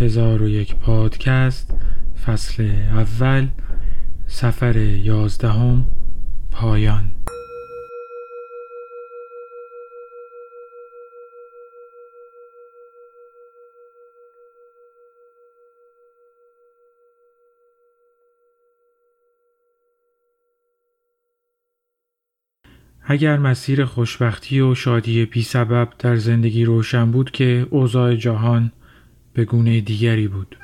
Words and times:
هزار 0.00 0.42
و 0.42 0.48
یک 0.48 0.76
پادکست 0.76 1.74
فصل 2.26 2.70
اول 2.92 3.48
سفر 4.26 4.76
یازدهم 4.76 5.86
پایان. 6.50 7.12
اگر 23.10 23.38
مسیر 23.38 23.84
خوشبختی 23.84 24.60
و 24.60 24.74
شادی 24.74 25.24
بی 25.24 25.42
سبب 25.42 25.88
در 25.98 26.16
زندگی 26.16 26.64
روشن 26.64 27.10
بود 27.10 27.30
که 27.30 27.66
اوضاع 27.70 28.14
جهان 28.14 28.72
به 29.34 29.44
گونه 29.44 29.80
دیگری 29.80 30.28
بود. 30.28 30.56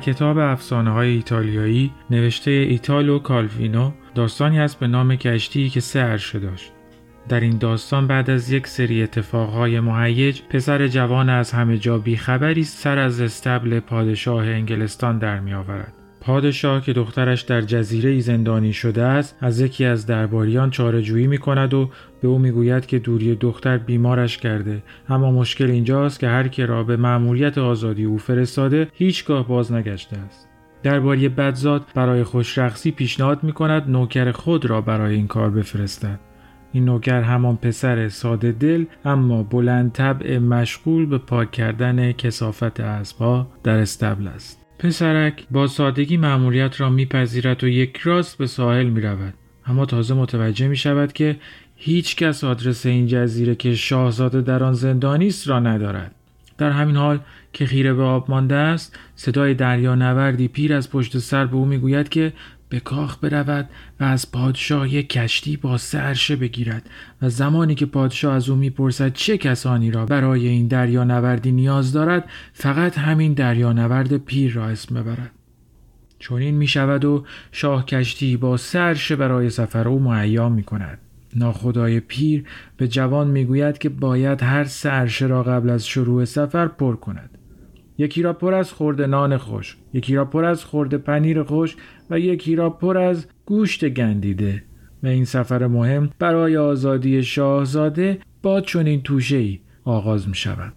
کتاب 0.00 0.38
افسانه 0.38 0.90
های 0.90 1.08
ایتالیایی 1.08 1.92
نوشته 2.10 2.50
ایتالو 2.50 3.18
کالوینو 3.18 3.92
داستانی 4.14 4.60
است 4.60 4.78
به 4.78 4.86
نام 4.86 5.16
کشتی 5.16 5.68
که 5.68 5.80
سه 5.80 6.00
عرشه 6.00 6.38
داشت. 6.38 6.72
در 7.28 7.40
این 7.40 7.58
داستان 7.58 8.06
بعد 8.06 8.30
از 8.30 8.50
یک 8.50 8.66
سری 8.66 9.02
اتفاقهای 9.02 9.80
مهیج 9.80 10.42
پسر 10.42 10.88
جوان 10.88 11.28
از 11.28 11.52
همه 11.52 11.78
جا 11.78 11.98
بیخبری 11.98 12.64
سر 12.64 12.98
از 12.98 13.20
استبل 13.20 13.80
پادشاه 13.80 14.46
انگلستان 14.46 15.18
در 15.18 15.40
می 15.40 15.54
آورد. 15.54 15.99
پادشاه 16.20 16.82
که 16.82 16.92
دخترش 16.92 17.40
در 17.40 17.60
جزیره 17.60 18.20
زندانی 18.20 18.72
شده 18.72 19.02
است 19.02 19.36
از 19.40 19.60
یکی 19.60 19.84
از 19.84 20.06
درباریان 20.06 20.70
چارهجویی 20.70 21.26
می 21.26 21.38
کند 21.38 21.74
و 21.74 21.90
به 22.22 22.28
او 22.28 22.38
می‌گوید 22.38 22.86
که 22.86 22.98
دوری 22.98 23.34
دختر 23.34 23.78
بیمارش 23.78 24.38
کرده. 24.38 24.82
اما 25.08 25.30
مشکل 25.30 25.70
اینجاست 25.70 26.20
که 26.20 26.28
هر 26.28 26.48
که 26.48 26.66
را 26.66 26.82
به 26.82 26.96
مأموریت 26.96 27.58
آزادی 27.58 28.04
او 28.04 28.18
فرستاده 28.18 28.88
هیچگاه 28.92 29.48
باز 29.48 29.72
نگشته 29.72 30.18
است. 30.18 30.48
درباری 30.82 31.28
بدزاد 31.28 31.86
برای 31.94 32.24
خوشرخصی 32.24 32.90
پیشنهاد 32.90 33.44
می 33.44 33.52
کند 33.52 33.90
نوکر 33.90 34.32
خود 34.32 34.66
را 34.66 34.80
برای 34.80 35.14
این 35.14 35.26
کار 35.26 35.50
بفرستد. 35.50 36.20
این 36.72 36.84
نوکر 36.84 37.22
همان 37.22 37.56
پسر 37.56 38.08
ساده 38.08 38.52
دل 38.52 38.84
اما 39.04 39.42
بلند 39.42 39.92
طبع 39.92 40.38
مشغول 40.38 41.06
به 41.06 41.18
پاک 41.18 41.50
کردن 41.50 42.12
کسافت 42.12 42.80
اسبها 42.80 43.46
در 43.62 43.78
استبل 43.78 44.28
است. 44.28 44.59
پسرک 44.80 45.44
با 45.50 45.66
سادگی 45.66 46.16
مأموریت 46.16 46.80
را 46.80 46.90
میپذیرد 46.90 47.64
و 47.64 47.68
یک 47.68 47.96
راست 47.96 48.38
به 48.38 48.46
ساحل 48.46 48.86
می 48.86 49.00
رود. 49.00 49.34
اما 49.66 49.86
تازه 49.86 50.14
متوجه 50.14 50.68
می 50.68 50.76
شود 50.76 51.12
که 51.12 51.36
هیچ 51.76 52.16
کس 52.16 52.44
آدرس 52.44 52.86
این 52.86 53.06
جزیره 53.06 53.54
که 53.54 53.74
شاهزاده 53.74 54.40
در 54.40 54.64
آن 54.64 54.72
زندانی 54.72 55.26
است 55.26 55.48
را 55.48 55.60
ندارد. 55.60 56.14
در 56.58 56.70
همین 56.70 56.96
حال 56.96 57.18
که 57.52 57.66
خیره 57.66 57.94
به 57.94 58.02
آب 58.02 58.30
مانده 58.30 58.54
است 58.54 58.98
صدای 59.16 59.54
دریا 59.54 59.94
نوردی 59.94 60.48
پیر 60.48 60.74
از 60.74 60.90
پشت 60.90 61.18
سر 61.18 61.46
به 61.46 61.56
او 61.56 61.64
می‌گوید 61.64 62.08
که 62.08 62.32
به 62.70 62.80
کاخ 62.80 63.18
برود 63.18 63.68
و 64.00 64.04
از 64.04 64.32
پادشاه 64.32 64.94
یک 64.94 65.08
کشتی 65.08 65.56
با 65.56 65.78
سرشه 65.78 66.36
بگیرد 66.36 66.90
و 67.22 67.28
زمانی 67.28 67.74
که 67.74 67.86
پادشاه 67.86 68.34
از 68.34 68.48
او 68.48 68.56
می‌پرسد 68.56 69.12
چه 69.12 69.38
کسانی 69.38 69.90
را 69.90 70.06
برای 70.06 70.48
این 70.48 70.68
دریا 70.68 71.04
نوردی 71.04 71.52
نیاز 71.52 71.92
دارد 71.92 72.28
فقط 72.52 72.98
همین 72.98 73.32
دریا 73.32 73.72
نورد 73.72 74.16
پیر 74.16 74.52
را 74.52 74.68
اسم 74.68 74.94
ببرد 74.94 75.30
چون 76.18 76.42
این 76.42 76.54
می 76.54 76.66
شود 76.66 77.04
و 77.04 77.24
شاه 77.52 77.84
کشتی 77.84 78.36
با 78.36 78.56
سرشه 78.56 79.16
برای 79.16 79.50
سفر 79.50 79.88
او 79.88 79.98
معیا 79.98 80.48
می 80.48 80.62
کند 80.62 80.98
ناخدای 81.36 82.00
پیر 82.00 82.44
به 82.76 82.88
جوان 82.88 83.28
می‌گوید 83.28 83.78
که 83.78 83.88
باید 83.88 84.42
هر 84.42 84.64
سرشه 84.64 85.26
را 85.26 85.42
قبل 85.42 85.70
از 85.70 85.86
شروع 85.86 86.24
سفر 86.24 86.68
پر 86.68 86.96
کند. 86.96 87.39
یکی 88.00 88.22
را 88.22 88.32
پر 88.32 88.54
از 88.54 88.72
خورده 88.72 89.06
نان 89.06 89.36
خوش 89.36 89.76
یکی 89.94 90.14
را 90.14 90.24
پر 90.24 90.44
از 90.44 90.64
خورده 90.64 90.98
پنیر 90.98 91.42
خوش 91.42 91.76
و 92.10 92.18
یکی 92.18 92.56
را 92.56 92.70
پر 92.70 92.98
از 92.98 93.26
گوشت 93.46 93.88
گندیده 93.88 94.62
و 95.02 95.06
این 95.06 95.24
سفر 95.24 95.66
مهم 95.66 96.10
برای 96.18 96.56
آزادی 96.56 97.22
شاهزاده 97.22 98.18
با 98.42 98.60
چنین 98.60 99.02
توشه 99.02 99.36
ای 99.36 99.60
آغاز 99.84 100.28
می 100.28 100.34
شود. 100.34 100.72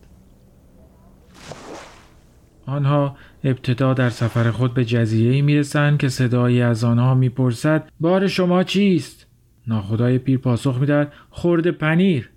آنها 2.66 3.18
ابتدا 3.44 3.94
در 3.94 4.10
سفر 4.10 4.52
خود 4.52 4.74
به 4.74 4.86
جزیره 4.86 5.42
می 5.42 5.58
رسند 5.58 6.00
که 6.00 6.10
صدایی 6.10 6.62
از 6.62 6.84
آنها 6.84 7.16
می 7.16 7.30
پرسد 7.30 7.90
بار 8.00 8.28
شما 8.28 8.64
چیست؟ 8.64 9.28
ناخدای 9.68 10.18
پیر 10.18 10.38
پاسخ 10.38 10.78
می 10.78 10.86
دهد 10.86 11.68
پنیر 11.68 12.33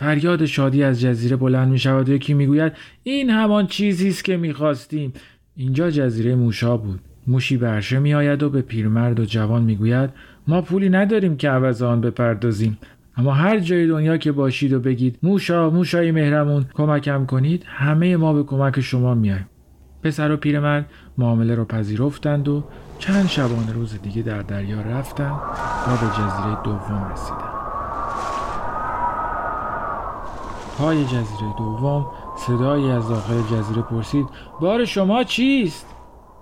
فریاد 0.00 0.44
شادی 0.44 0.82
از 0.82 1.00
جزیره 1.00 1.36
بلند 1.36 1.68
می 1.68 1.78
شود 1.78 2.08
و 2.08 2.12
یکی 2.12 2.34
می 2.34 2.46
گوید 2.46 2.72
این 3.02 3.30
همان 3.30 3.66
چیزی 3.66 4.08
است 4.08 4.24
که 4.24 4.36
می 4.36 4.52
خواستیم 4.52 5.12
اینجا 5.56 5.90
جزیره 5.90 6.34
موشا 6.34 6.76
بود. 6.76 7.00
موشی 7.26 7.56
برشه 7.56 7.98
می 7.98 8.14
آید 8.14 8.42
و 8.42 8.50
به 8.50 8.62
پیرمرد 8.62 9.20
و 9.20 9.24
جوان 9.24 9.62
می 9.62 9.76
گوید 9.76 10.10
ما 10.46 10.62
پولی 10.62 10.88
نداریم 10.88 11.36
که 11.36 11.50
عوض 11.50 11.82
آن 11.82 12.00
بپردازیم. 12.00 12.78
اما 13.16 13.34
هر 13.34 13.58
جای 13.58 13.86
دنیا 13.86 14.16
که 14.16 14.32
باشید 14.32 14.72
و 14.72 14.80
بگید 14.80 15.18
موشا 15.22 15.70
موشای 15.70 16.12
مهرمون 16.12 16.66
کمکم 16.74 17.26
کنید 17.26 17.64
همه 17.66 18.16
ما 18.16 18.32
به 18.32 18.42
کمک 18.42 18.80
شما 18.80 19.14
میایم 19.14 19.46
پسر 20.02 20.32
و 20.32 20.36
پیرمرد 20.36 20.90
معامله 21.18 21.54
را 21.54 21.64
پذیرفتند 21.64 22.48
و 22.48 22.64
چند 22.98 23.26
شبانه 23.26 23.72
روز 23.72 24.02
دیگه 24.02 24.22
در 24.22 24.42
دریا 24.42 24.80
رفتند 24.80 25.40
و 25.86 25.90
به 25.90 26.06
جزیره 26.06 26.62
دوم 26.64 27.10
رسیدند. 27.12 27.59
پای 30.80 31.04
جزیره 31.04 31.54
دوم 31.58 32.06
صدایی 32.36 32.90
از 32.90 33.08
داخل 33.08 33.42
جزیره 33.56 33.82
پرسید 33.82 34.26
بار 34.60 34.84
شما 34.84 35.24
چیست؟ 35.24 35.86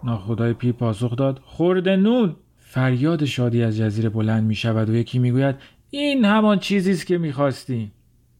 ناخدای 0.05 0.53
پیر 0.53 0.73
پاسخ 0.73 1.17
داد 1.17 1.41
خورده 1.45 1.97
نون. 1.97 2.37
فریاد 2.59 3.25
شادی 3.25 3.63
از 3.63 3.77
جزیره 3.77 4.09
بلند 4.09 4.45
می 4.45 4.55
شود 4.55 4.91
و 4.91 4.95
یکی 4.95 5.19
می 5.19 5.31
گوید 5.31 5.57
این 5.91 6.25
همان 6.25 6.59
چیزی 6.59 6.91
است 6.91 7.07
که 7.07 7.19
می 7.19 7.33
خواستیم. 7.33 7.93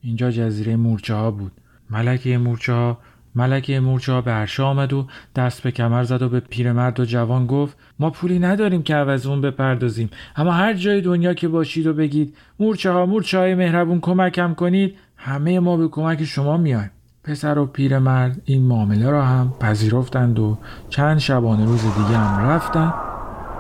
اینجا 0.03 0.31
جزیره 0.31 0.77
مورچه 0.77 1.15
ها 1.15 1.31
بود. 1.31 1.53
ملکه 1.91 2.39
مورچه 2.39 2.73
ها 2.73 2.99
ملکه 3.35 3.81
مورچه 3.81 4.13
ها 4.13 4.21
به 4.21 4.31
عرشه 4.31 4.63
آمد 4.63 4.93
و 4.93 5.07
دست 5.37 5.63
به 5.63 5.71
کمر 5.71 6.05
زد 6.05 6.23
و 6.23 6.29
به 6.29 6.41
پیرمرد 6.41 7.01
و 7.01 7.05
جوان 7.05 7.47
گفت 7.47 7.77
ما 7.99 8.11
پولی 8.11 8.39
نداریم 8.39 8.83
که 8.83 8.95
عوض 8.95 9.27
اون 9.27 9.41
بپردازیم 9.41 10.11
اما 10.37 10.53
هر 10.53 10.75
جای 10.75 11.01
دنیا 11.01 11.35
که 11.35 11.49
باشید 11.49 11.87
و 11.87 11.93
بگید 11.93 12.37
مورچه 12.61 12.91
ها 12.91 13.07
مورچه 13.07 13.39
های 13.39 13.55
مهربون 13.55 14.01
کمکم 14.01 14.55
کنید 14.55 14.95
همه 15.19 15.61
ما 15.61 15.77
به 15.77 15.89
کمک 15.89 16.25
شما 16.25 16.57
میایم. 16.57 16.91
پسر 17.25 17.59
و 17.59 17.67
پیرمرد 17.67 18.43
این 18.45 18.63
معامله 18.63 19.11
را 19.11 19.25
هم 19.25 19.53
پذیرفتند 19.61 20.39
و 20.39 20.59
چند 20.89 21.19
شبانه 21.19 21.65
روز 21.65 21.83
دیگه 21.83 22.19
هم 22.19 22.49
رفتند 22.51 22.95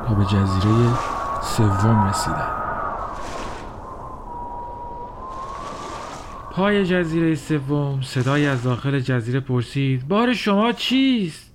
تا 0.06 0.14
به 0.14 0.24
جزیره 0.24 0.94
سوم 1.42 2.08
رسیدند. 2.08 2.52
پای 6.50 6.86
جزیره 6.86 7.34
سوم 7.34 8.00
صدایی 8.02 8.46
از 8.46 8.62
داخل 8.62 9.00
جزیره 9.00 9.40
پرسید 9.40 10.08
بار 10.08 10.34
شما 10.34 10.72
چیست؟ 10.72 11.54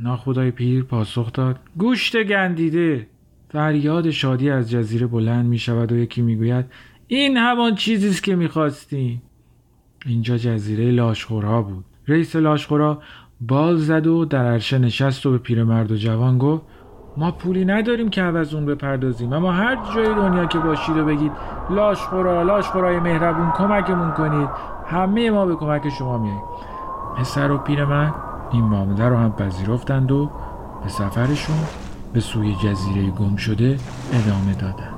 ناخدای 0.00 0.50
پیر 0.50 0.84
پاسخ 0.84 1.32
داد 1.32 1.60
گوشت 1.78 2.22
گندیده. 2.22 3.06
فریاد 3.48 4.10
شادی 4.10 4.50
از 4.50 4.70
جزیره 4.70 5.06
بلند 5.06 5.46
می 5.46 5.58
شود 5.58 5.92
و 5.92 5.96
یکی 5.96 6.22
می 6.22 6.36
گوید 6.36 6.64
این 7.06 7.36
همان 7.36 7.74
چیزی 7.74 8.08
است 8.08 8.22
که 8.22 8.36
می‌خواستیم 8.36 9.22
اینجا 10.06 10.36
جزیره 10.36 10.90
لاشخورها 10.90 11.62
بود. 11.62 11.84
رئیس 12.08 12.36
لاشخورا 12.36 12.98
بال 13.40 13.76
زد 13.76 14.06
و 14.06 14.24
در 14.24 14.46
عرشه 14.46 14.78
نشست 14.78 15.26
و 15.26 15.30
به 15.30 15.38
پیرمرد 15.38 15.92
و 15.92 15.96
جوان 15.96 16.38
گفت 16.38 16.62
ما 17.16 17.30
پولی 17.30 17.64
نداریم 17.64 18.10
که 18.10 18.22
عوض 18.22 18.54
اون 18.54 18.66
بپردازیم 18.66 19.32
اما 19.32 19.52
هر 19.52 19.78
جای 19.94 20.14
دنیا 20.14 20.46
که 20.46 20.58
باشید 20.58 20.96
و 20.96 21.04
بگید 21.04 21.32
لاشخورا 21.70 22.42
لاشخورای 22.42 23.00
مهربون 23.00 23.50
کمکمون 23.50 24.10
کنید 24.10 24.48
همه 24.86 25.30
ما 25.30 25.46
به 25.46 25.56
کمک 25.56 25.88
شما 25.88 26.18
میاییم. 26.18 26.42
پسر 27.16 27.50
و 27.50 27.58
پیرمرد 27.58 28.14
این 28.52 28.64
معامله 28.64 29.08
رو 29.08 29.16
هم 29.16 29.32
پذیرفتند 29.32 30.12
و 30.12 30.30
به 30.82 30.88
سفرشون 30.88 31.56
به 32.12 32.20
سوی 32.20 32.54
جزیره 32.54 33.10
گم 33.10 33.36
شده 33.36 33.78
ادامه 34.12 34.54
دادند. 34.54 34.91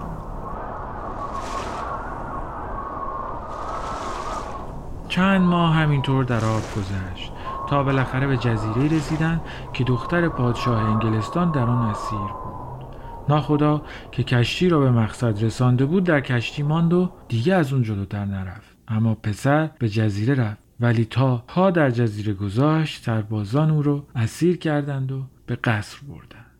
چند 5.14 5.40
ماه 5.40 5.74
همینطور 5.74 6.24
در 6.24 6.44
آب 6.44 6.62
گذشت 6.76 7.32
تا 7.68 7.82
بالاخره 7.82 8.26
به 8.26 8.36
جزیره 8.36 8.96
رسیدن 8.96 9.40
که 9.72 9.84
دختر 9.84 10.28
پادشاه 10.28 10.84
انگلستان 10.84 11.50
در 11.50 11.62
آن 11.62 11.86
اسیر 11.86 12.18
بود. 12.18 12.86
ناخدا 13.28 13.82
که 14.12 14.22
کشتی 14.22 14.68
را 14.68 14.80
به 14.80 14.90
مقصد 14.90 15.44
رسانده 15.44 15.84
بود 15.84 16.04
در 16.04 16.20
کشتی 16.20 16.62
ماند 16.62 16.92
و 16.92 17.10
دیگه 17.28 17.54
از 17.54 17.72
اون 17.72 17.82
جلوتر 17.82 18.24
نرفت. 18.24 18.76
اما 18.88 19.14
پسر 19.14 19.70
به 19.78 19.88
جزیره 19.88 20.34
رفت. 20.34 20.58
ولی 20.80 21.04
تا 21.04 21.44
پا 21.48 21.70
در 21.70 21.90
جزیره 21.90 22.32
گذاشت 22.32 23.02
سربازان 23.02 23.70
او 23.70 23.82
رو 23.82 24.06
اسیر 24.14 24.56
کردند 24.56 25.12
و 25.12 25.22
به 25.46 25.56
قصر 25.56 25.98
بردند. 26.08 26.50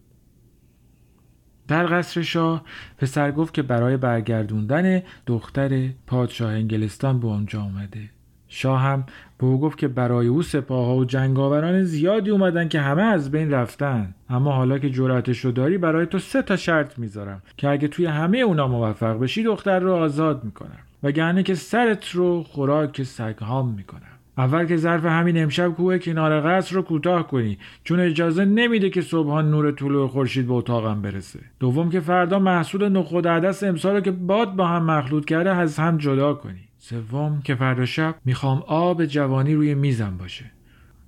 در 1.69 1.87
قصر 1.87 2.23
شاه 2.23 2.63
پسر 2.99 3.33
گفت 3.33 3.55
که 3.55 3.63
برای 3.63 3.97
برگردوندن 3.97 5.03
دختر 5.27 5.89
پادشاه 6.07 6.53
انگلستان 6.53 7.21
به 7.21 7.29
آنجا 7.29 7.63
آمده. 7.63 8.11
شاه 8.55 8.81
هم 8.81 9.05
به 9.39 9.47
او 9.47 9.61
گفت 9.61 9.79
که 9.79 9.89
برای 9.89 10.27
او 10.27 10.43
سپاه 10.43 10.97
و 10.97 11.05
جنگاوران 11.05 11.83
زیادی 11.83 12.31
اومدن 12.31 12.69
که 12.69 12.81
همه 12.81 13.03
از 13.03 13.31
بین 13.31 13.51
رفتن. 13.51 14.15
اما 14.31 14.53
حالا 14.53 14.79
که 14.79 14.91
جرأتش 14.91 15.45
داری 15.45 15.79
برای 15.79 16.07
تو 16.07 16.19
سه 16.19 16.43
تا 16.43 16.57
شرط 16.57 16.99
می‌ذارم 16.99 17.43
که 17.57 17.69
اگه 17.69 17.89
توی 17.89 18.07
همه 18.07 18.39
اونا 18.39 18.69
موفق 18.69 19.19
بشی 19.19 19.43
دختر 19.43 19.79
رو 19.79 19.93
آزاد 19.93 20.45
می‌کنم. 20.45 20.79
وگرنه 21.03 21.43
که 21.43 21.55
سرت 21.55 22.11
رو 22.11 22.43
خوراک 22.43 23.03
سگهام 23.03 23.69
می‌کنم. 23.69 24.01
اول 24.39 24.67
که 24.67 24.77
ظرف 24.77 25.05
همین 25.05 25.43
امشب 25.43 25.69
کوه 25.69 25.99
کنار 25.99 26.41
قصر 26.41 26.75
رو 26.75 26.83
کوتاه 26.83 27.29
کنی 27.29 27.59
چون 27.85 28.01
اجازه 28.01 28.45
نمیده 28.45 28.91
که 28.91 29.01
صبحان 29.01 29.51
نور 29.51 29.73
طلوع 29.73 30.09
خورشید 30.09 30.47
به 30.47 30.53
اتاقم 30.53 31.03
برسه. 31.03 31.41
دوم 31.61 31.91
که 31.91 32.01
فردا 32.01 32.39
محصول 32.39 32.89
نخود 32.89 33.29
عدس 33.29 33.63
امسال 33.63 34.01
که 34.01 34.11
باد 34.11 34.57
با 34.57 34.67
هم 34.67 34.85
مخلوط 34.85 35.25
کرده 35.25 35.51
از 35.51 35.79
هم 35.79 35.99
جدا 35.99 36.35
کنی. 36.35 36.64
سوم 36.89 37.43
که 37.45 37.55
فردا 37.55 37.87
شب 37.87 38.15
می‌خوام 38.25 38.65
آب 38.67 39.05
جوانی 39.05 39.55
روی 39.55 39.75
میزم 39.75 40.17
باشه. 40.19 40.45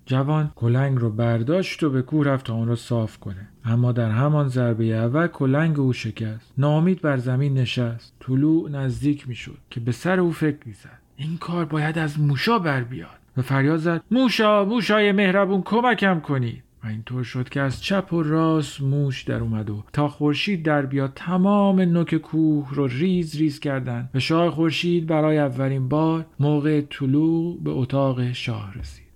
جوان 0.06 0.52
کلنگ 0.54 0.98
رو 0.98 1.10
برداشت 1.10 1.82
و 1.82 1.90
به 1.90 2.02
کوه 2.02 2.26
رفت 2.26 2.46
تا 2.46 2.54
اون 2.54 2.68
رو 2.68 2.76
صاف 2.76 3.18
کنه. 3.18 3.48
اما 3.64 3.92
در 3.92 4.10
همان 4.10 4.48
ضربه 4.48 4.84
اول 4.84 5.26
کلنگ 5.26 5.80
او 5.80 5.92
شکست. 5.92 6.52
ناامید 6.58 7.02
بر 7.02 7.16
زمین 7.16 7.54
نشست. 7.54 8.14
طلوع 8.20 8.70
نزدیک 8.70 9.28
می‌شد 9.28 9.58
که 9.70 9.80
به 9.80 9.92
سر 9.92 10.20
او 10.20 10.32
فکر 10.32 10.72
زد 10.72 11.00
این 11.16 11.38
کار 11.38 11.64
باید 11.64 11.98
از 11.98 12.20
موشا 12.20 12.58
بر 12.58 12.84
بیاد. 12.84 13.18
و 13.36 13.42
فریاد 13.42 13.78
زد. 13.78 14.02
موشا 14.10 14.64
موشای 14.64 15.12
مهربون 15.12 15.62
کمکم 15.62 16.20
کنید. 16.20 16.62
اینطور 16.86 17.24
شد 17.24 17.48
که 17.48 17.60
از 17.60 17.82
چپ 17.82 18.12
و 18.12 18.22
راست 18.22 18.80
موش 18.80 19.22
در 19.22 19.40
اومد 19.40 19.70
و 19.70 19.84
تا 19.92 20.08
خورشید 20.08 20.62
در 20.62 20.86
بیاد 20.86 21.12
تمام 21.14 21.80
نوک 21.80 22.14
کوه 22.14 22.74
رو 22.74 22.86
ریز 22.86 23.36
ریز 23.36 23.60
کردند 23.60 24.10
و 24.14 24.20
شاه 24.20 24.50
خورشید 24.50 25.06
برای 25.06 25.38
اولین 25.38 25.88
بار 25.88 26.26
موقع 26.40 26.80
طلوع 26.80 27.62
به 27.62 27.70
اتاق 27.70 28.32
شاه 28.32 28.74
رسید. 28.78 29.06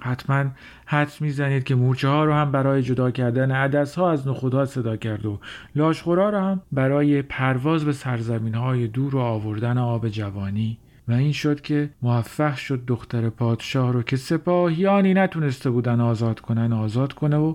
حتما 0.00 0.44
حد 0.86 1.12
می‌زنید 1.20 1.64
که 1.64 1.74
مورچه 1.74 2.08
ها 2.08 2.24
رو 2.24 2.32
هم 2.32 2.52
برای 2.52 2.82
جدا 2.82 3.10
کردن 3.10 3.50
عدس 3.50 3.94
ها 3.94 4.10
از 4.10 4.28
نخودها 4.28 4.64
صدا 4.64 4.96
کرد 4.96 5.26
و 5.26 5.40
لاشخورا 5.76 6.30
رو 6.30 6.38
هم 6.38 6.62
برای 6.72 7.22
پرواز 7.22 7.84
به 7.84 7.92
سرزمین 7.92 8.54
های 8.54 8.86
دور 8.86 9.16
و 9.16 9.18
آوردن 9.18 9.78
آب 9.78 10.08
جوانی 10.08 10.78
و 11.08 11.12
این 11.12 11.32
شد 11.32 11.60
که 11.60 11.90
موفق 12.02 12.56
شد 12.56 12.82
دختر 12.86 13.28
پادشاه 13.28 13.92
رو 13.92 14.02
که 14.02 14.16
سپاهیانی 14.16 15.14
نتونسته 15.14 15.70
بودن 15.70 16.00
آزاد 16.00 16.40
کنن 16.40 16.72
آزاد 16.72 17.12
کنه 17.12 17.36
و 17.36 17.54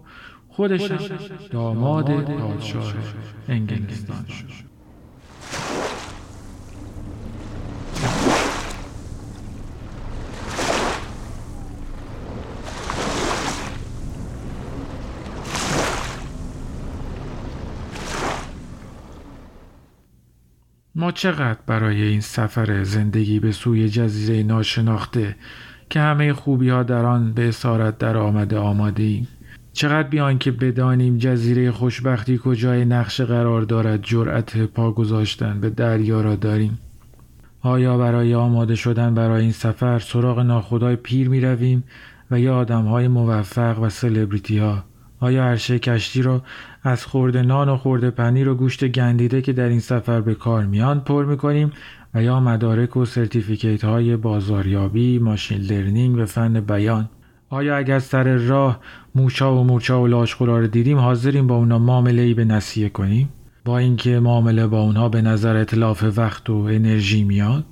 خودش 0.50 0.92
داماد 1.52 2.12
پادشاه. 2.22 2.94
انگلستان 3.50 4.26
شد. 4.28 4.74
ما 20.96 21.12
چقدر 21.12 21.60
برای 21.68 22.02
این 22.02 22.22
سفر 22.22 22.84
زندگی 22.84 23.40
به 23.40 23.52
سوی 23.52 23.90
جزیره 23.90 24.44
ناشناخته 24.44 25.36
که 25.90 26.00
همه 26.00 26.34
خوبی 26.34 26.70
ها 26.70 26.84
در 26.84 27.06
آن 27.06 27.34
به 27.34 27.48
اسارت 27.48 27.98
در 27.98 28.18
آمده 28.18 28.58
آماده 28.58 29.04
ایم 29.04 29.28
چقدر 29.74 30.08
بیان 30.08 30.38
که 30.38 30.52
بدانیم 30.52 31.18
جزیره 31.18 31.72
خوشبختی 31.72 32.40
کجای 32.44 32.86
نقشه 32.86 33.22
قرار 33.22 33.62
دارد 33.62 34.04
جرأت 34.04 34.58
پا 34.58 34.92
گذاشتن 34.92 35.60
به 35.60 35.70
دریا 35.70 36.22
را 36.22 36.36
داریم؟ 36.36 36.80
آیا 37.62 37.98
برای 37.98 38.36
آماده 38.36 38.76
شدن 38.76 39.14
برای 39.14 39.42
این 39.42 39.52
سفر 39.52 40.00
سراغ 40.00 40.40
ناخدای 40.40 40.96
پیر 40.96 41.30
می 41.30 41.42
رویم 41.42 41.84
و 42.32 42.40
یا 42.40 42.56
آدم 42.56 42.86
های 42.86 43.08
موفق 43.08 43.80
و 43.80 43.90
سلبریتی 43.90 44.58
ها 44.58 44.84
آیا 45.24 45.44
عرشه 45.44 45.80
کشتی 45.80 46.22
را 46.22 46.42
از 46.84 47.06
خورده 47.06 47.42
نان 47.42 47.70
و 47.70 47.78
خورده 47.78 48.10
پنیر 48.10 48.50
و 48.50 48.56
گوشت 48.56 48.88
گندیده 48.88 49.42
که 49.42 49.54
در 49.54 49.68
این 49.68 49.80
سفر 49.80 50.22
به 50.22 50.36
کار 50.36 50.66
میان 50.66 51.00
پر 51.00 51.26
می‌کنیم 51.26 51.72
و 52.14 52.24
یا 52.24 52.40
مدارک 52.40 52.98
و 52.98 53.06
certificate 53.06 53.84
های 53.84 54.16
بازاریابی، 54.16 55.20
machine 55.20 55.62
learning 55.62 56.18
و 56.18 56.26
فن 56.26 56.60
بیان؟ 56.60 57.10
آیا 57.50 57.78
اگر 57.78 58.00
سر 58.00 58.36
راه 58.36 58.80
موشا 59.16 59.56
و 59.56 59.64
مورچا 59.64 60.02
و 60.02 60.08
لاشخورا 60.08 60.60
رو 60.60 60.68
دیدیم 60.68 60.98
حاضریم 60.98 61.48
با 61.48 61.56
اونا 61.56 61.80
معامله 61.80 62.22
ای 62.22 62.34
به 62.34 62.46
نصیه 62.46 62.90
کنیم؟ 62.90 63.30
با 63.66 63.78
اینکه 63.78 64.20
معامله 64.20 64.68
با 64.68 64.82
اونها 64.82 65.10
به 65.10 65.22
نظر 65.22 65.56
اطلاف 65.56 66.06
وقت 66.18 66.50
و 66.50 66.54
انرژی 66.54 67.24
میاد؟ 67.24 67.66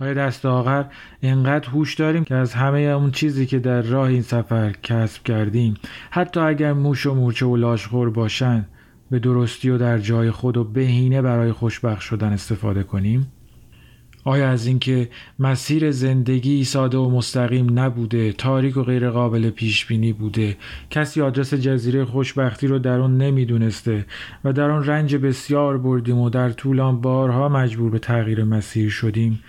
آیا 0.00 0.14
دست 0.14 0.46
آخر 0.46 0.84
اینقدر 1.20 1.68
هوش 1.68 1.94
داریم 1.94 2.24
که 2.24 2.34
از 2.34 2.54
همه 2.54 2.78
اون 2.78 3.10
چیزی 3.10 3.46
که 3.46 3.58
در 3.58 3.82
راه 3.82 4.08
این 4.08 4.22
سفر 4.22 4.72
کسب 4.82 5.22
کردیم 5.22 5.74
حتی 6.10 6.40
اگر 6.40 6.72
موش 6.72 7.06
و 7.06 7.14
مورچه 7.14 7.46
و 7.46 7.56
لاشخور 7.56 8.10
باشن 8.10 8.66
به 9.10 9.18
درستی 9.18 9.70
و 9.70 9.78
در 9.78 9.98
جای 9.98 10.30
خود 10.30 10.56
و 10.56 10.64
بهینه 10.64 11.22
برای 11.22 11.52
خوشبخت 11.52 12.00
شدن 12.00 12.32
استفاده 12.32 12.82
کنیم؟ 12.82 13.32
آیا 14.24 14.50
از 14.50 14.66
اینکه 14.66 15.08
مسیر 15.38 15.90
زندگی 15.90 16.64
ساده 16.64 16.98
و 16.98 17.10
مستقیم 17.10 17.78
نبوده 17.78 18.32
تاریک 18.32 18.76
و 18.76 18.82
غیر 18.82 19.10
قابل 19.10 19.50
پیش 19.50 19.86
بینی 19.86 20.12
بوده 20.12 20.56
کسی 20.90 21.22
آدرس 21.22 21.54
جزیره 21.54 22.04
خوشبختی 22.04 22.66
رو 22.66 22.78
در 22.78 23.00
اون 23.00 23.16
نمی‌دونسته 23.18 24.06
و 24.44 24.52
در 24.52 24.70
آن 24.70 24.86
رنج 24.86 25.16
بسیار 25.16 25.78
بردیم 25.78 26.18
و 26.18 26.30
در 26.30 26.50
طولان 26.50 27.00
بارها 27.00 27.48
مجبور 27.48 27.90
به 27.90 27.98
تغییر 27.98 28.44
مسیر 28.44 28.90
شدیم؟ 28.90 29.40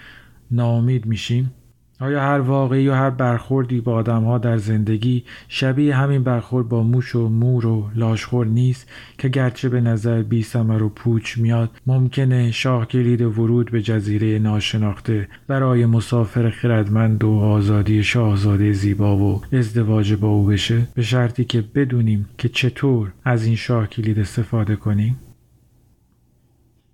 ناامید 0.54 1.06
میشیم؟ 1.06 1.51
آیا 2.00 2.22
هر 2.22 2.39
واقعی 2.39 2.88
و 2.88 2.94
هر 2.94 3.10
برخوردی 3.10 3.82
با 3.82 3.94
آدم 3.94 4.24
ها 4.24 4.38
در 4.38 4.58
زندگی 4.58 5.24
شبیه 5.48 5.96
همین 5.96 6.24
برخورد 6.24 6.70
با 6.70 6.84
موش 6.84 7.16
و 7.16 7.30
مور 7.30 7.66
و 7.66 7.89
لاشخور 7.96 8.48
نیست 8.48 8.89
که 9.18 9.30
گرچه 9.30 9.70
به 9.70 9.82
نظر 9.82 10.22
بی 10.22 10.46
و 10.56 10.89
پوچ 10.89 11.38
میاد 11.38 11.70
ممکنه 11.88 12.51
شاه 12.51 12.86
کلید 12.86 13.22
ورود 13.22 13.72
به 13.72 13.82
جزیره 13.82 14.39
ناشناخته 14.39 15.27
برای 15.48 15.86
مسافر 15.86 16.50
خردمند 16.50 17.24
و 17.24 17.32
آزادی 17.32 18.04
شاهزاده 18.04 18.74
زیبا 18.74 19.18
و 19.18 19.42
ازدواج 19.51 20.13
با 20.13 20.27
او 20.27 20.46
بشه؟ 20.46 20.88
به 20.96 21.01
شرطی 21.01 21.46
که 21.46 21.63
بدونیم 21.75 22.30
که 22.38 22.50
چطور 22.50 23.12
از 23.25 23.46
این 23.46 23.56
شاه 23.56 23.88
کلید 23.88 24.20
استفاده 24.20 24.75
کنیم؟ 24.75 25.16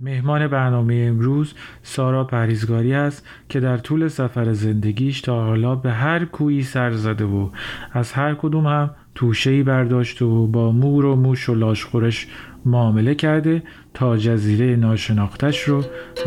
مهمان 0.02 0.48
برنامه 0.48 1.06
امروز 1.08 1.54
سارا 1.84 2.24
پریزگاری 2.24 2.94
است 2.94 3.28
که 3.50 3.60
در 3.60 3.78
طول 3.78 4.08
سفر 4.08 4.54
زندگیش 4.54 5.22
تا 5.22 5.46
حالا 5.46 5.76
به 5.76 5.92
هر 5.92 6.26
کویی 6.26 6.64
سر 6.64 6.92
زده 6.92 7.26
و 7.26 7.50
از 7.92 8.12
هر 8.12 8.36
کدوم 8.36 8.68
هم 8.68 8.90
توشهی 9.16 9.64
برداشته 9.64 10.26
و 10.26 10.48
با 10.48 10.72
مور 10.72 11.06
و 11.06 11.16
موش 11.16 11.50
و 11.50 11.56
لاشخورش 11.56 12.28
معامله 12.66 13.16
کرده 13.16 13.64
تا 13.94 14.18
جزیره 14.18 14.76
ناشناختش 14.76 15.64
رو 15.64 15.84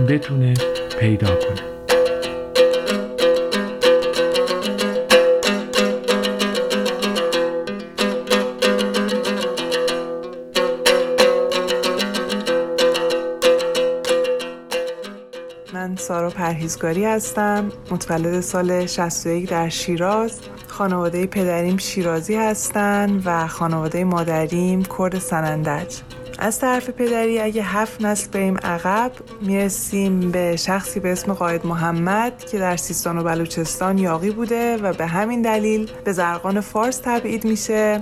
بتونه 0.09 0.55
پیدا 1.01 1.27
کنه. 1.27 1.72
سارا 16.03 16.31
پرهیزگاری 16.31 17.05
هستم. 17.05 17.73
متولد 17.91 18.41
سال 18.41 18.87
61 18.87 19.51
در 19.51 19.69
شیراز. 19.69 20.41
خانواده 20.67 21.27
پدریم 21.27 21.77
شیرازی 21.77 22.35
هستند 22.35 23.23
و 23.25 23.47
خانواده 23.47 24.05
مادریم 24.05 24.83
کرد 24.99 25.19
سنندج. 25.19 25.97
از 26.39 26.59
طرف 26.59 26.91
پدری 26.91 27.41
اگه 27.41 27.63
هفت 27.63 28.03
نسل 28.03 28.31
بریم 28.31 28.57
عقب 28.57 29.13
می‌رسیم 29.41 30.31
به 30.31 30.57
شخصی 30.57 31.01
به 31.01 31.13
اسم 31.13 31.33
قاید 31.33 31.67
محمد 31.67 32.45
که 32.45 32.59
در 32.59 32.77
سیستان 32.77 33.19
و 33.19 33.23
بلوچستان 33.23 33.99
یاقی 33.99 34.31
بوده 34.31 34.77
و 34.77 34.93
به 34.93 35.07
همین 35.07 35.43
دلیل 35.43 35.91
به 36.05 36.13
زرقان 36.13 36.61
فارس 36.61 37.01
تبعید 37.05 37.45
میشه 37.45 38.01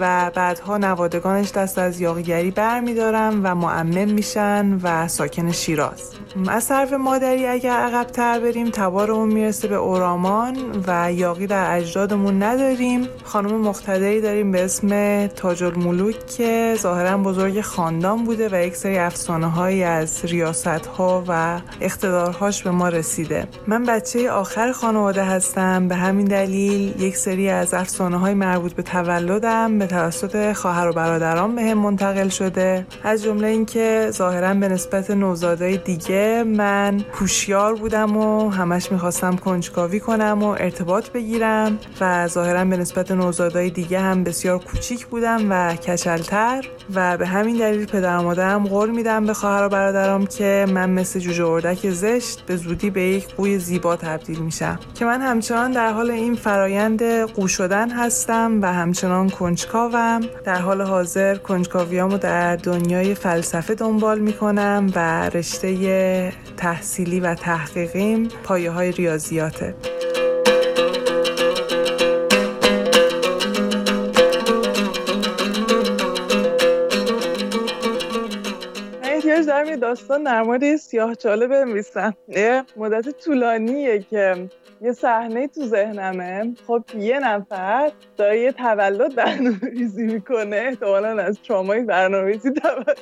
و 0.00 0.30
بعدها 0.34 0.78
نوادگانش 0.78 1.50
دست 1.50 1.78
از 1.78 2.00
یاقیگری 2.00 2.50
بر 2.50 2.80
میدارن 2.80 3.40
و 3.42 3.54
معمم 3.54 4.10
میشن 4.12 4.78
و 4.82 5.08
ساکن 5.08 5.52
شیراز. 5.52 6.12
از 6.48 6.68
طرف 6.68 6.92
مادری 6.92 7.46
اگر 7.46 7.70
عقب 7.70 8.06
تر 8.06 8.40
بریم 8.40 8.70
تبارمون 8.70 9.28
می‌رسه 9.28 9.68
به 9.68 9.74
اورامان 9.74 10.56
و 10.86 11.12
یاقی 11.12 11.46
در 11.46 11.76
اجدادمون 11.76 12.42
نداریم. 12.42 13.08
خانم 13.24 13.60
مقتدری 13.60 14.20
داریم 14.20 14.52
به 14.52 14.64
اسم 14.64 15.26
تاج 15.26 15.64
الملوک 15.64 16.26
که 16.26 16.74
ظاهرا 16.78 17.18
بزرگ 17.18 17.60
خاندان 17.60 18.24
بوده 18.24 18.48
و 18.52 18.66
یک 18.66 18.76
سری 18.76 18.98
افسانه 18.98 19.50
هایی 19.50 19.82
از 19.82 20.24
ریاست 20.24 20.66
ها 20.66 21.24
و 21.28 21.60
اقتدارهاش 21.80 22.62
به 22.62 22.70
ما 22.70 22.88
رسیده. 22.88 23.48
من 23.66 23.84
بچه 23.84 24.30
آخر 24.30 24.72
خانواده 24.72 25.24
هستم. 25.24 25.88
به 25.88 25.94
همین 25.94 26.26
دلیل 26.26 27.02
یک 27.02 27.16
سری 27.16 27.48
از 27.48 27.74
افسانه 27.74 28.18
های 28.18 28.34
مربوط 28.34 28.72
به 28.72 28.82
تولدم 28.82 29.78
به 29.78 29.86
توسط 29.86 30.52
خواهر 30.52 30.88
و 30.88 30.92
برادران 30.92 31.54
به 31.54 31.62
هم 31.62 31.78
منتقل 31.78 32.28
شده. 32.28 32.86
از 33.04 33.22
جمله 33.22 33.48
اینکه 33.48 34.08
ظاهرا 34.10 34.54
به 34.54 34.68
نسبت 34.68 35.10
نوزادای 35.10 35.76
دیگه 35.76 36.19
من 36.46 37.04
هوشیار 37.12 37.74
بودم 37.74 38.16
و 38.16 38.50
همش 38.50 38.92
می‌خواستم 38.92 39.36
کنجکاوی 39.36 40.00
کنم 40.00 40.42
و 40.42 40.46
ارتباط 40.46 41.10
بگیرم 41.10 41.78
و 42.00 42.28
ظاهرا 42.28 42.64
به 42.64 42.76
نسبت 42.76 43.10
نوزادای 43.10 43.70
دیگه 43.70 44.00
هم 44.00 44.24
بسیار 44.24 44.58
کوچیک 44.58 45.06
بودم 45.06 45.46
و 45.50 45.74
کچلتر 45.74 46.64
و 46.94 47.16
به 47.16 47.26
همین 47.26 47.56
دلیل 47.56 47.86
پدر 47.86 48.18
مادرم 48.18 48.66
قول 48.66 48.90
میدم 48.90 49.26
به 49.26 49.34
خواهر 49.34 49.66
و 49.66 49.68
برادرام 49.68 50.26
که 50.26 50.66
من 50.74 50.90
مثل 50.90 51.20
جوجه 51.20 51.46
اردک 51.46 51.90
زشت 51.90 52.46
به 52.46 52.56
زودی 52.56 52.90
به 52.90 53.02
یک 53.02 53.34
قوی 53.34 53.58
زیبا 53.58 53.96
تبدیل 53.96 54.38
میشم. 54.38 54.78
که 54.94 55.04
من 55.04 55.20
همچنان 55.20 55.72
در 55.72 55.92
حال 55.92 56.10
این 56.10 56.34
فرایند 56.34 57.02
قو 57.02 57.48
شدن 57.48 57.90
هستم 57.90 58.58
و 58.62 58.72
همچنان 58.72 59.30
کنجکاوم. 59.30 60.20
در 60.44 60.60
حال 60.60 60.82
حاضر 60.82 61.36
کنجکاویامو 61.36 62.18
در 62.18 62.56
دنیای 62.56 63.14
فلسفه 63.14 63.74
دنبال 63.74 64.18
می‌کنم 64.18 64.92
و 64.96 65.28
رشته 65.28 65.68
تحصیلی 66.56 67.20
و 67.20 67.34
تحقیقیم 67.34 68.28
پایه 68.44 68.70
های 68.70 68.92
ریاضیاته 68.92 69.74
دارم 79.60 79.70
یه 79.70 79.76
داستان 79.76 80.22
در 80.22 80.42
مورد 80.42 80.76
سیاه 80.76 81.14
چاله 81.14 81.46
بنویسم. 81.46 82.14
یه 82.28 82.64
مدت 82.76 83.08
طولانیه 83.24 84.02
که 84.10 84.48
یه 84.82 84.92
صحنه 84.92 85.48
تو 85.48 85.64
ذهنمه. 85.64 86.54
خب 86.66 86.82
یه 86.98 87.18
نفر 87.18 87.92
داره 88.16 88.40
یه 88.40 88.52
تولد 88.52 89.14
برنامه 89.14 89.60
ریزی 89.62 90.02
می‌کنه. 90.02 90.56
احتمالا 90.56 91.22
از 91.22 91.38
ترامای 91.48 91.80
برنامه 91.80 92.26
ریزی 92.26 92.50
تولد. 92.50 92.98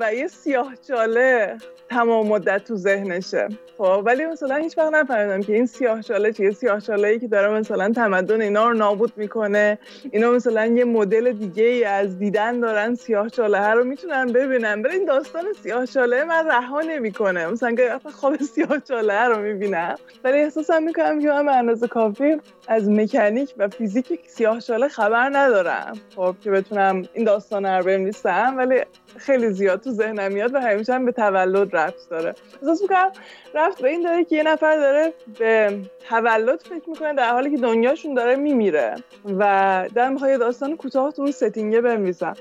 و 0.00 0.14
یه 0.14 0.26
سیاه 0.26 0.74
چاله 0.88 1.56
تمام 1.90 2.26
مدت 2.26 2.64
تو 2.64 2.76
ذهنشه. 2.76 3.48
خب 3.78 4.02
ولی 4.06 4.26
مثلا 4.26 4.56
هیچ 4.56 4.78
وقت 4.78 4.94
نفهمیدم 4.94 5.40
که 5.40 5.54
این 5.54 5.66
سیاه 5.66 6.02
چاله 6.02 6.32
چیه. 6.32 6.50
سیاه 6.50 6.80
چاله 6.80 7.08
ای 7.08 7.18
که 7.18 7.28
داره 7.28 7.48
مثلا 7.48 7.92
تمدن 7.92 8.40
اینا 8.40 8.68
رو 8.68 8.74
نابود 8.74 9.12
می‌کنه. 9.16 9.78
اینا 10.10 10.30
مثلا 10.30 10.66
یه 10.66 10.84
مدل 10.84 11.32
دیگه 11.32 11.64
ای 11.64 11.84
از 11.84 12.18
دیدن 12.18 12.60
دارن 12.60 12.94
سیاه 12.94 13.28
چاله 13.28 13.68
رو 13.68 13.84
می‌تونن 13.84 14.26
ببینن. 14.26 14.82
ولی 14.82 14.96
این 14.96 15.04
داستان 15.04 15.44
سیاه 15.62 15.86
چاله 15.86 16.24
من 16.24 16.46
رها 16.46 16.80
نمی‌کنه. 16.80 17.46
مثلا 17.46 17.74
که 17.74 17.90
خواب 18.12 18.36
سیاه 18.36 18.78
چاله 18.88 19.24
رو 19.24 19.42
می‌بینم. 19.42 19.94
ولی 20.24 20.38
احساسم 20.38 20.82
می‌کنم 20.82 21.09
که 21.18 21.28
من 21.28 21.46
به 21.46 21.56
اندازه 21.56 21.88
کافی 21.88 22.36
از 22.68 22.88
مکانیک 22.88 23.54
و 23.58 23.68
فیزیک 23.68 24.20
سیاه 24.26 24.60
چاله 24.60 24.88
خبر 24.88 25.30
ندارم. 25.32 25.92
خب 26.16 26.34
که 26.40 26.50
بتونم 26.50 27.02
این 27.14 27.24
داستان 27.24 27.66
رو 27.66 27.84
بنویسم 27.84 28.54
ولی 28.56 28.80
خیلی 29.16 29.50
زیاد 29.50 29.80
تو 29.80 29.90
ذهنم 29.90 30.32
میاد 30.32 30.54
و 30.54 30.60
همیشه 30.60 30.94
هم 30.94 31.04
به 31.04 31.12
تولد 31.12 31.76
رفت 31.76 32.10
داره. 32.10 32.34
احساس 32.62 32.82
می‌کنم 32.82 33.10
رفت 33.54 33.82
به 33.82 33.88
این 33.88 34.02
داره 34.02 34.24
که 34.24 34.36
یه 34.36 34.42
نفر 34.42 34.76
داره 34.76 35.12
به 35.38 35.78
تولد 36.08 36.60
فکر 36.60 36.90
می‌کنه 36.90 37.14
در 37.14 37.30
حالی 37.30 37.50
که 37.50 37.62
دنیاشون 37.62 38.14
داره 38.14 38.36
میمیره 38.36 38.94
و 39.38 39.88
در 39.94 40.08
می‌خوای 40.08 40.38
داستان 40.38 40.76
کوتاه 40.76 41.12
تو 41.12 41.22
اون 41.22 41.30
ستینگه 41.30 41.80
بنویسم. 41.80 42.34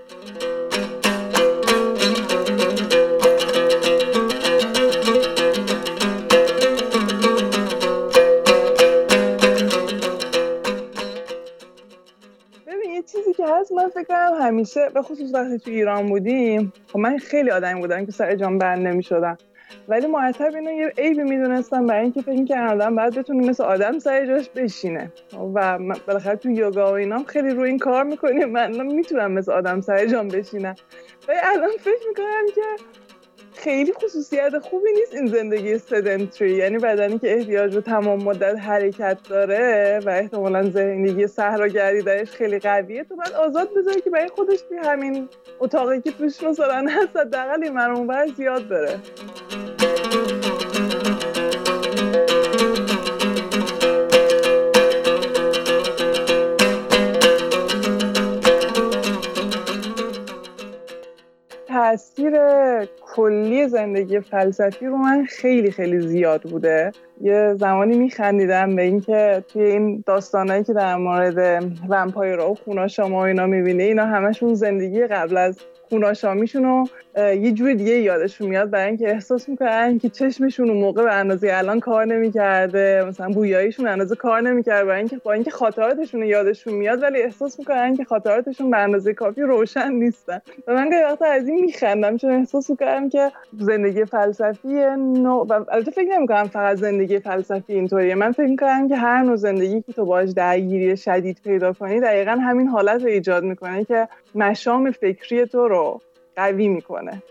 هست 13.43 13.71
من 13.71 13.89
فکر 13.89 14.03
کنم 14.03 14.41
همیشه 14.41 14.89
به 14.93 15.01
خصوص 15.01 15.33
وقتی 15.33 15.59
تو 15.59 15.71
ایران 15.71 16.05
بودیم 16.05 16.73
خب 16.87 16.99
من 16.99 17.17
خیلی 17.17 17.51
آدمی 17.51 17.81
بودم 17.81 18.05
که 18.05 18.11
سر 18.11 18.35
جام 18.35 18.57
بند 18.57 18.87
نمی‌شدم. 18.87 19.37
ولی 19.87 20.07
مرتب 20.07 20.55
اینو 20.55 20.71
یه 20.71 20.93
عیبی 20.97 21.23
می‌دونستم 21.23 21.85
برای 21.85 22.03
اینکه 22.03 22.21
فکر 22.21 22.45
کردم 22.45 22.95
بعد 22.95 23.17
بتونی 23.17 23.49
مثل 23.49 23.63
آدم 23.63 23.99
سر 23.99 24.25
جاش 24.25 24.49
بشینه. 24.49 25.11
و 25.55 25.79
بالاخره 26.07 26.35
تو 26.35 26.49
یوگا 26.49 26.91
و 26.91 26.95
اینام 26.95 27.23
خیلی 27.23 27.49
روی 27.49 27.69
این 27.69 27.79
کار 27.79 28.03
می‌کنیم. 28.03 28.49
من 28.49 28.85
می‌تونم 28.85 29.31
مثل 29.31 29.51
آدم 29.51 29.81
سر 29.81 30.05
جام 30.05 30.27
بشینم. 30.27 30.75
ولی 31.27 31.37
الان 31.43 31.69
فکر 31.79 32.07
می‌کنم 32.09 32.45
که 32.55 32.61
خیلی 33.63 33.93
خصوصیت 33.93 34.59
خوبی 34.59 34.91
نیست 34.91 35.13
این 35.13 35.27
زندگی 35.27 35.77
سدنتری. 35.77 36.51
یعنی 36.51 36.77
بدنی 36.77 37.19
که 37.19 37.33
احتیاج 37.33 37.75
به 37.75 37.81
تمام 37.81 38.23
مدت 38.23 38.59
حرکت 38.59 39.17
داره 39.29 39.99
و 40.05 40.09
احتمالا 40.09 40.69
زندگی 40.69 41.27
صحراگردی 41.27 42.01
درش 42.01 42.31
خیلی 42.31 42.59
قویه 42.59 43.03
تو 43.03 43.15
باید 43.15 43.31
آزاد 43.31 43.69
بذاری 43.77 44.01
که 44.01 44.09
برای 44.09 44.27
خودش 44.27 44.61
توی 44.61 44.77
همین 44.77 45.29
اتاقی 45.59 46.01
که 46.01 46.11
توش 46.11 46.43
مثلا 46.43 46.85
هست 46.89 47.17
حداقل 47.17 47.63
این 47.63 48.31
زیاد 48.37 48.67
بره. 48.67 48.99
تاثیر 61.67 62.33
کلی 63.15 63.67
زندگی 63.67 64.19
فلسفی 64.19 64.85
رو 64.85 64.97
من 64.97 65.25
خیلی 65.25 65.71
خیلی 65.71 65.99
زیاد 65.99 66.41
بوده. 66.41 66.91
یه 67.21 67.55
زمانی 67.59 67.97
میخندیدم 67.97 68.75
به 68.75 68.81
اینکه 68.81 69.43
توی 69.47 69.63
این 69.63 70.03
داستانهایی 70.05 70.63
که 70.63 70.73
در 70.73 70.95
مورد 70.95 71.63
ومپایرها 71.89 72.51
و 72.51 72.55
خوناشاما 72.55 73.17
و 73.17 73.21
اینا 73.21 73.45
می‌بینه 73.45 73.83
اینا 73.83 74.05
همشون 74.05 74.53
زندگی 74.53 75.07
قبل 75.07 75.37
از 75.37 75.59
خوناشامیشون 75.89 76.63
رو 76.63 76.87
یه 77.17 77.51
جور 77.51 77.73
دیگه 77.73 77.91
یادشون 77.91 78.47
میاد 78.47 78.69
برای 78.69 78.87
اینکه 78.87 79.09
احساس 79.09 79.49
می‌کنن 79.49 79.99
که 79.99 80.09
چشمشون 80.09 80.69
اون 80.69 80.79
موقع 80.79 81.03
به 81.03 81.13
اندازه 81.13 81.49
الان 81.53 81.79
کار 81.79 82.05
نمی‌کرده. 82.05 83.03
مثلا 83.07 83.29
بویاییشون 83.29 83.87
اندازه 83.87 84.15
کار 84.15 84.41
نمی‌کرده 84.41 84.85
برای 84.85 84.99
اینکه 84.99 85.17
با 85.17 85.33
اینکه 85.33 85.51
خاطراتشون 85.51 86.23
یادشون 86.23 86.73
میاد 86.73 87.03
ولی 87.03 87.21
احساس 87.21 87.59
می‌کنن 87.59 87.95
که 87.95 88.03
خاطراتشون 88.03 88.71
به 88.71 88.77
اندازه 88.77 89.13
کافی 89.13 89.41
روشن 89.41 89.91
نیستن. 89.91 90.41
و 90.67 90.73
من 90.73 90.89
گاهی 90.89 91.03
وقتا 91.03 91.25
از 91.25 91.47
این 91.47 91.61
میخندم 91.65 92.17
چون 92.17 92.31
احساس 92.31 92.69
می‌کنم 92.69 93.09
که 93.09 93.31
زندگی 93.59 94.05
فلسفی 94.05 94.67
نو 94.97 95.45
و 95.49 95.53
البته 95.71 95.91
فکر 95.91 96.17
نمی‌کنم 96.17 96.47
فقط 96.47 96.77
زندگی 96.77 97.19
فلسفی 97.19 97.73
اینطوریه. 97.73 98.15
من 98.15 98.31
فکر 98.31 98.47
می‌کنم 98.47 98.89
که 98.89 98.95
هر 98.95 99.23
نوع 99.23 99.35
زندگی 99.35 99.81
که 99.81 99.93
تو 99.93 100.05
باش 100.05 100.29
درگیری 100.29 100.97
شدید 100.97 101.41
پیدا 101.43 101.73
کنی 101.73 101.99
دقیقا 101.99 102.31
همین 102.31 102.67
حالت 102.67 103.01
رو 103.01 103.07
ایجاد 103.07 103.43
می‌کنه 103.43 103.85
که 103.85 104.07
مشام 104.35 104.91
فکری 104.91 105.45
تو 105.45 105.67
رو 105.67 106.01
قوی 106.35 106.67
می‌کنه. 106.67 107.23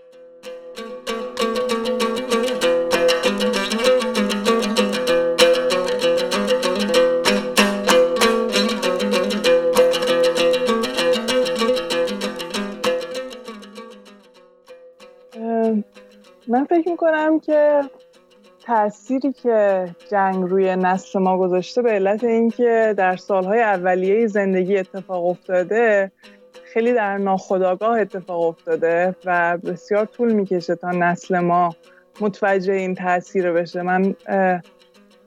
من 16.48 16.64
فکر 16.64 16.88
می‌کنم 16.88 17.40
که 17.40 17.80
تأثیری 18.62 19.32
که 19.32 19.88
جنگ 20.10 20.50
روی 20.50 20.76
نسل 20.76 21.18
ما 21.18 21.38
گذاشته 21.38 21.82
به 21.82 21.90
علت 21.90 22.24
اینکه 22.24 22.94
در 22.96 23.16
سالهای 23.16 23.60
اولیه 23.60 24.26
زندگی 24.26 24.78
اتفاق 24.78 25.26
افتاده 25.26 26.12
خیلی 26.72 26.92
در 26.92 27.18
ناخودآگاه 27.18 28.00
اتفاق 28.00 28.42
افتاده 28.42 29.16
و 29.24 29.58
بسیار 29.58 30.04
طول 30.04 30.32
می‌کشه 30.32 30.74
تا 30.74 30.90
نسل 30.90 31.38
ما 31.38 31.76
متوجه 32.20 32.72
این 32.72 32.94
تاثیر 32.94 33.52
بشه. 33.52 33.82
من 33.82 34.14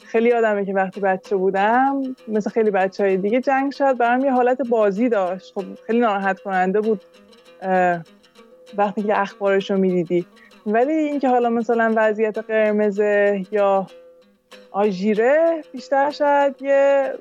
خیلی 0.06 0.30
یادمه 0.30 0.66
که 0.66 0.74
وقتی 0.74 1.00
بچه 1.02 1.36
بودم 1.36 2.02
مثل 2.28 2.50
خیلی 2.50 2.72
بچه 2.72 3.04
های 3.04 3.18
دیگه 3.18 3.42
جنگ 3.42 3.72
شاید 3.72 3.98
برام 3.98 4.26
یه 4.26 4.32
حالت 4.32 4.62
بازی 4.70 5.10
داشت. 5.10 5.54
خب 5.54 5.64
خیلی 5.88 6.00
ناراحت 6.00 6.40
کننده 6.40 6.82
بود 6.82 7.04
وقتی 8.78 9.04
که 9.04 9.22
اخبارش 9.22 9.72
رو 9.72 9.78
می‌دیدی. 9.78 10.26
ولی 10.66 10.94
اینکه 10.94 11.30
حالا 11.30 11.50
مثلا 11.50 11.94
وضعیت 11.96 12.38
قرمزه 12.38 13.46
یا 13.52 13.88
آژیره 14.72 15.62
بیشتر 15.72 16.10
شاید 16.10 16.62
یه 16.62 17.14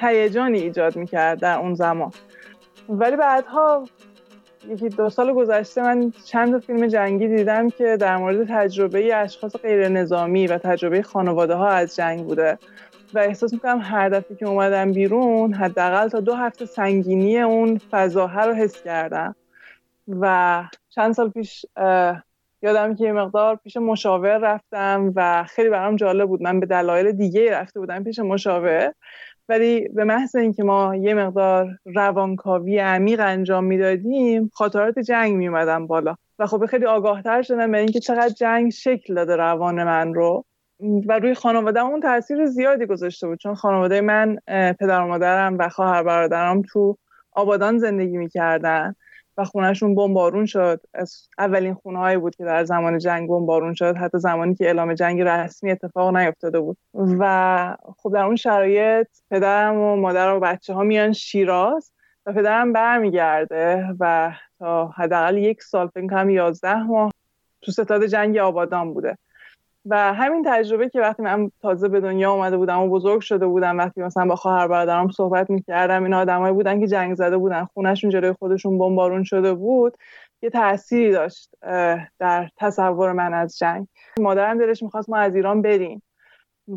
هیجانی 0.00 0.58
ایجاد 0.58 0.96
می‌کرد 0.96 1.40
در 1.40 1.58
اون 1.58 1.74
زمان. 1.74 2.12
ولی 2.90 3.16
بعدها 3.16 3.84
یکی 4.68 4.88
دو 4.88 5.10
سال 5.10 5.32
گذشته 5.32 5.82
من 5.82 6.12
چند 6.24 6.58
فیلم 6.58 6.86
جنگی 6.86 7.28
دیدم 7.28 7.70
که 7.70 7.96
در 7.96 8.16
مورد 8.16 8.46
تجربه 8.48 9.16
اشخاص 9.16 9.56
غیر 9.56 9.88
نظامی 9.88 10.46
و 10.46 10.58
تجربه 10.58 11.02
خانواده 11.02 11.54
ها 11.54 11.68
از 11.68 11.96
جنگ 11.96 12.24
بوده. 12.24 12.58
و 13.14 13.18
احساس 13.18 13.52
می‌کنم 13.52 13.80
هر 13.82 14.08
دفعه 14.08 14.36
که 14.36 14.46
اومدم 14.46 14.92
بیرون 14.92 15.54
حداقل 15.54 16.08
تا 16.08 16.20
دو 16.20 16.34
هفته 16.34 16.66
سنگینی 16.66 17.40
اون 17.40 17.80
فضاها 17.90 18.44
رو 18.44 18.54
حس 18.54 18.82
کردم. 18.82 19.34
و 20.20 20.64
چند 20.88 21.14
سال 21.14 21.30
پیش 21.30 21.66
یادم 22.62 22.94
که 22.94 23.04
یه 23.04 23.12
مقدار 23.12 23.56
پیش 23.56 23.76
مشاور 23.76 24.38
رفتم 24.38 25.12
و 25.16 25.44
خیلی 25.44 25.68
برام 25.68 25.96
جالب 25.96 26.28
بود. 26.28 26.42
من 26.42 26.60
به 26.60 26.66
دلایل 26.66 27.12
دیگه 27.12 27.52
رفته 27.52 27.80
بودم 27.80 28.04
پیش 28.04 28.18
مشاور. 28.18 28.92
ولی 29.50 29.88
به 29.88 30.04
محض 30.04 30.36
اینکه 30.36 30.64
ما 30.64 30.96
یه 30.96 31.14
مقدار 31.14 31.78
روانکاوی 31.84 32.78
عمیق 32.78 33.20
انجام 33.20 33.64
می‌دادیم 33.64 34.50
خاطرات 34.54 34.98
جنگ 34.98 35.36
میومدن 35.36 35.86
بالا. 35.86 36.14
و 36.38 36.46
خب 36.46 36.66
خیلی 36.66 36.86
آگاهتر 36.86 37.42
شدم 37.42 37.72
به 37.72 37.78
اینکه 37.78 38.00
چقدر 38.00 38.28
جنگ 38.28 38.70
شکل 38.70 39.14
داده 39.14 39.36
روان 39.36 39.84
من 39.84 40.14
رو. 40.14 40.44
و 41.06 41.18
روی 41.18 41.34
خانواده 41.34 41.80
اون 41.80 42.00
تاثیر 42.00 42.46
زیادی 42.46 42.86
گذاشته 42.86 43.26
بود. 43.26 43.38
چون 43.38 43.54
خانواده 43.54 44.00
من 44.00 44.36
پدر 44.80 45.00
و 45.00 45.06
مادرم 45.06 45.58
و 45.58 45.68
خواهر 45.68 46.02
برادرم 46.02 46.62
تو 46.62 46.96
آبادان 47.32 47.78
زندگی 47.78 48.16
می‌کردن. 48.16 48.94
خونهشون 49.44 49.94
بمبارون 49.94 50.46
شد. 50.46 50.80
از 50.94 51.28
اولین 51.38 51.74
خونه 51.74 51.98
هایی 51.98 52.16
بود 52.16 52.36
که 52.36 52.44
در 52.44 52.64
زمان 52.64 52.98
جنگ 52.98 53.28
بمبارون 53.28 53.74
شد. 53.74 53.96
حتی 53.96 54.18
زمانی 54.18 54.54
که 54.54 54.66
اعلام 54.66 54.94
جنگ 54.94 55.20
رسمی 55.20 55.70
اتفاق 55.70 56.16
نیفتاده 56.16 56.60
بود. 56.60 56.76
و 56.94 57.76
خب 57.98 58.12
در 58.14 58.24
اون 58.24 58.36
شرایط 58.36 59.08
پدرم 59.30 59.76
و 59.76 59.96
مادر 59.96 60.34
و 60.34 60.40
بچه 60.40 60.74
ها 60.74 60.82
میان 60.82 61.12
شیراز 61.12 61.92
و 62.26 62.32
پدرم 62.32 62.72
برمیگرده 62.72 63.86
و 64.00 64.32
تا 64.58 64.86
حداقل 64.88 65.38
یک 65.38 65.62
سال 65.62 65.88
فکر 65.88 66.06
کنم 66.06 66.30
یازده 66.30 66.82
ماه 66.82 67.12
تو 67.62 67.72
ستاد 67.72 68.06
جنگ 68.06 68.36
آبادان 68.38 68.94
بوده. 68.94 69.18
و 69.86 70.14
همین 70.14 70.44
تجربه 70.46 70.88
که 70.88 71.00
وقتی 71.00 71.22
من 71.22 71.50
تازه 71.60 71.88
به 71.88 72.00
دنیا 72.00 72.32
اومده 72.32 72.56
بودم 72.56 72.80
و 72.80 72.88
بزرگ 72.88 73.20
شده 73.20 73.46
بودم 73.46 73.78
وقتی 73.78 74.02
مثلا 74.02 74.26
با 74.26 74.36
خواهر 74.36 74.68
برادرم 74.68 75.10
صحبت 75.10 75.50
می‌کردم 75.50 76.04
این 76.04 76.14
آدمایی 76.14 76.54
بودن 76.54 76.80
که 76.80 76.86
جنگ 76.86 77.14
زده 77.14 77.36
بودن 77.36 77.64
خونهشون 77.64 78.10
جلوی 78.10 78.32
خودشون 78.32 78.78
بمبارون 78.78 79.24
شده 79.24 79.54
بود 79.54 79.96
یه 80.42 80.50
تأثیری 80.50 81.12
داشت 81.12 81.50
در 82.18 82.48
تصور 82.56 83.12
من 83.12 83.34
از 83.34 83.58
جنگ. 83.58 83.86
مادرم 84.20 84.58
دلش 84.58 84.82
می‌خواست 84.82 85.10
ما 85.10 85.16
از 85.16 85.34
ایران 85.34 85.62
بریم 85.62 86.02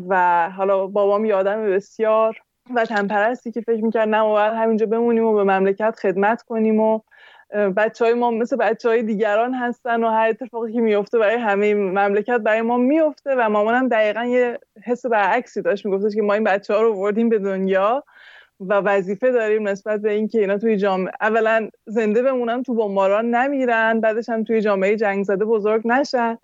و 0.08 0.50
حالا 0.50 0.86
بابام 0.86 1.24
یه 1.24 1.34
آدم 1.34 1.62
بسیار 1.62 2.38
و 2.74 2.86
پرستی 3.10 3.52
که 3.52 3.60
فکر 3.60 3.84
می‌کرد 3.84 4.08
نه 4.08 4.22
باید 4.22 4.52
همینجا 4.52 4.86
بمونیم 4.86 5.24
و 5.24 5.34
به 5.34 5.44
مملکت 5.44 5.96
خدمت 6.02 6.42
کنیم 6.42 6.80
و 6.80 7.00
بچه 7.54 8.04
های 8.04 8.14
ما 8.14 8.30
مثل 8.30 8.56
بچه 8.56 8.88
های 8.88 9.02
دیگران 9.02 9.54
هستن 9.54 10.04
و 10.04 10.08
هر 10.08 10.28
اتفاقی 10.28 10.72
که 10.72 10.80
میفته 10.80 11.18
برای 11.18 11.36
همه 11.36 11.74
مملکت 11.74 12.38
برای 12.38 12.62
ما 12.62 12.76
میفته 12.76 13.34
و 13.38 13.48
مامانم 13.48 13.88
دقیقا 13.88 14.24
یه 14.24 14.58
حس 14.84 15.06
برعکسی 15.06 15.62
داشت. 15.62 15.86
میگفتش 15.86 16.14
که 16.14 16.22
ما 16.22 16.34
این 16.34 16.44
بچه 16.44 16.74
ها 16.74 16.82
رو 16.82 16.94
وردیم 16.94 17.28
به 17.28 17.38
دنیا 17.38 18.04
و 18.60 18.74
وظیفه 18.74 19.32
داریم 19.32 19.68
نسبت 19.68 20.00
به 20.00 20.12
اینکه 20.12 20.38
اینا 20.38 20.58
توی 20.58 20.76
جامعه 20.76 21.12
اولا 21.20 21.70
زنده 21.86 22.22
بمونن 22.22 22.62
تو 22.62 22.74
بمباران 22.74 23.34
نمیرن 23.34 24.00
بعدش 24.00 24.28
هم 24.28 24.44
توی 24.44 24.60
جامعه 24.60 24.96
جنگ 24.96 25.24
زده 25.24 25.44
بزرگ 25.44 25.82
نشن 25.84 26.38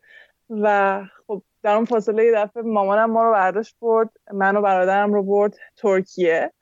و 0.51 1.01
خب 1.27 1.43
در 1.63 1.75
اون 1.75 1.85
فاصله 1.85 2.25
یه 2.25 2.33
دفعه 2.35 2.63
مامانم 2.63 3.11
ما 3.11 3.25
رو 3.25 3.33
برداشت 3.33 3.77
برد 3.81 4.11
من 4.33 4.57
و 4.57 4.63
برادرم 4.63 5.13
رو 5.13 5.23
برد 5.23 5.55
ترکیه. 5.77 6.53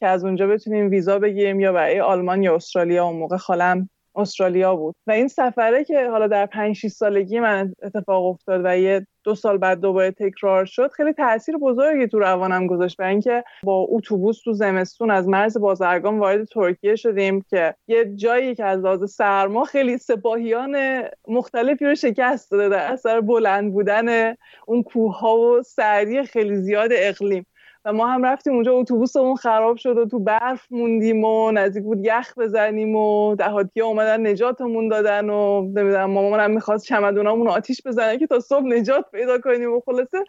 که 0.00 0.06
از 0.06 0.24
اونجا 0.24 0.46
بتونیم 0.46 0.90
ویزا 0.90 1.18
بگیریم 1.18 1.60
یا 1.60 1.72
برای 1.72 2.00
آلمان 2.00 2.42
یا 2.42 2.54
استرالیا. 2.54 3.04
اون 3.04 3.16
موقع 3.16 3.36
خالم 3.36 3.88
استرالیا 4.14 4.76
بود. 4.76 4.94
و 5.06 5.10
این 5.10 5.28
سفره 5.28 5.84
که 5.84 6.08
حالا 6.10 6.26
در 6.26 6.46
5 6.46 6.76
6 6.76 6.88
سالگی 6.88 7.40
من 7.40 7.74
اتفاق 7.82 8.24
افتاد 8.26 8.60
و 8.64 8.78
یه 8.78 9.06
دو 9.24 9.34
سال 9.34 9.58
بعد 9.58 9.80
دوباره 9.80 10.10
تکرار 10.10 10.64
شد 10.64 10.90
خیلی 10.90 11.12
تاثیر 11.12 11.56
بزرگی 11.56 12.08
تو 12.08 12.18
روانم 12.18 12.66
گذاشت. 12.66 12.96
برای 12.96 13.10
اینکه 13.10 13.44
با 13.62 13.86
اتوبوس 13.88 14.42
تو 14.42 14.52
زمستون 14.52 15.10
از 15.10 15.28
مرز 15.28 15.58
بازرگان 15.58 16.18
وارد 16.18 16.44
ترکیه 16.44 16.96
شدیم 16.96 17.44
که 17.50 17.74
یه 17.88 18.04
جایی 18.14 18.54
که 18.54 18.64
از 18.64 18.80
لحاظ 18.80 19.10
سرما 19.10 19.64
خیلی 19.64 19.98
سپاهیان 19.98 21.02
مختلفی 21.28 21.84
رو 21.84 21.94
شکست 21.94 22.50
داده 22.50 22.68
در 22.68 22.92
اثر 22.92 23.20
بلند 23.20 23.72
بودن 23.72 24.34
اون 24.66 24.82
کوه 24.82 25.18
ها 25.18 25.38
و 25.38 25.62
سردی 25.62 26.22
خیلی 26.22 26.56
زیاد 26.56 26.90
اقلیم. 26.92 27.46
و 27.84 27.92
ما 27.92 28.06
هم 28.06 28.24
رفتیم 28.24 28.54
اونجا 28.54 28.74
اتوبوسمون 28.74 29.34
خراب 29.36 29.76
شد 29.76 29.98
و 29.98 30.06
تو 30.06 30.18
برف 30.18 30.66
موندیم 30.70 31.24
و 31.24 31.50
نزدیک 31.50 31.84
بود 31.84 32.04
یخ 32.04 32.38
بزنیم 32.38 32.96
و 32.96 33.34
دهاتی 33.34 33.80
اومدن 33.80 34.26
نجاتمون 34.26 34.88
دادن 34.88 35.30
و 35.30 35.62
نمی‌دونم 35.62 36.10
مامانم 36.10 36.50
می‌خواست 36.50 36.86
چمدونامون 36.86 37.48
آتیش 37.48 37.80
بزنه 37.86 38.18
که 38.18 38.26
تا 38.26 38.40
صبح 38.40 38.64
نجات 38.64 39.10
پیدا 39.12 39.38
کنیم 39.38 39.72
و 39.72 39.80
خلاصه 39.80 40.24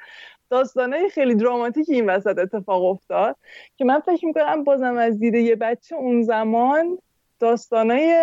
داستانه 0.50 1.10
خیلی 1.10 1.36
دراماتیکی 1.36 1.94
این 1.94 2.10
وسط 2.10 2.38
اتفاق 2.38 2.84
افتاد 2.86 3.36
که 3.78 3.86
من 3.86 4.00
فکر 4.00 4.26
می‌کنم 4.26 4.64
بازم 4.64 4.98
از 4.98 5.20
دیده 5.20 5.40
یه 5.40 5.56
بچه 5.56 5.96
اون 5.96 6.22
زمان 6.22 6.98
داستانای 7.40 8.16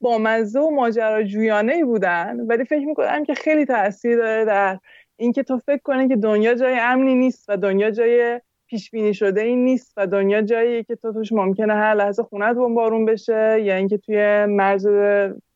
بامزه 0.00 0.60
و 0.60 0.70
ماجراجویانه 0.70 1.84
بودن 1.84 2.40
ولی 2.40 2.64
فکر 2.64 2.86
می‌کنم 2.86 3.24
که 3.24 3.34
خیلی 3.34 3.66
تاثیر 3.66 4.16
داره 4.16 4.44
در 4.44 4.78
اینکه 5.16 5.42
تو 5.42 5.58
فکر 5.58 5.82
کنی 5.82 6.08
که 6.08 6.16
دنیا 6.16 6.54
جای 6.54 6.78
امنی 6.78 7.14
نیست 7.14 7.44
و 7.48 7.56
دنیا 7.56 7.90
جای 7.90 8.40
پیش 8.72 8.90
بینی 8.90 9.14
شده 9.14 9.40
این 9.40 9.64
نیست 9.64 9.92
و 9.96 10.06
دنیا 10.06 10.42
جاییه 10.42 10.82
که 10.82 10.96
تو 10.96 11.12
توش 11.12 11.32
ممکنه 11.32 11.74
هر 11.74 11.94
لحظه 11.94 12.22
خونت 12.22 12.56
بمبارون 12.56 13.04
بشه 13.04 13.60
یا 13.62 13.74
اینکه 13.74 13.98
توی 13.98 14.46
مرز 14.46 14.88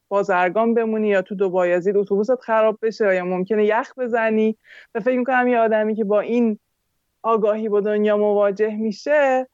بازرگان 0.09 0.74
بمونی 0.74 1.09
یا 1.09 1.22
تو 1.22 1.35
دو 1.35 1.50
بایزید 1.50 1.96
اتوبوست 1.96 2.35
خراب 2.35 2.79
بشه 2.83 3.14
یا 3.14 3.24
ممکنه 3.24 3.64
یخ 3.64 3.92
بزنی. 3.98 4.57
و 4.94 5.00
فکر 5.00 5.18
می‌کنم 5.18 5.48
یه 5.48 5.59
آدمی 5.59 5.94
که 5.94 6.05
با 6.05 6.20
این 6.20 6.59
آگاهی 7.22 7.68
با 7.68 7.81
دنیا 7.81 8.16
مواجه 8.16 8.76
میشه 8.76 9.46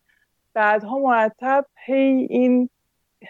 بعدها 0.54 0.98
مرتب 0.98 1.66
هی 1.86 2.26
این 2.30 2.68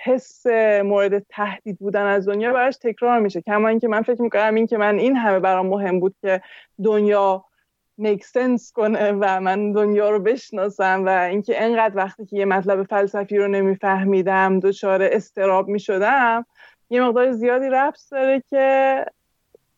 حس 0.04 0.46
مورد 0.84 1.18
تهدید 1.28 1.78
بودن 1.78 2.06
از 2.06 2.28
دنیا 2.28 2.52
براش 2.52 2.76
تکرار 2.76 3.20
میشه. 3.20 3.40
کما 3.40 3.68
اینکه 3.68 3.88
من 3.88 4.02
فکر 4.02 4.22
می‌کنم 4.22 4.54
این 4.54 4.66
که 4.66 4.76
من 4.76 4.98
این 4.98 5.16
همه 5.16 5.40
برام 5.40 5.66
مهم 5.66 6.00
بود 6.00 6.14
که 6.20 6.40
دنیا 6.84 7.44
میک 8.02 8.24
سنس 8.24 8.72
کنه 8.72 9.12
و 9.12 9.40
من 9.40 9.72
دنیا 9.72 10.10
رو 10.10 10.18
بشناسم 10.18 11.02
و 11.06 11.08
اینکه 11.08 11.62
انقدر 11.62 11.96
وقتی 11.96 12.26
که 12.26 12.36
یه 12.36 12.44
مطلب 12.44 12.82
فلسفی 12.82 13.36
رو 13.36 13.48
نمیفهمیدم 13.48 14.60
دچار 14.60 15.02
استراب 15.02 15.68
می‌شدم 15.68 16.46
یه 16.90 17.02
مقدار 17.02 17.32
زیادی 17.32 17.66
ربط 17.66 18.00
داره 18.10 18.42
که 18.50 19.04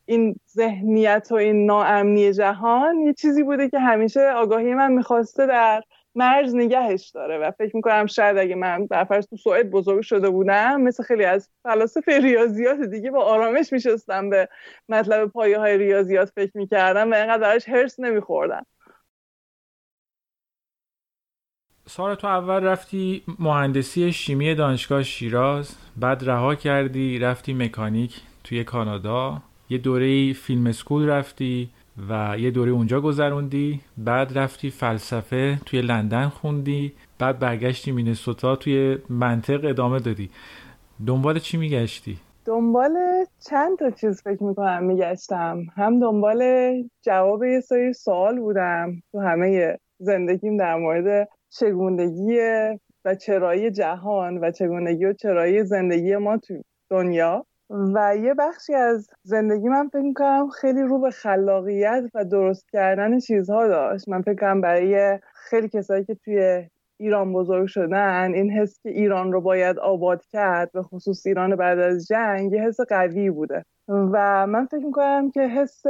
این 0.06 0.40
ذهنیت 0.50 1.28
و 1.30 1.34
این 1.34 1.66
ناامنی 1.66 2.32
جهان 2.32 2.98
یه 2.98 3.12
چیزی 3.12 3.42
بوده 3.42 3.68
که 3.68 3.78
همیشه 3.78 4.20
آگاهی 4.20 4.74
من 4.74 4.92
می‌خواسته 4.92 5.46
در 5.46 5.82
مرز 6.14 6.54
نگهش 6.54 7.08
داره 7.08 7.38
و 7.38 7.50
فکر 7.50 7.76
می‌کنم 7.76 8.06
شاید 8.06 8.38
اگه 8.38 8.54
من 8.54 8.86
در 8.86 9.04
تو 9.04 9.36
سوئد 9.36 9.70
بزرگ 9.70 10.02
شده 10.02 10.30
بودم 10.30 10.80
مثل 10.80 11.02
خیلی 11.02 11.24
از 11.24 11.50
فلاسفه 11.62 12.20
ریاضیات 12.20 12.80
دیگه 12.80 13.10
با 13.10 13.24
آرامش 13.24 13.72
میشستم 13.72 14.30
به 14.30 14.48
مطلب 14.88 15.28
پایه 15.28 15.58
های 15.58 15.78
ریاضیات 15.78 16.32
فکر 16.34 16.52
می‌کردم 16.54 17.10
و 17.10 17.14
اینقدر 17.14 17.38
درش 17.38 17.68
هرس 17.68 18.00
نمیخوردم. 18.00 18.66
سارا 21.86 22.16
تو 22.16 22.26
اول 22.26 22.64
رفتی 22.64 23.22
مهندسی 23.38 24.12
شیمی 24.12 24.54
دانشگاه 24.54 25.02
شیراز 25.02 25.76
بعد 25.96 26.24
رها 26.24 26.54
کردی 26.54 27.18
رفتی 27.18 27.54
مکانیک 27.54 28.20
توی 28.44 28.64
کانادا 28.64 29.42
یه 29.70 29.78
دوره 29.78 30.32
فیلم 30.32 30.66
اسکول 30.66 31.08
رفتی. 31.08 31.70
و 32.08 32.36
یه 32.38 32.50
دوره 32.50 32.70
اونجا 32.70 33.00
گذروندی 33.00 33.80
بعد 33.98 34.38
رفتی 34.38 34.70
فلسفه 34.70 35.58
توی 35.66 35.80
لندن 35.82 36.28
خوندی 36.28 36.92
بعد 37.18 37.38
برگشتی 37.38 37.92
مینسوتا 37.92 38.56
توی 38.56 38.98
منطق 39.08 39.64
ادامه 39.64 39.98
دادی. 40.00 40.30
دنبال 41.06 41.38
چی 41.38 41.56
میگشتی؟ 41.56 42.18
دنبال 42.44 42.96
چند 43.50 43.78
تا 43.78 43.90
چیز 43.90 44.22
فکر 44.22 44.42
می‌کنم 44.42 44.84
میگشتم. 44.84 45.62
هم 45.76 46.00
دنبال 46.00 46.42
جواب 47.02 47.44
یه 47.44 47.60
سری 47.60 47.92
سوال 47.92 48.40
بودم 48.40 49.02
تو 49.12 49.20
همه 49.20 49.78
زندگیم 49.98 50.56
در 50.56 50.76
مورد 50.76 51.28
چگونگی 51.50 52.38
و 53.04 53.14
چرایی 53.14 53.70
جهان 53.70 54.38
و 54.38 54.50
چگونگی 54.50 55.04
و 55.04 55.12
چرایی 55.12 55.64
زندگی 55.64 56.16
ما 56.16 56.36
تو 56.36 56.62
دنیا. 56.90 57.46
و 57.74 58.16
یه 58.16 58.34
بخشی 58.34 58.74
از 58.74 59.08
زندگی 59.22 59.68
من 59.68 59.88
فکر 59.88 60.12
کنم 60.12 60.48
خیلی 60.48 60.82
رو 60.82 61.00
به 61.00 61.10
خلاقیت 61.10 62.02
و 62.14 62.24
درست 62.24 62.70
کردن 62.72 63.18
چیزها 63.18 63.66
داشت. 63.68 64.08
من 64.08 64.22
فکر 64.22 64.34
کنم 64.40 64.60
برای 64.60 65.18
خیلی 65.34 65.68
کسایی 65.68 66.04
که 66.04 66.14
توی 66.14 66.68
ایران 66.96 67.32
بزرگ 67.32 67.66
شدن 67.66 68.34
این 68.34 68.50
حس 68.50 68.80
که 68.82 68.88
ایران 68.88 69.32
رو 69.32 69.40
باید 69.40 69.78
آباد 69.78 70.24
کرد 70.24 70.72
به 70.72 70.82
خصوص 70.82 71.26
ایران 71.26 71.56
بعد 71.56 71.78
از 71.78 72.06
جنگ 72.06 72.52
یه 72.52 72.62
حس 72.62 72.80
قوی 72.80 73.30
بوده. 73.30 73.64
و 73.88 74.46
من 74.46 74.66
فکر 74.66 74.84
می‌کنم 74.84 75.30
که 75.30 75.40
حس 75.40 75.82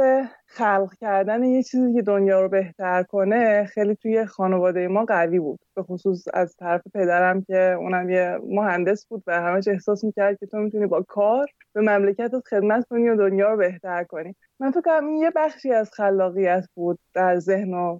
خلق 0.47 0.93
کردن 1.01 1.43
یه 1.43 1.63
چیزی 1.63 1.93
که 1.93 2.01
دنیا 2.01 2.41
رو 2.41 2.49
بهتر 2.49 3.03
کنه 3.03 3.65
خیلی 3.65 3.95
توی 3.95 4.25
خانواده 4.25 4.87
ما 4.87 5.05
قوی 5.05 5.39
بود. 5.39 5.59
به 5.75 5.83
خصوص 5.83 6.25
از 6.33 6.55
طرف 6.55 6.81
پدرم 6.93 7.41
که 7.41 7.75
اونم 7.79 8.09
یه 8.09 8.37
مهندس 8.49 9.05
بود 9.05 9.23
و 9.27 9.41
همش 9.41 9.67
احساس 9.67 10.03
می‌کرد 10.03 10.39
که 10.39 10.45
تو 10.45 10.57
می‌تونی 10.57 10.85
با 10.85 11.01
کار 11.01 11.47
به 11.73 11.81
مملکتت 11.81 12.47
خدمت 12.49 12.87
کنی 12.89 13.09
و 13.09 13.15
دنیا 13.15 13.51
رو 13.51 13.57
بهتر 13.57 14.03
کنی. 14.03 14.35
من 14.59 14.71
فکر 14.71 14.81
کنم 14.81 15.07
این 15.07 15.17
یه 15.17 15.31
بخشی 15.35 15.71
از 15.71 15.91
خلاقیت 15.93 16.65
بود 16.75 16.99
در 17.13 17.39
ذهن 17.39 17.73
و 17.73 17.99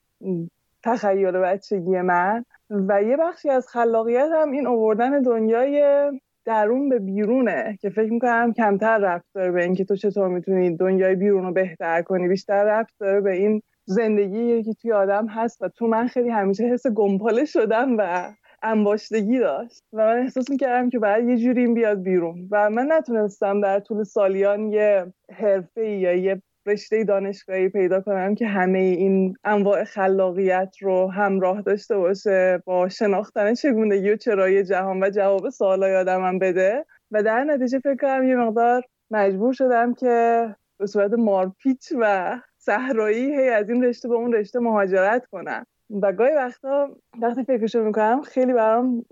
تخیل 0.83 1.31
بچگی 1.31 2.01
من. 2.01 2.45
و 2.69 3.03
یه 3.03 3.17
بخشی 3.17 3.49
از 3.49 3.67
خلاقیت 3.67 4.29
هم 4.33 4.51
این 4.51 4.67
اووردن 4.67 5.21
دنیای 5.21 6.11
درون 6.45 6.89
به 6.89 6.99
بیرونه 6.99 7.77
که 7.81 7.89
فکر 7.89 8.11
می‌کنم 8.11 8.53
کمتر 8.53 8.97
رفت 8.97 9.25
داره 9.35 9.51
به 9.51 9.63
اینکه 9.63 9.85
تو 9.85 9.95
چطور 9.95 10.27
می‌تونی 10.27 10.77
دنیای 10.77 11.15
بیرون 11.15 11.43
رو 11.45 11.53
بهتر 11.53 12.01
کنی. 12.01 12.27
بیشتر 12.27 12.63
رفت 12.63 12.93
داره 12.99 13.21
به 13.21 13.31
این 13.31 13.61
زندگی 13.85 14.63
که 14.63 14.73
توی 14.73 14.91
آدم 14.91 15.27
هست 15.27 15.61
و 15.61 15.69
تو 15.69 15.87
من 15.87 16.07
خیلی 16.07 16.29
همیشه 16.29 16.63
حس 16.63 16.87
گمپاله 16.87 17.45
شدم 17.45 17.95
و 17.97 18.31
انباشتگی 18.63 19.39
داشت. 19.39 19.83
و 19.93 20.05
من 20.05 20.19
احساس 20.19 20.49
می‌کردم 20.49 20.89
که 20.89 20.99
باید 20.99 21.29
یه 21.29 21.37
جوری 21.37 21.61
این 21.61 21.73
بیاد 21.73 22.01
بیرون. 22.01 22.47
و 22.51 22.69
من 22.69 22.91
نتونستم 22.91 23.61
در 23.61 23.79
طول 23.79 24.03
سالیان 24.03 24.71
یه 24.71 25.13
حرفه 25.31 25.89
یا 25.89 26.13
یه 26.13 26.41
رشته 26.65 27.03
دانشگاهی 27.03 27.69
پیدا 27.69 28.01
کنم 28.01 28.35
که 28.35 28.47
همه 28.47 28.79
این 28.79 29.35
انواع 29.43 29.83
خلاقیت 29.83 30.75
رو 30.81 31.11
همراه 31.11 31.61
داشته 31.61 31.97
باشه 31.97 32.63
با 32.65 32.89
شناختن 32.89 33.53
چگونگی 33.53 34.11
و 34.11 34.15
چرایی 34.15 34.63
جهان 34.63 35.03
و 35.03 35.09
جواب 35.09 35.49
سوالای 35.49 35.95
آدمم 35.95 36.39
بده. 36.39 36.85
و 37.11 37.23
در 37.23 37.43
نتیجه 37.43 37.79
فکر 37.79 37.95
کنم 37.95 38.27
یه 38.27 38.35
مقدار 38.35 38.83
مجبور 39.11 39.53
شدم 39.53 39.93
که 39.93 40.55
به 40.79 40.85
صورت 40.85 41.13
مارپیچ 41.13 41.93
و 41.99 42.35
صحرایی 42.57 43.35
هی 43.35 43.49
از 43.49 43.69
این 43.69 43.83
رشته 43.83 44.07
به 44.07 44.15
اون 44.15 44.33
رشته 44.33 44.59
مهاجرت 44.59 45.25
کنم. 45.25 45.65
و 46.01 46.11
گاهی 46.11 46.35
وقتا 46.35 46.89
وقتی 47.21 47.43
فکرشو 47.43 47.83
می‌کنم 47.83 48.21
خیلی 48.21 48.53
برام 48.53 49.05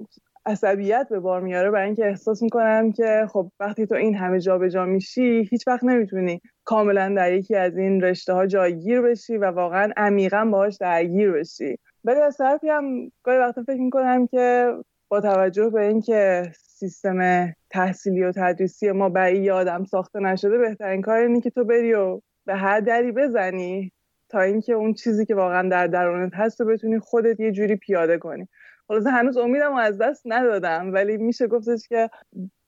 عصبیت 0.46 1.08
به 1.10 1.20
بار 1.20 1.42
میاره 1.42 1.72
برای 1.72 1.86
اینکه 1.86 2.06
احساس 2.06 2.42
می‌کنم 2.42 2.92
که 2.92 3.28
خب 3.30 3.52
وقتی 3.60 3.86
تو 3.86 3.96
این 3.96 4.16
همه 4.16 4.40
جابجا 4.40 4.68
جا 4.68 4.86
میشی 4.86 5.48
هیچ 5.52 5.68
وقت 5.68 5.84
نمی‌تونی 5.84 6.42
کاملا 6.64 7.14
در 7.18 7.34
یکی 7.34 7.56
از 7.56 7.78
این 7.78 8.02
رشته 8.02 8.34
ها 8.34 8.46
جایگیر 8.46 9.02
بشی 9.02 9.38
و 9.38 9.46
واقعا 9.46 9.92
عمیقا 9.98 10.46
باهاش 10.46 10.78
درگیر 10.78 11.32
بشی. 11.32 11.78
ولی 12.04 12.20
از 12.20 12.38
طرفی 12.38 12.70
هم 12.70 13.12
گاهی 13.24 13.38
وقتا 13.38 13.64
فکر 13.64 13.82
می‌کنم 13.82 14.28
که 14.28 14.74
با 15.10 15.22
توجه 15.22 15.70
به 15.70 15.88
اینکه 15.88 16.52
سیستم 16.58 17.50
تحصیلی 17.70 18.24
و 18.24 18.32
تدریسی 18.32 18.92
ما 18.92 19.10
برای 19.10 19.52
آدم 19.52 19.84
ساخته 19.84 20.20
نشده 20.20 20.58
بهترین 20.58 21.02
کار 21.02 21.18
اینه 21.18 21.42
که 21.42 21.50
تو 21.50 21.64
بری 21.64 21.94
و 21.94 22.22
به 22.46 22.56
هر 22.56 22.80
دری 22.80 23.12
بزنی 23.12 23.92
تا 24.30 24.42
اینکه 24.42 24.74
اون 24.74 24.94
چیزی 24.94 25.26
که 25.26 25.36
واقعا 25.36 25.70
در 25.70 25.88
درونت 25.88 26.32
هست 26.36 26.62
رو 26.62 26.68
بتونی 26.68 27.00
خودت 27.00 27.40
یه 27.40 27.52
جوری 27.52 27.76
پیاده 27.76 28.18
کنی. 28.18 28.48
خلاص 28.88 29.08
هنوز 29.08 29.38
امیدم 29.38 29.74
از 29.74 29.98
دست 29.98 30.22
ندادم 30.26 30.94
ولی 30.94 31.18
میشه 31.18 31.48
گفتش 31.48 31.88
که 31.88 32.10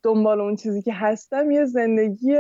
دنبال 0.04 0.42
اون 0.42 0.56
چیزی 0.56 0.82
که 0.82 0.94
هستم 0.94 1.52
یه 1.52 1.66
زندگی 1.66 2.36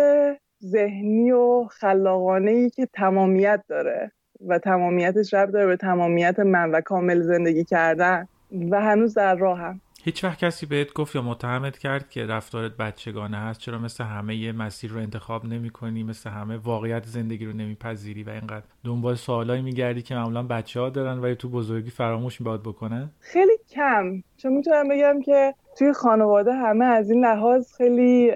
ذهنی 0.64 1.32
و 1.32 1.66
خلاقانه 1.72 2.52
ای 2.52 2.70
که 2.70 2.88
تمامیت 2.94 3.64
داره 3.68 4.12
و 4.48 4.60
تمامیتش 4.60 5.34
رب 5.34 5.52
داره 5.52 5.68
به 5.68 5.78
تمامیت 5.78 6.40
من 6.40 6.72
و 6.72 6.82
کامل 6.82 7.22
زندگی 7.22 7.64
کردن 7.64 8.28
و 8.72 8.82
هنوز 8.82 9.14
در 9.14 9.36
راهم. 9.36 9.82
هیچ 10.06 10.24
وقت 10.24 10.39
کسی 10.39 10.65
بهت 10.65 10.94
گفت 10.94 11.15
یا 11.15 11.22
متهمت 11.22 11.78
کرد 11.78 12.10
که 12.10 12.26
رفتارت 12.26 12.78
بچگانه 12.78 13.38
هست؟ 13.38 13.60
چرا 13.60 13.80
مثل 13.80 14.04
همه 14.04 14.36
یه 14.36 14.52
مسیر 14.52 14.91
رو 14.91 15.00
انتخاب 15.00 15.46
نمی 15.46 15.70
کنی 15.70 16.04
مثل 16.04 16.30
همه 16.30 16.58
واقعیت 16.58 17.06
زندگی 17.06 17.46
رو 17.46 17.54
نمیپذیری 17.54 18.24
و 18.24 18.30
اینقدر 18.30 18.65
دنبال 18.84 19.15
سوالایی 19.15 19.62
میگردی 19.62 20.02
که 20.02 20.15
معمولا 20.15 20.44
بچه 20.44 20.80
ها 20.80 20.89
دارن 20.89 21.20
و 21.20 21.36
تو 21.36 21.50
بزرگی 21.50 21.89
فراموش 21.89 22.41
میباد 22.41 22.62
بکنن 22.62 23.12
خیلی 23.20 23.58
کم. 23.70 24.24
چون 24.38 24.54
می‌تونم 24.54 24.88
بگم 24.88 25.22
که 25.22 25.54
توی 25.78 25.94
خانواده 25.94 26.54
همه 26.54 26.86
از 26.86 27.10
این 27.10 27.26
لحاظ 27.26 27.74
خیلی 27.74 28.32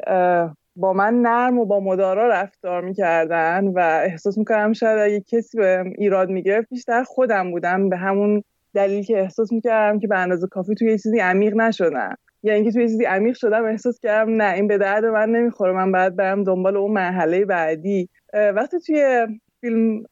با 0.75 0.93
من 0.93 1.13
نرم 1.13 1.57
و 1.57 1.65
با 1.65 1.79
مدارا 1.79 2.27
رفتار 2.27 2.81
می‌کردن 2.81 3.67
و 3.67 3.79
احساس 3.79 4.37
می‌کنم 4.37 4.73
شاید 4.73 4.99
اگه 4.99 5.21
کسی 5.21 5.57
به 5.57 5.83
ایراد 5.97 6.29
می‌گرفت 6.29 6.69
بیشتر 6.69 7.03
خودم 7.03 7.51
بودم 7.51 7.89
به 7.89 7.97
همون 7.97 8.43
دلیل 8.73 9.03
که 9.03 9.19
احساس 9.19 9.51
می‌کردم 9.51 9.99
که 9.99 10.07
به 10.07 10.17
اندازه 10.17 10.47
کافی 10.47 10.75
توی 10.75 10.91
یه 10.91 10.97
چیزی 10.97 11.19
عمیق 11.19 11.55
نشدم. 11.55 12.15
یا 12.43 12.53
اینکه 12.53 12.71
توی 12.71 12.87
چیزی 12.87 13.05
عمیق 13.05 13.35
شدم 13.35 13.65
احساس 13.65 13.99
کردم 13.99 14.41
نه 14.41 14.53
این 14.53 14.67
به 14.67 14.77
درد 14.77 15.05
من 15.05 15.29
نمی‌خوره. 15.29 15.73
من 15.73 15.91
باید 15.91 16.15
برم 16.15 16.43
دنبال 16.43 16.77
اون 16.77 16.91
مرحله 16.91 17.45
بعدی. 17.45 18.09
وقتی 18.33 18.79
توی 18.79 19.27
فیلم 19.61 20.03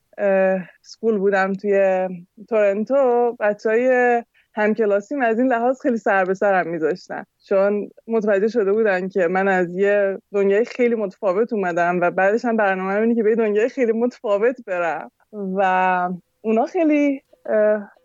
سکول 0.81 1.17
بودم 1.17 1.53
توی 1.53 2.07
تورنتو 2.49 3.35
بچه 3.39 3.69
های 3.69 4.23
همکلاسیم 4.55 5.21
از 5.21 5.39
این 5.39 5.47
لحاظ 5.47 5.81
خیلی 5.81 5.97
سر 5.97 6.25
به 6.25 6.33
سرم 6.33 6.67
میذاشتن. 6.67 7.23
چون 7.49 7.89
متوجه 8.07 8.47
شده 8.47 8.73
بودن 8.73 9.09
که 9.09 9.27
من 9.27 9.47
از 9.47 9.75
یه 9.75 10.17
دنیای 10.33 10.65
خیلی 10.65 10.95
متفاوت 10.95 11.53
اومدم 11.53 11.99
و 12.01 12.11
بعدش 12.11 12.45
هم 12.45 12.57
برنامه 12.57 12.93
اینه 12.93 13.15
که 13.15 13.23
به 13.23 13.35
دنیای 13.35 13.69
خیلی 13.69 13.91
متفاوت 13.91 14.55
برم. 14.67 15.11
و 15.31 16.09
اونا 16.41 16.65
خیلی 16.65 17.21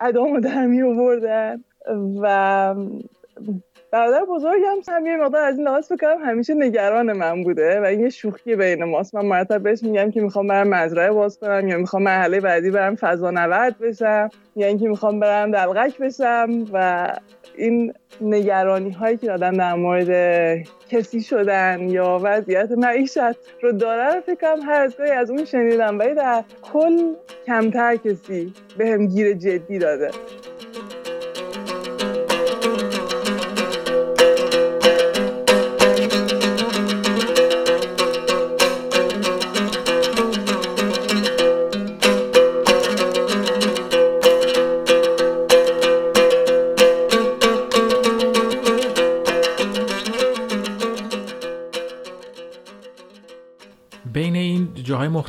ادامو 0.01 0.41
در 0.41 0.67
می 0.67 0.83
آوردن 0.83 1.65
و 2.23 2.75
برادر 3.93 4.25
بزرگم 4.25 4.79
هم 4.89 5.07
یه 5.07 5.17
مقدار 5.17 5.43
از 5.43 5.59
این 5.59 5.69
لحاظ 5.69 5.93
بکنم 5.93 6.19
همیشه 6.25 6.55
نگران 6.55 7.13
من 7.13 7.43
بوده 7.43 7.81
و 7.81 7.85
این 7.85 8.01
یه 8.01 8.09
شوخی 8.09 8.57
بین 8.57 8.85
ماست. 8.85 9.15
من 9.15 9.27
مرتب 9.27 9.63
بهش 9.63 9.83
میگم 9.83 10.11
که 10.11 10.21
می‌خوام 10.21 10.47
برم 10.47 10.69
مزرعه 10.69 11.11
باز 11.11 11.39
کنم 11.39 11.69
یا 11.69 11.79
می‌خوام 11.79 12.03
مرحله 12.03 12.41
بعدی 12.41 12.71
برم 12.71 12.97
فضا 12.97 13.31
نورد 13.31 13.79
بشم 13.79 14.29
یا 14.57 14.67
اینکه 14.67 14.89
می‌خوام 14.89 15.21
برم 15.21 15.51
دلغک 15.51 15.99
بشم 15.99 16.65
و 16.73 17.09
این 17.57 17.93
نگرانی 18.21 18.91
هایی 18.91 19.17
که 19.17 19.33
آدم 19.33 19.53
در 19.53 19.75
مورد 19.75 20.57
کسی 20.89 21.21
شدن 21.21 21.89
یا 21.89 22.21
وضعیت 22.23 22.73
معیشت 22.73 23.63
رو 23.63 23.73
داره 23.73 24.15
رو 24.15 24.21
فکرم 24.21 24.61
هر 24.61 24.81
از 24.81 25.01
از 25.01 25.31
اون 25.31 25.45
شنیدم. 25.45 25.99
ولی 25.99 26.15
در 26.15 26.45
کل 26.63 27.15
کمتر 27.47 27.97
کسی 27.97 28.53
به 28.79 28.89
هم 28.89 29.07
گیر 29.07 29.33
جدی 29.33 29.79
داده. 29.79 30.11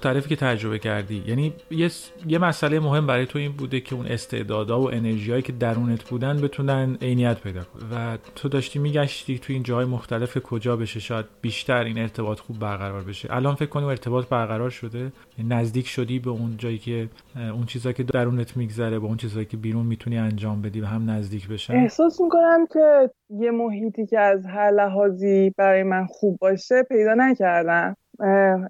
مختلفی 0.06 0.30
که 0.30 0.36
تجربه 0.36 0.80
کردی. 0.80 1.24
یعنی 1.28 1.54
یه, 1.72 1.90
یه 2.28 2.38
مسئله 2.38 2.80
مهم 2.80 3.08
برای 3.08 3.26
تو 3.26 3.40
این 3.40 3.52
بوده 3.52 3.80
که 3.80 3.96
اون 3.96 4.06
استعدادا 4.08 4.82
و 4.82 4.94
انرژیایی 4.94 5.42
که 5.42 5.52
درونت 5.52 6.04
بودن 6.10 6.42
بتونن 6.42 6.98
عینیت 7.02 7.40
پیدا 7.40 7.64
کنن. 7.64 7.84
و 7.92 8.18
تو 8.36 8.50
داشتی 8.50 8.80
میگشتی 8.80 9.40
تو 9.40 9.54
این 9.54 9.64
جاهای 9.64 9.86
مختلف 9.86 10.38
کجا 10.38 10.76
بشه 10.76 11.00
شاید 11.00 11.26
بیشتر 11.42 11.84
این 11.84 11.98
ارتباط 11.98 12.40
خوب 12.40 12.60
برقرار 12.60 13.04
بشه. 13.04 13.28
الان 13.32 13.56
فکر 13.56 13.70
کنی 13.70 13.86
ارتباط 13.86 14.30
برقرار 14.30 14.70
شده؟ 14.70 15.12
نزدیک 15.48 15.88
شدی 15.88 16.20
به 16.20 16.30
اون 16.30 16.56
جایی 16.58 16.78
که 16.78 17.10
اون 17.36 17.66
چیزایی 17.66 17.94
که 17.94 18.04
درونت 18.04 18.58
میگذره 18.58 19.00
با 19.00 19.08
اون 19.08 19.18
چیزایی 19.18 19.46
که 19.46 19.58
بیرون 19.58 19.86
می‌تونی 19.86 20.18
انجام 20.18 20.62
بدی 20.62 20.82
و 20.82 20.86
هم 20.86 21.10
نزدیک 21.10 21.48
بشن؟ 21.48 21.74
احساس 21.74 22.22
می‌کنم 22.22 22.68
که 22.74 23.10
یه 23.30 23.52
محیطی 23.52 24.06
که 24.06 24.20
از 24.20 24.46
هر 24.46 24.72
لحاظی 24.72 25.50
برای 25.58 25.84
من 25.84 26.06
خوب 26.06 26.38
باشه 26.42 26.84
پیدا 26.84 27.14
نکردم. 27.18 27.96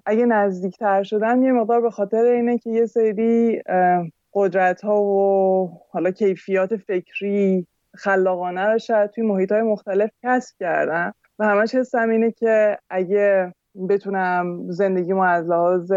اگه 0.06 0.26
نزدیکتر 0.26 1.02
شدم 1.02 1.42
یه 1.42 1.52
مقدار 1.52 1.80
به 1.80 1.90
خاطر 1.90 2.24
اینه 2.24 2.58
که 2.58 2.70
یه 2.70 2.86
سری 2.86 3.62
قدرت 4.34 4.80
ها 4.80 5.02
و 5.02 5.70
حالا 5.90 6.10
کیفیات 6.10 6.76
فکری 6.76 7.66
خلاقانه 7.94 8.66
رو 8.66 8.78
شاید 8.78 9.10
توی 9.10 9.24
محیط 9.24 9.52
های 9.52 9.62
مختلف 9.62 10.10
کسب 10.22 10.56
کردم 10.60 11.14
و 11.38 11.46
همش 11.46 11.74
حسم 11.74 12.08
اینه 12.08 12.30
که 12.30 12.78
اگه 12.90 13.54
بتونم 13.88 14.70
زندگیمو 14.70 15.22
از 15.22 15.48
لحاظ 15.48 15.92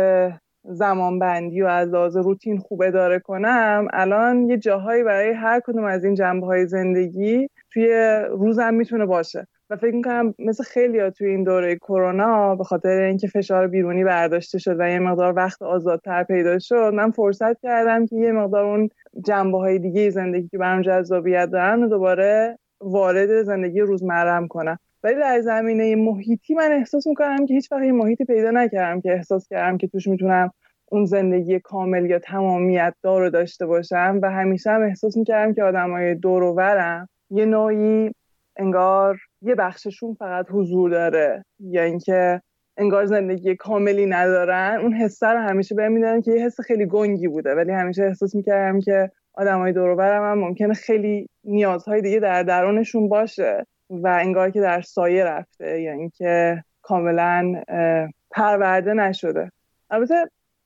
زمان 0.63 1.19
بندی 1.19 1.61
و 1.61 1.65
از 1.65 1.89
لحاظ 1.89 2.17
روتین 2.17 2.57
خوب 2.57 2.81
اداره 2.81 3.19
کنم 3.19 3.87
الان 3.93 4.49
یه 4.49 4.57
جاهایی 4.57 5.03
برای 5.03 5.31
هر 5.33 5.59
کدوم 5.59 5.83
از 5.83 6.03
این 6.03 6.15
جنبه 6.15 6.45
های 6.45 6.67
زندگی 6.67 7.49
توی 7.71 8.21
روزم 8.29 8.73
می‌تونه 8.73 9.05
باشه. 9.05 9.47
و 9.69 9.77
فکر 9.77 9.95
می‌کنم 9.95 10.33
مثل 10.39 10.63
خیلی 10.63 10.99
ها 10.99 11.09
توی 11.09 11.27
این 11.27 11.43
دوره 11.43 11.75
کرونا 11.75 12.55
به 12.55 12.63
خاطر 12.63 12.89
اینکه 12.89 13.27
فشار 13.27 13.67
بیرونی 13.67 14.03
برداشته 14.03 14.59
شد 14.59 14.75
و 14.79 14.89
یه 14.89 14.99
مقدار 14.99 15.33
وقت 15.35 15.61
آزادتر 15.61 16.23
پیدا 16.23 16.59
شد 16.59 16.91
من 16.93 17.11
فرصت 17.11 17.59
کردم 17.61 18.05
که 18.05 18.15
یه 18.15 18.31
مقدار 18.31 18.65
اون 18.65 18.89
جنبه 19.25 19.57
های 19.57 19.79
دیگه 19.79 20.09
زندگی 20.09 20.47
که 20.47 20.57
برام 20.57 20.81
جذابیت 20.81 21.49
دارن 21.51 21.83
و 21.83 21.87
دوباره 21.87 22.57
وارد 22.81 23.43
زندگی 23.43 23.79
روزمرم 23.79 24.47
کنم. 24.47 24.79
ولی 25.03 25.15
در 25.15 25.41
زمینه 25.41 25.95
محیطی 25.95 26.53
من 26.53 26.71
احساس 26.71 27.07
می‌کنم 27.07 27.45
که 27.45 27.53
هیچ 27.53 27.71
وقت 27.71 27.81
محیطی 27.81 28.25
پیدا 28.25 28.51
نکردم 28.51 29.01
که 29.01 29.11
احساس 29.11 29.47
کردم 29.47 29.77
که 29.77 29.87
توش 29.87 30.07
می‌تونم 30.07 30.51
اون 30.85 31.05
زندگی 31.05 31.59
کامل 31.59 32.05
یا 32.05 32.19
تمامیت 32.19 32.95
دار 33.03 33.21
رو 33.21 33.29
داشته 33.29 33.65
باشم 33.65 34.19
و 34.21 34.31
همیشه 34.31 34.71
هم 34.71 34.81
احساس 34.81 35.17
می‌کردم 35.17 35.53
که 35.53 35.63
آدمای 35.63 36.15
دور 36.15 36.43
و 36.43 37.05
یه 37.29 37.45
نوعی 37.45 38.11
انگار 38.57 39.17
یه 39.41 39.55
بخششون 39.55 40.13
فقط 40.13 40.45
حضور 40.49 40.89
داره. 40.89 41.45
یا 41.59 41.83
اینکه 41.83 42.41
انگار 42.77 43.05
زندگی 43.05 43.55
کاملی 43.55 44.05
ندارن. 44.05 44.79
اون 44.81 44.93
حسه 44.93 45.27
رو 45.27 45.39
همیشه 45.39 45.75
بهم 45.75 45.91
میدن 45.91 46.21
که 46.21 46.31
یه 46.31 46.45
حس 46.45 46.61
خیلی 46.61 46.85
گنگی 46.85 47.27
بوده. 47.27 47.55
ولی 47.55 47.71
همیشه 47.71 48.03
احساس 48.03 48.35
می‌کردم 48.35 48.79
که 48.79 49.11
آدمای 49.33 49.73
دور 49.73 50.01
هم 50.01 50.39
ممکنه 50.39 50.73
خیلی 50.73 51.29
نیازهای 51.43 52.01
دیگه 52.01 52.19
در 52.19 52.43
درونشون 52.43 53.09
باشه 53.09 53.65
و 53.89 54.07
انگار 54.07 54.49
که 54.49 54.61
در 54.61 54.81
سایه 54.81 55.23
رفته. 55.23 55.81
یا 55.81 55.91
اینکه 55.91 56.63
کاملا 56.81 57.61
پرورده 58.31 58.93
نشده. 58.93 59.51
البته 59.89 60.15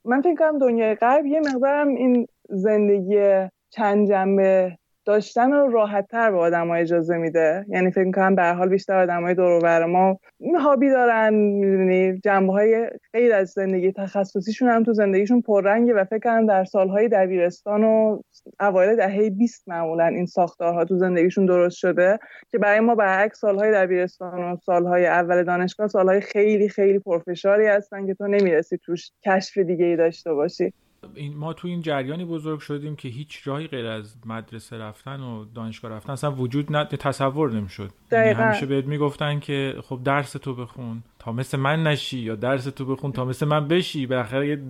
من 0.05 0.21
فکر 0.21 0.35
کنم 0.35 0.59
دنیای 0.59 0.95
غرب 0.95 1.25
یه 1.25 1.39
مقدارم 1.39 1.87
این 1.87 2.27
زندگی 2.49 3.47
چند 3.69 4.07
جنبه 4.07 4.77
داشتن 5.05 5.51
رو 5.51 5.71
راحت 5.71 6.07
تر 6.07 6.31
به 6.31 6.37
آدم 6.37 6.67
ها 6.67 6.75
اجازه 6.75 7.17
میده. 7.17 7.65
یعنی 7.69 7.91
فکر 7.91 8.11
کنم 8.11 8.35
به 8.35 8.43
حال 8.43 8.69
بیشتر 8.69 8.97
آدم 8.97 9.23
های 9.23 9.35
دور 9.35 9.85
ما 9.85 10.19
هابی 10.59 10.89
دارن 10.89 11.33
می‌دونی؟ 11.33 12.19
جنبه 12.19 12.53
های 12.53 12.87
غیر 13.13 13.33
از 13.33 13.49
زندگی 13.49 13.91
تخصصیشون 13.91 14.69
هم 14.69 14.83
تو 14.83 14.93
زندگیشون 14.93 15.41
پررنگه 15.41 15.93
و 15.93 16.03
فکر 16.03 16.19
کنم 16.19 16.45
در 16.45 16.63
سالهای 16.65 17.07
دبیرستان 17.07 17.83
و 17.83 18.21
اوایل 18.59 18.95
دهه 18.95 19.29
20 19.29 19.63
معمولا 19.67 20.05
این 20.05 20.25
ساختارها 20.25 20.85
تو 20.85 20.97
زندگیشون 20.97 21.45
درست 21.45 21.77
شده 21.77 22.19
که 22.51 22.57
برای 22.57 22.79
ما 22.79 22.95
برعکس 22.95 23.39
سالهای 23.39 23.71
دبیرستان 23.71 24.43
و 24.43 24.57
سالهای 24.65 25.05
اول 25.05 25.43
دانشگاه 25.43 25.87
سالهای 25.87 26.21
خیلی 26.21 26.69
خیلی 26.69 26.99
پرفشاری 26.99 27.67
هستن 27.67 28.07
که 28.07 28.13
تو 28.13 28.27
نمی‌رسی 28.27 28.77
توش 28.77 29.11
کشف 29.25 29.57
دیگه 29.57 29.85
ای 29.85 29.95
داشته 29.95 30.33
باشی. 30.33 30.73
این 31.15 31.37
ما 31.37 31.53
تو 31.53 31.67
این 31.67 31.81
جریانی 31.81 32.25
بزرگ 32.25 32.59
شدیم 32.59 32.95
که 32.95 33.09
هیچ 33.09 33.47
راهی 33.47 33.67
غیر 33.67 33.85
از 33.85 34.15
مدرسه 34.25 34.77
رفتن 34.77 35.19
و 35.19 35.45
دانشگاه 35.45 35.91
رفتن 35.91 36.13
اصلا 36.13 36.31
وجود 36.31 36.71
نه 36.71 36.85
تصور 36.85 37.51
نمی‌شد. 37.51 37.91
یعنی 38.11 38.29
همیشه 38.29 38.65
بهت 38.65 38.85
می‌گفتن 38.85 39.39
که 39.39 39.75
خب 39.83 39.99
درس 40.03 40.31
تو 40.31 40.55
بخون. 40.55 41.03
تا 41.21 41.31
مثل 41.31 41.57
من 41.57 41.83
نشی 41.83 42.19
یا 42.19 42.35
درس 42.35 42.63
تو 42.63 42.85
بخون 42.85 43.11
تا 43.11 43.25
مثل 43.25 43.45
من 43.45 43.67
بشی 43.67 44.05
بالاخره 44.05 44.61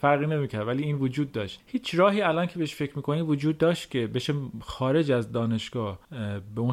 فرقی 0.00 0.26
نمی‌کرد. 0.26 0.68
ولی 0.68 0.82
این 0.82 0.96
وجود 0.96 1.32
داشت. 1.32 1.62
هیچ 1.66 1.94
راهی 1.94 2.22
الان 2.22 2.46
که 2.46 2.58
بهش 2.58 2.74
فکر 2.74 2.96
می‌کنی 2.96 3.20
وجود 3.20 3.58
داشت 3.58 3.90
که 3.90 4.06
بشه 4.06 4.34
خارج 4.60 5.12
از 5.12 5.32
دانشگاه 5.32 5.98
به 6.54 6.60
اون 6.60 6.72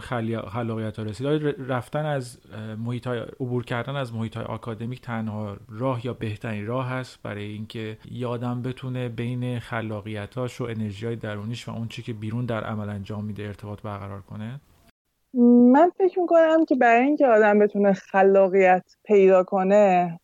خلاقیت 0.50 1.00
ها 1.00 1.04
رسید؟ 1.04 1.28
رفتن 1.70 2.06
از 2.06 2.40
محیط 2.78 3.08
های 3.08 3.20
عبور 3.20 3.66
کردن 3.66 3.96
از 3.96 4.14
محیط 4.14 4.38
های 4.38 4.46
آکادمیک 4.46 5.02
تنها 5.02 5.58
راه 5.70 6.06
یا 6.06 6.14
بهترین 6.14 6.66
راه 6.66 6.88
هست 6.90 7.20
برای 7.24 7.46
اینکه 7.46 7.98
یه 8.12 8.28
آدم 8.28 8.62
بتونه 8.62 9.10
بین 9.10 9.60
خلاقیتاش 9.60 10.62
و 10.62 10.64
انرژی 10.64 11.06
های 11.06 11.16
درونیش 11.16 11.68
و 11.68 11.72
اون 11.72 11.88
چی 11.88 12.02
که 12.02 12.14
بیرون 12.14 12.46
در 12.46 12.64
عمل 12.64 12.90
انجام 12.90 13.26
میده 13.26 13.44
ارتباط 13.44 13.82
برقرار 13.82 14.22
کنه؟ 14.22 14.60
من 15.34 15.92
فکر 15.98 16.20
می‌کنم 16.20 16.66
که 16.66 16.76
برای 16.76 17.06
اینکه 17.06 17.28
آدم 17.28 17.60
بتونه 17.60 17.94
خلاقیت 17.94 18.84
پیدا 19.04 19.44
کنه 19.44 20.20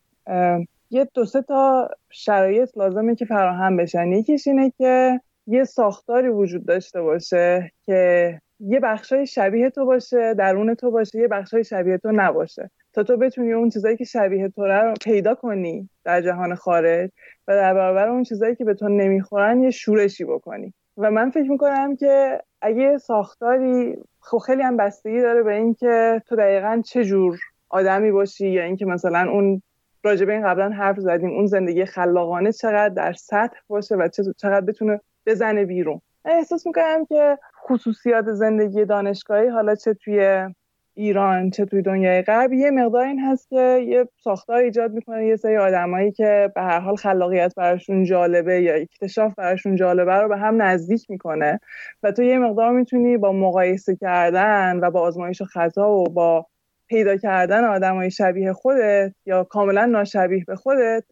یه 0.90 1.10
دو 1.14 1.26
سه 1.26 1.42
تا 1.42 1.90
شرایط 2.10 2.78
لازمه 2.78 3.16
که 3.16 3.26
فراهم 3.26 3.78
بشن. 3.78 4.08
یکیش 4.08 4.48
اینه 4.48 4.74
که 4.78 5.22
یه 5.48 5.64
ساختاری 5.64 6.28
وجود 6.30 6.66
داشته 6.66 7.02
باشه 7.02 7.72
که 7.86 8.42
یه 8.60 8.80
بخشای 8.80 9.28
شبیه 9.28 9.70
تو 9.70 9.86
باشه 9.86 10.34
درون 10.34 10.76
تو 10.76 10.92
باشه 10.92 11.20
یه 11.20 11.28
بخشای 11.28 11.64
شبیه 11.64 11.98
تو 11.98 12.12
نباشه. 12.12 12.72
تا 12.94 13.04
تو 13.04 13.18
بتونی 13.18 13.54
اون 13.54 13.70
چیزایی 13.70 13.98
که 13.98 14.04
شبیه 14.04 14.50
تو 14.50 14.66
رو 14.66 14.94
پیدا 15.04 15.36
کنی 15.36 15.90
در 16.04 16.22
جهان 16.22 16.56
خارج 16.56 17.10
و 17.48 17.56
در 17.56 17.74
برابر 17.74 18.10
اون 18.10 18.24
چیزایی 18.24 18.56
که 18.56 18.66
به 18.66 18.74
تو 18.74 18.90
نمی‌خورن 18.90 19.64
یه 19.64 19.72
شورشی 19.72 20.26
بکنی. 20.26 20.74
و 20.98 21.12
من 21.12 21.30
فکر 21.30 21.52
می‌کنم 21.52 21.96
که 21.96 22.42
اگه 22.62 22.98
ساختاری 22.98 23.98
خب 24.20 24.38
خیلی 24.38 24.62
هم 24.62 24.78
بستگی 24.78 25.22
داره 25.22 25.44
به 25.44 25.56
اینکه 25.56 26.22
تو 26.28 26.36
دقیقا 26.36 26.82
چه 26.86 27.04
جور 27.04 27.40
آدمی 27.70 28.12
باشی 28.12 28.50
یا 28.50 28.64
اینکه 28.64 28.86
مثلا 28.86 29.32
اون 29.32 29.62
راجبه 30.04 30.34
این 30.34 30.48
قبلا 30.48 30.70
حرف 30.70 31.00
زدیم 31.00 31.30
اون 31.30 31.46
زندگی 31.46 31.86
خلاقانه 31.86 32.52
چقدر 32.52 32.90
در 32.90 33.14
سطح 33.14 33.60
باشه 33.68 33.96
و 33.96 34.08
چقدر 34.38 34.62
بتونه 34.62 35.02
بزنه 35.26 35.66
بیرون. 35.66 36.02
احساس 36.26 36.68
می‌کنم 36.68 37.06
که 37.06 37.38
خصوصیات 37.68 38.32
زندگی 38.32 38.86
دانشگاهی 38.86 39.48
حالا 39.48 39.76
چه 39.76 39.94
توی 39.94 40.48
ایران 40.96 41.50
چه 41.50 41.66
توی 41.66 41.82
دنیای 41.82 42.22
غرب. 42.22 42.54
یه 42.54 42.72
مقدار 42.72 43.06
این 43.06 43.20
هست 43.20 43.50
که 43.50 43.84
یه 43.88 44.08
ساختار 44.24 44.58
ایجاد 44.58 44.92
می‌کنه 44.92 45.28
یه 45.28 45.36
سری 45.36 45.58
آدمایی 45.58 46.12
که 46.12 46.52
به 46.56 46.62
هر 46.62 46.80
حال 46.80 46.96
خلاقیت 46.96 47.54
براشون 47.58 48.04
جالبه 48.04 48.62
یا 48.62 48.74
اکتشاف 48.74 49.34
براشون 49.38 49.76
جالبه 49.76 50.14
رو 50.14 50.28
به 50.28 50.38
هم 50.38 50.62
نزدیک 50.62 51.10
می‌کنه. 51.10 51.60
و 52.04 52.12
تو 52.12 52.24
یه 52.24 52.38
مقدار 52.38 52.72
می‌تونی 52.72 53.18
با 53.18 53.32
مقایسه 53.32 53.96
کردن 53.96 54.80
و 54.82 54.92
با 54.92 55.02
آزمایش 55.02 55.42
و 55.42 55.46
خطا 55.46 55.92
و 55.92 56.04
با 56.04 56.46
پیدا 56.88 57.18
کردن 57.18 57.64
آدمای 57.64 58.12
شبیه 58.12 58.54
خودت 58.54 59.12
یا 59.26 59.44
کاملا 59.44 59.86
ناشبیه 59.86 60.44
به 60.48 60.56
خودت 60.56 61.04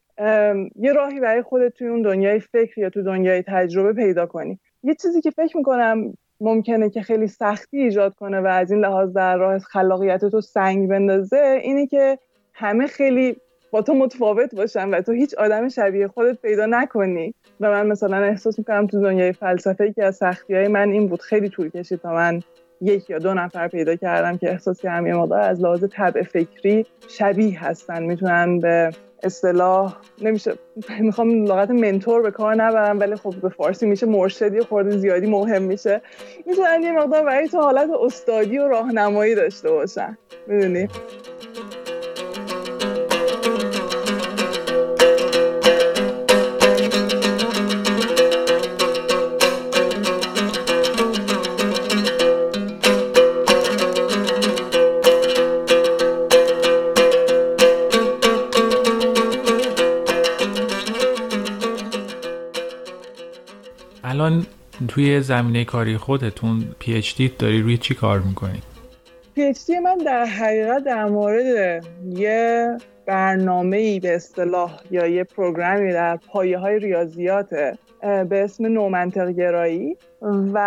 یه 0.76 0.94
راهی 0.96 1.20
برای 1.20 1.42
خودت 1.42 1.74
توی 1.74 1.88
اون 1.88 2.02
دنیای 2.02 2.40
فکر 2.40 2.80
یا 2.80 2.90
تو 2.90 3.04
دنیای 3.04 3.44
تجربه 3.48 3.94
پیدا 3.94 4.26
کنی. 4.26 4.60
یه 4.84 4.96
چیزی 4.96 5.22
که 5.22 5.32
فکر 5.32 5.58
می‌کنم 5.58 6.14
ممکنه 6.42 6.90
که 6.90 7.02
خیلی 7.02 7.28
سختی 7.28 7.78
ایجاد 7.78 8.16
کنه 8.16 8.40
و 8.40 8.48
از 8.48 8.72
این 8.72 8.80
لحاظ 8.80 9.14
در 9.14 9.38
راه 9.38 9.60
خلاقیت 9.60 10.26
تو 10.26 10.42
سنگ 10.42 10.90
بندازه 10.90 11.60
اینه 11.64 11.88
که 11.88 12.20
همه 12.54 12.88
خیلی 12.88 13.36
با 13.72 13.82
تو 13.82 13.94
متفاوت 13.94 14.56
باشن 14.56 14.90
و 14.90 15.02
تو 15.02 15.12
هیچ 15.12 15.34
آدم 15.34 15.70
شبیه 15.70 16.08
خودت 16.08 16.42
پیدا 16.42 16.66
نکنی. 16.66 17.34
و 17.60 17.70
من 17.70 17.88
مثلا 17.88 18.18
احساس 18.18 18.60
می‌کنم 18.60 18.88
تو 18.88 19.02
دنیای 19.02 19.34
فلسفه 19.34 19.94
که 19.94 20.06
از 20.06 20.16
سختی 20.16 20.56
های 20.56 20.68
من 20.68 20.90
این 20.90 21.08
بود 21.08 21.22
خیلی 21.22 21.50
طول 21.50 21.70
کشید 21.70 22.00
تا 22.00 22.14
من 22.14 22.42
یک 22.82 23.10
یا 23.10 23.20
دو 23.20 23.34
نفر 23.34 23.68
پیدا 23.68 23.96
کردم 23.96 24.38
که 24.38 24.50
احساس 24.50 24.82
کردم 24.82 25.08
یه 25.08 25.14
مقدار 25.14 25.40
از 25.40 25.62
لحاظ 25.62 25.84
طبع 25.84 26.24
فکری 26.24 26.86
شبیه 27.08 27.64
هستن. 27.64 28.04
می‌تونن 28.04 28.60
به 28.60 28.92
اصطلاح 29.24 29.98
نمیشه 30.22 30.54
می‌خوام 31.00 31.46
لغت 31.46 31.70
منتور 31.70 32.22
به 32.22 32.32
کار 32.32 32.56
نبرم 32.56 33.00
ولی 33.00 33.16
خب 33.16 33.36
به 33.42 33.50
فارسی 33.50 33.86
میشه 33.86 34.06
مرشدی 34.06 34.62
خورده 34.62 34.98
زیادی 34.98 35.28
مهم 35.28 35.62
میشه. 35.62 36.02
می‌تونن 36.46 36.84
یه 36.84 36.92
مقدار 36.92 37.24
برای 37.24 37.48
تو 37.48 37.58
حالت 37.58 37.90
استادی 38.04 38.58
و 38.58 38.68
راهنمایی 38.68 39.36
داشته 39.36 39.70
باشن. 39.72 40.18
می‌دونی؟ 40.48 40.88
توی 64.92 65.22
زمینه 65.22 65.66
کاری 65.66 65.98
خودتون 65.98 66.64
PhD 66.80 67.32
داری 67.40 67.62
روی 67.62 67.78
چی 67.78 67.96
کار 67.96 68.20
می‌کنی؟ 68.20 68.62
PhD 69.36 69.80
من 69.80 69.98
در 69.98 70.26
حقیقت 70.26 70.84
در 70.84 71.06
مورد 71.06 71.86
یه 72.06 72.78
برنامه 73.06 73.78
ای 73.78 74.00
به 74.00 74.16
اصطلاح 74.16 74.80
یا 74.92 75.08
یه 75.08 75.24
program 75.24 75.85
ی 75.85 75.94
در 75.94 76.18
پایه 76.18 76.58
های 76.58 76.80
ریاضیات 76.80 77.50
به 78.30 78.44
اسم 78.44 78.66
نومنطق 78.66 79.30
گرایی 79.30 79.98
و 80.54 80.58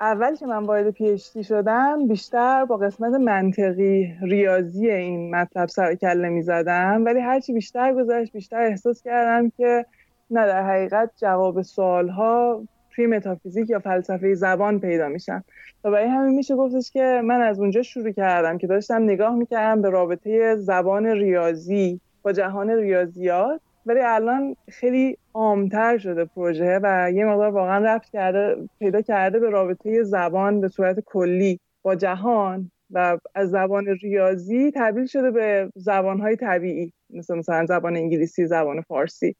اول 0.00 0.36
که 0.36 0.46
من 0.46 0.64
وارد 0.64 0.90
PhD 0.90 1.44
شدم 1.44 2.08
بیشتر 2.08 2.64
با 2.64 2.76
قسمت 2.76 3.12
منطقی 3.20 4.14
ریاضی 4.22 4.90
این 4.90 5.36
مطلب 5.36 5.68
سر 5.68 5.94
کله 5.94 6.28
می 6.28 6.42
زدم 6.42 7.02
ولی 7.06 7.20
هرچی 7.20 7.52
بیشتر 7.52 7.94
گذشت 7.94 8.32
بیشتر 8.32 8.62
احساس 8.62 9.02
کردم 9.02 9.50
که 9.50 9.86
نه 10.30 10.46
در 10.46 10.62
حقیقت 10.62 11.10
جواب 11.16 11.62
سوال 11.62 12.08
ها 12.08 12.62
توی 12.94 13.06
متافیزیک 13.06 13.70
یا 13.70 13.78
فلسفه 13.78 14.34
زبان 14.34 14.80
پیدا 14.80 15.08
میشن 15.08 15.42
و 15.84 15.90
برای 15.90 16.08
همین 16.08 16.34
میشه 16.34 16.56
گفتش 16.56 16.90
که 16.90 17.20
من 17.24 17.40
از 17.40 17.60
اونجا 17.60 17.82
شروع 17.82 18.10
کردم 18.10 18.58
که 18.58 18.66
داشتم 18.66 19.02
نگاه 19.02 19.34
می‌کردم 19.34 19.82
به 19.82 19.90
رابطه 19.90 20.56
زبان 20.56 21.06
ریاضی 21.06 22.00
با 22.22 22.32
جهان 22.32 22.70
ریاضیات 22.70 23.60
ولی 23.86 24.00
الان 24.00 24.56
خیلی 24.68 25.18
عامتر 25.34 25.98
شده 25.98 26.24
پروژه 26.24 26.80
و 26.82 27.10
یه 27.14 27.24
مقدار 27.24 27.50
واقعا 27.50 27.84
رفت 27.84 28.12
کرده 28.12 28.68
پیدا 28.78 29.02
کرده 29.02 29.38
به 29.38 29.50
رابطه 29.50 30.02
زبان 30.02 30.60
به 30.60 30.68
صورت 30.68 31.00
کلی 31.00 31.60
با 31.82 31.94
جهان 31.94 32.70
و 32.90 33.18
از 33.34 33.50
زبان 33.50 33.86
ریاضی 33.86 34.72
تبدیل 34.74 35.06
شده 35.06 35.30
به 35.30 35.70
زبانهای 35.76 36.36
طبیعی 36.36 36.92
مثل 37.10 37.38
مثلا 37.38 37.66
زبان 37.66 37.96
انگلیسی 37.96 38.46
زبان 38.46 38.80
فارسی. 38.80 39.36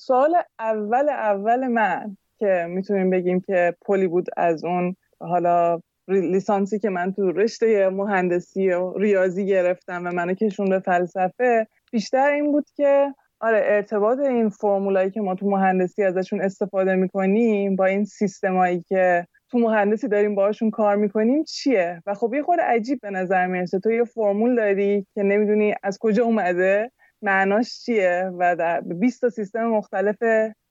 سوال 0.00 0.34
اول 0.58 1.08
اول 1.08 1.66
من 1.66 2.16
که 2.40 2.66
می‌تونیم 2.68 3.10
بگیم 3.10 3.40
که 3.40 3.74
پلی 3.86 4.06
بود 4.06 4.26
از 4.36 4.64
اون 4.64 4.96
حالا 5.20 5.80
لیسانسی 6.08 6.78
که 6.78 6.90
من 6.90 7.12
تو 7.12 7.32
رشته 7.32 7.88
مهندسی 7.88 8.70
و 8.70 8.98
ریاضی 8.98 9.46
گرفتم 9.46 10.06
و 10.06 10.10
منو 10.10 10.34
کشون 10.34 10.68
به 10.68 10.78
فلسفه 10.78 11.66
بیشتر 11.92 12.30
این 12.30 12.52
بود 12.52 12.66
که 12.76 13.14
آره 13.40 13.62
ارتباط 13.64 14.18
این 14.18 14.48
فرمولایی 14.48 15.10
که 15.10 15.20
ما 15.20 15.34
تو 15.34 15.50
مهندسی 15.50 16.02
ازشون 16.02 16.40
استفاده 16.40 16.94
می‌کنیم 16.94 17.76
با 17.76 17.84
این 17.84 18.04
سیستمایی 18.04 18.84
که 18.88 19.26
تو 19.50 19.58
مهندسی 19.58 20.08
داریم 20.08 20.34
باهاشون 20.34 20.70
کار 20.70 20.96
می‌کنیم 20.96 21.44
چیه؟ 21.44 22.02
و 22.06 22.14
خب 22.14 22.34
یه 22.34 22.42
خورده 22.42 22.62
عجیب 22.62 22.98
به 23.02 23.10
نظر 23.10 23.46
می‌رسه. 23.46 23.78
تو 23.78 23.90
یه 23.90 24.04
فرمول 24.04 24.56
داری 24.56 25.06
که 25.14 25.22
نمی‌دونی 25.22 25.74
از 25.82 25.98
کجا 26.00 26.24
اومده 26.24 26.90
معناش 27.22 27.82
چیه؟ 27.84 28.30
و 28.38 28.56
در 28.56 28.80
20 28.80 29.20
تا 29.20 29.28
سیستم 29.28 29.64
مختلف 29.64 30.16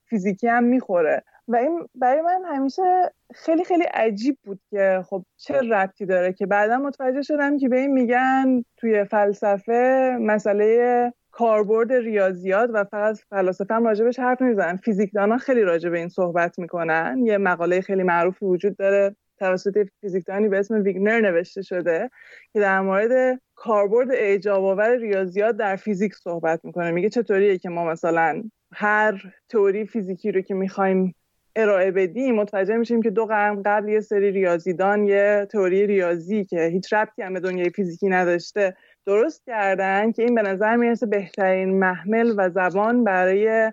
فیزیکی 0.09 0.47
هم 0.47 0.63
می‌خوره. 0.63 1.23
و 1.49 1.55
این 1.55 1.87
برای 1.95 2.21
من 2.21 2.41
همیشه 2.45 3.11
خیلی 3.35 3.63
خیلی 3.63 3.83
عجیب 3.83 4.37
بود 4.43 4.59
که 4.69 5.03
خب 5.05 5.25
چه 5.37 5.53
ربطی 5.53 6.05
داره 6.05 6.33
که 6.33 6.45
بعدا 6.45 6.77
متوجه 6.77 7.21
شدم 7.21 7.57
که 7.57 7.69
به 7.69 7.79
این 7.79 7.91
میگن 7.91 8.63
توی 8.77 9.03
فلسفه 9.03 10.17
مسئله 10.21 11.13
کاربرد 11.31 11.93
ریاضیات 11.93 12.69
و 12.73 12.83
فقط 12.83 13.17
فلاسفه 13.29 13.73
هم 13.73 13.87
راجبش 13.87 14.19
حرف 14.19 14.41
نمی‌زنن. 14.41 14.75
فیزیکدانا 14.75 15.37
خیلی 15.37 15.61
راجع 15.61 15.89
به 15.89 15.99
این 15.99 16.09
صحبت 16.09 16.59
می‌کنن. 16.59 17.23
یه 17.25 17.37
مقاله 17.37 17.81
خیلی 17.81 18.03
معروفی 18.03 18.45
وجود 18.45 18.77
داره 18.77 19.15
توسط 19.37 19.87
فیزیکدانی 20.01 20.49
به 20.49 20.59
اسم 20.59 20.83
ویگنر 20.83 21.19
نوشته 21.19 21.61
شده 21.61 22.09
که 22.53 22.59
در 22.59 22.81
مورد 22.81 23.41
کاربرد 23.55 24.11
اعجاب 24.11 24.63
آور 24.63 24.95
ریاضیات 24.95 25.57
در 25.57 25.75
فیزیک 25.75 26.15
صحبت 26.15 26.65
می‌کنه. 26.65 26.91
میگه 26.91 27.09
چطوریه 27.09 27.57
که 27.57 27.69
ما 27.69 27.85
مثلا 27.85 28.43
هر 28.73 29.33
تئوری 29.49 29.85
فیزیکی 29.85 30.31
رو 30.31 30.41
که 30.41 30.53
می‌خوایم 30.53 31.15
ارائه 31.55 31.91
بدیم 31.91 32.35
متوجه 32.35 32.77
میشیم 32.77 33.01
که 33.01 33.09
دو 33.09 33.25
قرن 33.25 33.61
قبل 33.65 33.89
یه 33.89 33.99
سری 33.99 34.31
ریاضیدان 34.31 35.03
یه 35.03 35.47
تئوری 35.51 35.87
ریاضی 35.87 36.45
که 36.45 36.65
هیچ 36.65 36.93
ربطی 36.93 37.21
هم 37.21 37.33
به 37.33 37.39
دنیای 37.39 37.69
فیزیکی 37.69 38.09
نداشته 38.09 38.75
درست 39.05 39.45
کردن 39.45 40.11
که 40.11 40.23
این 40.23 40.35
به 40.35 40.41
نظر 40.41 40.75
می‌رسه 40.75 41.05
بهترین 41.05 41.79
محمل 41.79 42.33
و 42.37 42.49
زبان 42.49 43.03
برای 43.03 43.71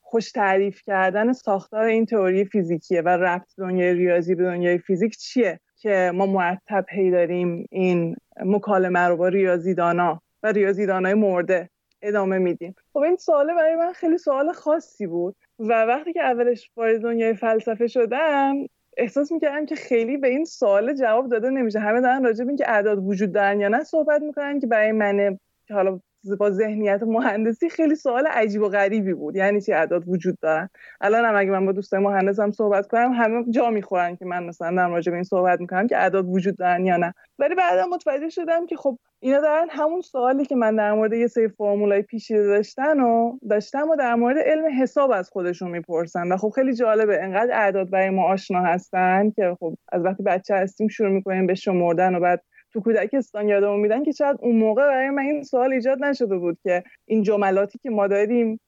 خوش 0.00 0.32
تعریف 0.32 0.82
کردن 0.82 1.32
ساختار 1.32 1.84
این 1.84 2.06
تئوری 2.06 2.44
فیزیکیه 2.44 3.02
و 3.02 3.08
ربط 3.08 3.56
دنیای 3.58 3.94
ریاضی 3.94 4.34
به 4.34 4.44
دنیای 4.44 4.78
فیزیک 4.78 5.16
چیه 5.16 5.60
که 5.76 6.12
ما 6.14 6.26
مرتب 6.26 6.86
هی 6.88 7.10
داریم 7.10 7.66
این 7.70 8.16
مکالمه 8.44 9.00
رو 9.00 9.16
با 9.16 9.28
ریاضیدانا 9.28 10.22
و 10.42 10.52
ریاضیدانای 10.52 11.14
مرده 11.14 11.70
ادامه 12.02 12.38
میدیم. 12.38 12.74
خب 12.92 12.98
این 12.98 13.16
سواله 13.16 13.54
برای 13.54 13.76
من 13.76 13.92
خیلی 13.92 14.18
سوال 14.18 14.52
خاصی 14.52 15.06
بود. 15.06 15.36
و 15.58 15.84
وقتی 15.84 16.12
که 16.12 16.22
اولش 16.22 16.70
وارد 16.76 17.00
دنیای 17.00 17.34
فلسفه 17.34 17.86
شدم 17.86 18.54
احساس 18.96 19.32
می‌کردم 19.32 19.66
که 19.66 19.74
خیلی 19.74 20.16
به 20.16 20.28
این 20.28 20.44
سوال 20.44 20.94
جواب 20.94 21.28
داده 21.30 21.50
نمیشه. 21.50 21.78
همه 21.78 22.00
دارن 22.00 22.24
راجع 22.24 22.44
به 22.44 22.48
اینکه 22.48 22.70
اعداد 22.70 22.98
وجود 22.98 23.32
دارن 23.32 23.60
یا 23.60 23.68
نه 23.68 23.84
صحبت 23.84 24.22
می‌کنن 24.22 24.60
که 24.60 24.66
برای 24.66 24.92
من 24.92 25.38
که 25.68 25.74
حالا 25.74 26.00
با 26.34 26.50
ذهنیت 26.50 27.02
مهندسی 27.02 27.68
خیلی 27.68 27.94
سوال 27.94 28.26
عجیب 28.26 28.62
و 28.62 28.68
غریبی 28.68 29.14
بود. 29.14 29.36
یعنی 29.36 29.60
چی 29.60 29.72
اعداد 29.72 30.08
وجود 30.08 30.38
دارن؟ 30.40 30.68
الان 31.00 31.24
هم 31.24 31.36
اگه 31.36 31.50
من 31.50 31.66
با 31.66 31.72
دوستای 31.72 32.00
مهندسم 32.00 32.50
صحبت 32.50 32.86
کنم 32.86 33.12
همه 33.12 33.44
جا 33.50 33.70
می‌خورن 33.70 34.16
که 34.16 34.24
من 34.24 34.44
مثلا 34.44 34.76
در 34.76 34.88
راجع 34.88 35.12
این 35.12 35.22
صحبت 35.22 35.60
می‌کنم 35.60 35.86
که 35.86 35.96
اعداد 35.96 36.28
وجود 36.28 36.56
دارن 36.56 36.86
یا 36.86 36.96
نه. 36.96 37.14
ولی 37.38 37.54
بعدا 37.54 37.86
متوجه 37.86 38.28
شدم 38.28 38.66
که 38.66 38.76
خب 38.76 38.98
اینا 39.20 39.40
دارن 39.40 39.66
همون 39.70 40.00
سوالی 40.00 40.44
که 40.44 40.56
من 40.56 40.76
در 40.76 40.92
مورد 40.92 41.12
یه 41.12 41.26
سری 41.26 41.48
فرمولای 41.48 42.02
پیچیده 42.02 42.46
داشتن 42.46 43.00
و 43.00 43.38
داشتم 43.50 43.88
و 43.90 43.96
در 43.96 44.14
مورد 44.14 44.38
علم 44.38 44.82
حساب 44.82 45.10
از 45.10 45.30
خودشون 45.30 45.70
می‌پرسن 45.70 46.32
و 46.32 46.36
خب 46.36 46.52
خیلی 46.54 46.74
جالبه 46.74 47.24
انقدر 47.24 47.52
اعداد 47.52 47.90
برای 47.90 48.10
ما 48.10 48.24
آشنا 48.24 48.62
هستن 48.62 49.30
که 49.30 49.56
خب 49.60 49.74
از 49.92 50.04
وقتی 50.04 50.22
بچه 50.22 50.54
هستیم 50.54 50.88
شروع 50.88 51.10
می‌کنیم 51.10 51.46
به 51.46 51.54
شمردن 51.54 52.14
و 52.14 52.20
بعد 52.20 52.42
تو 52.76 52.82
کودکستان 52.82 53.48
یادمون 53.48 53.80
میدن 53.80 54.04
که 54.04 54.12
شاید 54.12 54.36
اون 54.40 54.56
موقع 54.56 54.88
برای 54.88 55.10
من 55.10 55.22
این 55.22 55.42
سوال 55.42 55.72
ایجاد 55.72 56.04
نشده 56.04 56.38
بود 56.38 56.58
که 56.62 56.82
این 57.06 57.22
جملاتی 57.22 57.78
که 57.78 57.90
ما 57.90 58.06
داریم 58.06 58.60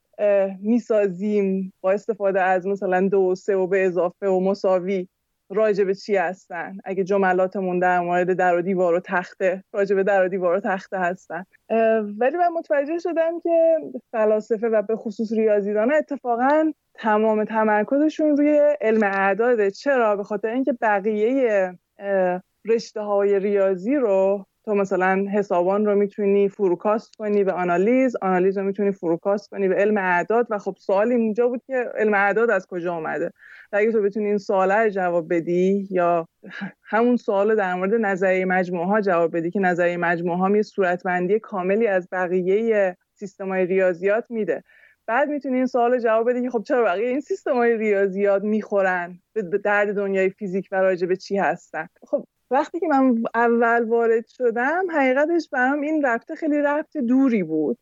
می‌سازیم 0.59 1.73
با 1.81 1.91
استفاده 1.91 2.41
از 2.41 2.67
مثلا 2.67 3.07
دو 3.07 3.19
و 3.19 3.35
سه 3.35 3.55
و 3.55 3.67
به 3.67 3.85
اضافه 3.85 4.27
و 4.27 4.39
مساوی 4.39 5.07
راجع 5.49 5.83
به 5.83 5.95
چی 5.95 6.15
هستن؟ 6.15 6.77
اگه 6.83 7.03
جملاتمون 7.03 7.79
در 7.79 7.99
مورد 7.99 8.33
در 8.33 8.55
و 8.55 8.61
دیوار 8.61 8.93
و 8.93 8.99
تخته 8.99 9.63
راجع 9.73 9.95
به 9.95 10.03
در 10.03 10.25
و 10.25 10.27
دیوار 10.27 10.55
و 10.55 10.59
تخته 10.59 10.97
هستن. 10.97 11.45
ولی 12.19 12.37
من 12.37 12.49
متوجه 12.55 12.97
شدم 12.97 13.39
که 13.39 13.77
فلاسفه 14.11 14.67
و 14.67 14.81
به 14.81 14.95
خصوص 14.95 15.33
ریاضیدان 15.33 15.93
اتفاقا 15.93 16.71
تمام 16.93 17.43
تمرکزشون 17.43 18.37
روی 18.37 18.75
علم 18.81 19.03
اعداده. 19.03 19.71
چرا؟ 19.71 20.15
به 20.15 20.23
خاطر 20.23 20.49
اینکه 20.49 20.73
بقیه 20.81 21.73
رشته 22.65 23.01
های 23.01 23.39
ریاضی 23.39 23.95
رو 23.95 24.45
تو 24.65 24.75
مثلا 24.75 25.25
حسابان 25.33 25.85
رو 25.85 25.95
می‌تونی 25.95 26.49
فروکاست 26.49 27.15
کنی 27.15 27.43
به 27.43 27.51
آنالیز 27.51 28.15
آنالیز 28.15 28.57
رو 28.57 28.63
می‌تونی 28.63 28.91
فروکاست 28.91 29.49
کنی 29.49 29.67
به 29.67 29.75
علم 29.75 29.97
اعداد 29.97 30.47
و 30.49 30.57
خب 30.57 30.75
سوال 30.79 31.11
اینجا 31.11 31.47
بود 31.47 31.61
که 31.67 31.91
علم 31.97 32.13
اعداد 32.13 32.49
از 32.49 32.67
کجا 32.67 32.93
آمده 32.93 33.31
و 33.71 33.77
اگه 33.77 33.91
تو 33.91 34.01
بتونی 34.01 34.25
این 34.25 34.37
سواله 34.37 34.91
جواب 34.91 35.33
بدی 35.33 35.87
یا 35.91 36.27
همون 36.91 37.17
سوال 37.17 37.55
در 37.55 37.75
مورد 37.75 37.93
نظریه 37.93 38.45
مجموعه 38.45 38.85
ها 38.87 39.01
جواب 39.01 39.37
بدی 39.37 39.51
که 39.51 39.59
نظریه 39.59 39.97
مجموعه 39.97 40.37
ها 40.37 40.55
یه 40.55 40.61
صورتبندی 40.61 41.39
کاملی 41.39 41.87
از 41.87 42.07
بقیه 42.11 42.97
سیستم 43.13 43.47
های 43.47 43.65
ریاضیات 43.65 44.25
میده. 44.29 44.63
بعد 45.07 45.29
می‌تونی 45.29 45.57
این 45.57 45.65
سوال 45.65 45.99
جواب 45.99 46.29
بدی 46.29 46.41
که 46.41 46.49
خب 46.49 46.63
چرا 46.67 46.83
بقیه 46.83 47.07
این 47.07 47.21
سیستم 47.21 47.53
های 47.53 47.77
ریاضیات 47.77 48.43
می‌خورن؟ 48.43 49.19
به 49.33 49.41
درد 49.41 49.95
دنیای 49.95 50.29
فیزیک 50.29 50.67
و 50.71 50.75
راجع 50.75 51.07
به 51.07 51.15
چی 51.15 51.37
هستن؟ 51.37 51.87
خب 52.07 52.25
وقتی 52.51 52.79
که 52.79 52.87
من 52.87 53.23
اول 53.35 53.83
وارد 53.83 54.27
شدم 54.27 54.83
حقیقتش 54.91 55.49
برام 55.51 55.81
این 55.81 56.05
رفته 56.05 56.35
خیلی 56.35 56.57
رفت 56.57 56.97
دوری 56.97 57.43
بود. 57.43 57.77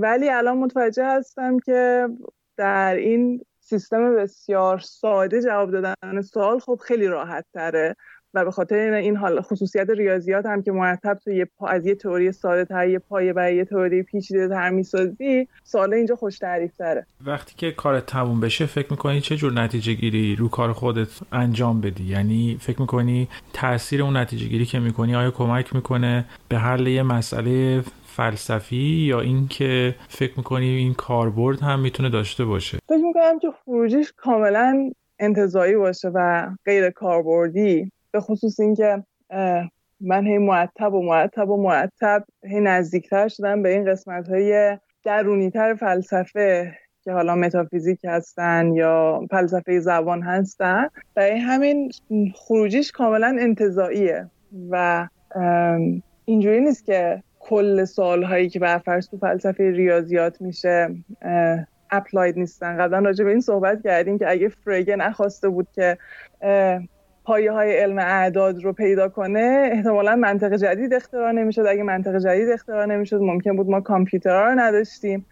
ولی 0.00 0.28
الان 0.30 0.58
متوجه 0.58 1.06
هستم 1.06 1.58
که 1.58 2.08
در 2.56 2.94
این 2.94 3.44
سیستم 3.60 4.16
بسیار 4.16 4.78
ساده 4.78 5.42
جواب 5.42 5.70
دادن 5.70 6.22
سوال 6.22 6.58
خب 6.58 6.80
خیلی 6.84 7.06
راحت 7.06 7.44
تره. 7.54 7.96
و 8.36 8.44
به 8.44 8.50
خاطر 8.50 8.76
این 8.76 9.16
حال 9.16 9.40
خصوصیت 9.40 9.90
ریاضیات 9.90 10.46
هم 10.46 10.62
که 10.62 10.72
مرتب 10.72 11.18
تو 11.24 11.30
یه 11.30 11.44
پا 11.58 11.66
از 11.66 11.86
یه 11.86 11.94
تئوری 11.94 12.32
ساده 12.32 12.64
تر 12.64 12.88
یه 12.88 12.98
پایه 12.98 13.32
برای 13.32 13.56
یه 13.56 13.64
تئوری 13.64 14.02
پیچیده 14.02 14.48
تر 14.48 14.70
می‌سازی 14.70 15.48
سوال 15.64 15.94
اینجا 15.94 16.16
خوش 16.16 16.38
تعریف 16.38 16.76
تره. 16.76 17.06
وقتی 17.26 17.54
که 17.56 17.72
کارت 17.72 18.06
تموم 18.06 18.40
بشه 18.40 18.66
فکر 18.66 18.86
می‌کنی 18.90 19.20
چه 19.20 19.36
جور 19.36 19.52
نتیجه 19.52 19.92
گیری 19.92 20.36
رو 20.36 20.48
کار 20.48 20.72
خودت 20.72 21.08
انجام 21.32 21.80
بدی؟ 21.80 22.04
یعنی 22.04 22.58
فکر 22.60 22.80
می‌کنی 22.80 23.28
تاثیر 23.52 24.02
اون 24.02 24.16
نتیجه 24.16 24.46
گیری 24.46 24.64
که 24.64 24.78
می‌کنی 24.78 25.14
آیا 25.14 25.30
کمک 25.30 25.74
می‌کنه 25.74 26.24
به 26.48 26.58
حل 26.58 26.86
یه 26.86 27.02
مسئله 27.02 27.82
فلسفی 28.06 29.06
یا 29.06 29.20
اینکه 29.20 29.94
فکر 30.08 30.32
می‌کنی 30.36 30.66
این 30.66 30.94
کاربرد 30.94 31.60
هم 31.60 31.80
می‌تونه 31.80 32.08
داشته 32.10 32.44
باشه؟ 32.44 32.78
فکر 32.88 33.04
می‌کنم 33.04 33.38
که 33.38 33.48
خروجیش 33.64 34.12
کاملا 34.16 34.90
انتظایی 35.18 35.76
باشه 35.76 36.08
و 36.14 36.48
غیر 36.64 36.90
کاربردی 36.90 37.92
به 38.16 38.20
خصوص 38.20 38.60
اینکه 38.60 39.04
من 40.00 40.26
هی 40.26 40.38
مرتب 40.38 40.94
و 40.94 41.02
مرتب 41.02 41.50
و 41.50 41.62
مرتب 41.62 42.24
هی 42.44 42.60
نزدیکتر 42.60 43.28
شدم 43.28 43.62
به 43.62 43.68
این 43.68 43.90
قسمت 43.90 44.28
های 44.28 44.78
درونی 45.04 45.50
تر 45.50 45.74
فلسفه 45.74 46.72
که 47.02 47.12
حالا 47.12 47.34
متافیزیک 47.34 48.04
هستن 48.04 48.72
یا 48.72 49.26
فلسفه 49.30 49.80
زبان 49.80 50.22
هستن. 50.22 50.88
برای 51.14 51.38
همین 51.38 51.90
خروجیش 52.34 52.92
کاملا 52.92 53.36
انتظاییه 53.40 54.30
و 54.70 55.08
اینجوری 56.24 56.60
نیست 56.60 56.84
که 56.86 57.22
کل 57.38 57.84
سال 57.84 58.22
هایی 58.22 58.48
که 58.48 58.58
برفرض 58.58 59.08
تو 59.08 59.18
فلسفه 59.18 59.70
ریاضیات 59.70 60.40
میشه 60.40 60.88
اپلاید 61.90 62.38
نیستن. 62.38 62.78
قبلا 62.78 62.98
راجع 62.98 63.24
به 63.24 63.30
این 63.30 63.40
صحبت 63.40 63.82
کردیم 63.82 64.18
که 64.18 64.30
اگه 64.30 64.48
فرگه 64.48 64.96
نخواسته 64.96 65.48
بود 65.48 65.68
که 65.74 65.98
پایه 67.26 67.52
های 67.52 67.76
علم 67.76 67.98
اعداد 67.98 68.64
رو 68.64 68.72
پیدا 68.72 69.08
کنه 69.08 69.70
احتمالا 69.72 70.16
منطق 70.16 70.56
جدید 70.56 70.94
اختراع 70.94 71.32
نمی‌شد. 71.32 71.66
اگه 71.68 71.82
منطق 71.82 72.18
جدید 72.18 72.50
اختراع 72.50 72.86
نمی‌شد 72.86 73.20
ممکن 73.20 73.56
بود 73.56 73.70
ما 73.70 73.80
کامپیوترها 73.80 74.44
رو 74.44 74.60
نداشتیم. 74.60 75.26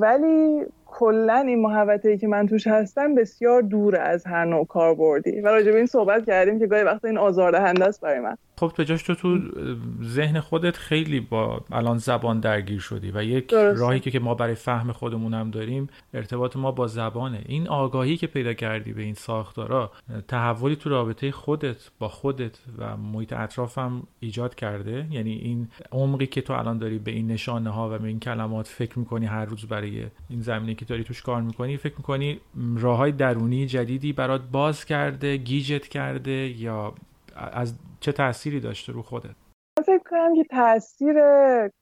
ولی 0.00 0.62
کلا 0.86 1.36
این 1.36 1.62
محوطه 1.62 2.16
که 2.16 2.28
من 2.28 2.46
توش 2.46 2.66
هستم 2.66 3.14
بسیار 3.14 3.62
دور 3.62 3.96
از 3.96 4.26
هر 4.26 4.44
نوع 4.44 4.66
کاربردی. 4.66 5.40
و 5.40 5.48
راجع 5.48 5.70
به 5.70 5.76
این 5.76 5.86
صحبت 5.86 6.24
کردیم 6.24 6.58
که 6.58 6.66
گاهی 6.66 6.82
وقت 6.82 7.04
این 7.04 7.18
آزاردهنده 7.18 7.84
است 7.84 8.00
برای 8.00 8.20
من. 8.20 8.36
خب 8.58 8.72
به 8.76 8.84
جاش 8.84 9.02
تو 9.02 9.14
تو 9.14 9.38
ذهن 10.02 10.40
خودت 10.40 10.76
خیلی 10.76 11.20
با 11.20 11.64
الان 11.70 11.98
زبان 11.98 12.40
درگیر 12.40 12.80
شدی 12.80 13.10
و 13.14 13.24
یک 13.24 13.54
راهی 13.54 14.00
که 14.00 14.20
ما 14.20 14.34
برای 14.34 14.54
فهم 14.54 14.92
خودمون 14.92 15.34
هم 15.34 15.50
داریم 15.50 15.88
ارتباط 16.14 16.56
ما 16.56 16.72
با 16.72 16.86
زبانه. 16.86 17.42
این 17.46 17.68
آگاهی 17.68 18.16
که 18.16 18.26
پیدا 18.26 18.52
کردی 18.54 18.92
به 18.92 19.02
این 19.02 19.14
ساختارا 19.14 19.90
تحولی 20.28 20.76
تو 20.76 20.90
رابطه 20.90 21.30
خودت 21.30 21.90
با 21.98 22.08
خودت 22.08 22.58
و 22.78 22.96
محیط 22.96 23.32
اطرافم 23.32 24.02
ایجاد 24.20 24.54
کرده؟ 24.54 25.06
یعنی 25.10 25.32
این 25.32 25.68
عمقی 25.92 26.26
که 26.26 26.40
تو 26.40 26.52
الان 26.52 26.78
داری 26.78 26.98
به 26.98 27.10
این 27.10 27.26
نشانه 27.26 27.70
ها 27.70 27.90
و 27.90 27.98
به 27.98 28.08
این 28.08 28.20
کلمات 28.20 28.66
فکر 28.66 28.98
می‌کنی 28.98 29.26
هر 29.26 29.44
روز 29.44 29.66
برای 29.66 30.06
این 30.28 30.40
زمینه 30.40 30.74
که 30.74 30.84
داری 30.84 31.04
توش 31.04 31.22
کار 31.22 31.42
می‌کنی 31.42 31.76
فکر 31.76 31.94
می‌کنی 31.96 32.40
راه 32.76 32.96
های 32.96 33.12
درونی 33.12 33.66
جدیدی 33.66 34.12
برات 34.12 34.42
باز 34.52 34.84
کرده 34.84 35.36
گیجت 35.36 35.88
کرده 35.88 36.32
یا 36.32 36.94
از 37.52 37.74
چه 38.00 38.12
تأثیری 38.12 38.60
داشته 38.60 38.92
رو 38.92 39.02
خودت؟ 39.02 39.34
فکر 39.86 40.02
کنم 40.10 40.34
که 40.34 40.44
تاثیر 40.44 41.16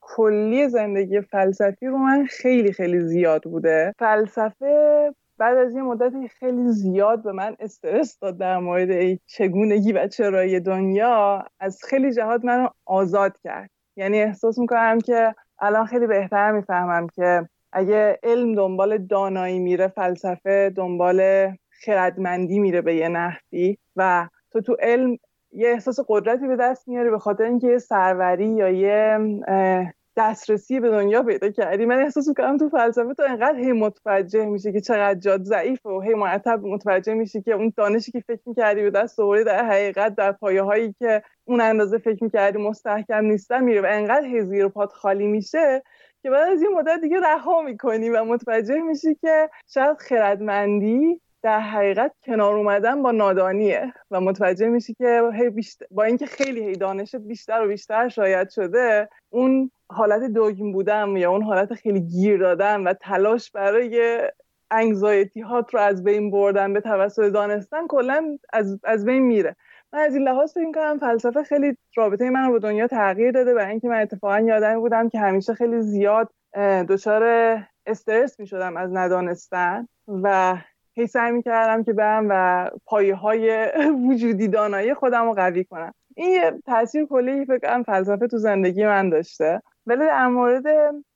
کلی 0.01 0.69
زندگی 0.69 1.21
فلسفی 1.21 1.87
رو 1.87 1.99
من 1.99 2.27
خیلی 2.27 2.73
خیلی 2.73 3.01
زیاد 3.01 3.43
بوده. 3.43 3.93
فلسفه 3.99 5.15
بعد 5.39 5.57
از 5.57 5.75
یه 5.75 5.83
مدت 5.83 6.13
خیلی 6.39 6.73
زیاد 6.73 7.23
به 7.23 7.33
من 7.33 7.57
استرس 7.61 8.19
داد 8.19 8.39
در 8.39 8.59
مورد 8.59 9.19
چگونگی 9.27 9.93
و 9.93 10.09
چرایی 10.09 10.61
دنیا 10.61 11.45
از 11.61 11.81
خیلی 11.89 12.13
جهات 12.13 12.45
منو 12.45 12.69
آزاد 12.87 13.39
کرد. 13.45 13.71
یعنی 13.97 14.23
احساس 14.23 14.59
می‌کنم 14.59 15.01
که 15.01 15.35
الان 15.59 15.87
خیلی 15.87 16.07
بهتر 16.07 16.53
می‌فهمم 16.53 17.07
که 17.09 17.49
اگه 17.73 18.19
علم 18.23 18.55
دنبال 18.55 18.99
دانایی 18.99 19.59
میره 19.59 19.89
فلسفه 19.89 20.73
دنبال 20.77 21.49
خردمندی 21.71 22.59
میره 22.59 22.81
به 22.81 22.95
یه 22.95 23.09
نحوی 23.09 23.77
و 23.97 24.29
تو 24.51 24.61
تو 24.61 24.77
علم 24.81 25.19
یه 25.55 25.69
احساس 25.69 26.01
قدرتی 26.09 26.47
به 26.47 26.57
دست 26.57 26.89
میاری 26.89 27.11
به 27.11 27.19
خاطر 27.19 27.45
اینکه 27.45 27.67
یه 27.67 27.79
سروری 27.79 28.47
یا 28.47 28.69
یه 28.69 29.19
دسترسی 30.17 30.81
به 30.81 30.91
دنیا 30.91 31.23
پیدا 31.23 31.51
کردی. 31.51 31.87
من 31.87 31.99
احساس 31.99 32.29
می‌کنم 32.29 32.57
تو 32.57 32.69
فلسفه 32.69 33.15
تو 33.15 33.23
انقدر 33.29 33.59
هی 33.59 33.73
متوجه 33.73 34.45
میشه 34.45 34.73
که 34.73 34.81
چقدر 34.81 35.19
جاد 35.19 35.43
ضعیف 35.43 35.87
و 35.87 36.01
هی 36.01 36.15
مرتب 36.15 36.61
متوجه 36.65 37.15
میشه 37.15 37.43
که 37.43 37.53
اون 37.53 37.73
دانشی 37.77 38.13
که 38.13 38.21
فکر 38.21 38.41
می‌کردی 38.47 38.83
به 38.83 38.91
دست 38.91 39.21
آوردی 39.21 39.45
در 39.45 39.65
حقیقت 39.65 40.15
در 40.15 40.33
پایه 40.33 40.63
هایی 40.63 40.95
که 40.99 41.23
اون 41.45 41.61
اندازه 41.61 41.99
فکر 41.99 42.25
می‌کردی 42.25 42.59
مستحکم 42.59 43.25
نیستن 43.25 43.65
میره 43.65 43.81
و 43.81 43.87
انقدر 43.89 44.27
هی 44.27 44.43
زیر 44.43 44.69
پات 44.69 44.93
خالی 44.93 45.27
میشه 45.27 45.83
که 46.23 46.31
بعد 46.31 46.53
از 46.53 46.63
این 46.63 46.73
مدت 46.75 47.01
دیگه 47.01 47.21
رها 47.21 47.63
می‌کنی 47.63 48.11
و 48.11 48.25
متوجه 48.25 48.83
میشی 48.83 49.15
که 49.15 49.51
شاید 49.75 49.97
خردمندی 49.99 51.21
در 51.45 51.61
حقیقت 51.61 52.13
کنار 52.25 52.55
اومدن 52.55 53.03
با 53.03 53.11
نادانیه 53.11 53.93
و 54.11 54.21
متوجه 54.21 54.69
میشی 54.69 54.95
که 54.95 55.23
هی 55.35 55.51
بیشتر 55.51 55.87
با 55.91 56.05
اینکه 56.05 56.27
خیلی 56.27 56.65
هی 56.65 56.73
دانشت 56.73 57.17
بیشتر 57.17 57.65
و 57.65 57.69
بیشتر 57.69 58.09
شاید 58.09 58.51
شده 58.51 59.09
اون 59.31 59.71
حالت 59.91 60.23
دوگیم 60.23 60.73
بودن 60.73 61.17
یا 61.17 61.31
اون 61.31 61.43
حالت 61.43 61.75
خیلی 61.75 62.01
گیر 62.01 62.39
دادن 62.39 62.81
و 62.81 62.93
تلاش 62.93 63.51
برای 63.51 64.21
انگزایتی 64.71 65.41
هات 65.41 65.75
رو 65.75 65.81
از 65.81 66.05
بین 66.05 66.31
بردن 66.31 66.73
به 66.73 66.81
توسط 66.81 67.33
دانستن 67.33 67.87
کلا 67.87 68.39
از, 68.53 68.79
از 68.85 69.05
بین 69.05 69.23
میره. 69.23 69.57
من 69.93 69.99
از 69.99 70.15
این 70.15 70.29
لحاظ 70.29 70.53
فکر 70.53 70.73
کنم 70.73 70.99
فلسفه 70.99 71.43
خیلی 71.43 71.77
رابطه 71.97 72.31
من 72.31 72.47
رو 72.47 72.53
با 72.53 72.59
دنیا 72.59 72.87
تغییر 72.87 73.31
داده 73.31 73.55
برای 73.55 73.71
اینکه 73.71 73.89
من 73.89 74.01
اتفاقا 74.01 74.41
یادمی 74.41 74.81
بودم 74.81 75.09
که 75.09 75.19
همیشه 75.19 75.55
خیلی 75.55 75.81
زیاد 75.81 76.31
دچار 76.89 77.25
استرس 77.87 78.41
می 78.41 78.47
شدم 78.47 78.77
از 78.77 78.91
ندانستن 78.93 79.89
و 80.09 80.57
هی 80.97 81.07
سعی 81.07 81.33
می‌کردم 81.33 81.83
که 81.83 81.93
برم 81.93 82.27
و 82.31 82.71
پایه 82.87 83.15
های 83.15 83.69
وجودی 84.09 84.49
دانایی 84.49 84.95
خودم 84.95 85.25
رو 85.25 85.35
قوی 85.35 85.65
کنم. 85.65 85.95
این 86.17 86.31
یه 86.31 86.53
تاثیر 86.67 87.07
کلی 87.07 87.45
فکر 87.45 87.59
کنم 87.59 87.83
فلسفه 87.83 88.27
تو 88.27 88.39
زندگی 88.39 88.87
من 88.87 89.11
داشته. 89.11 89.63
ولی 89.87 89.99
در 89.99 90.27
مورد 90.27 90.65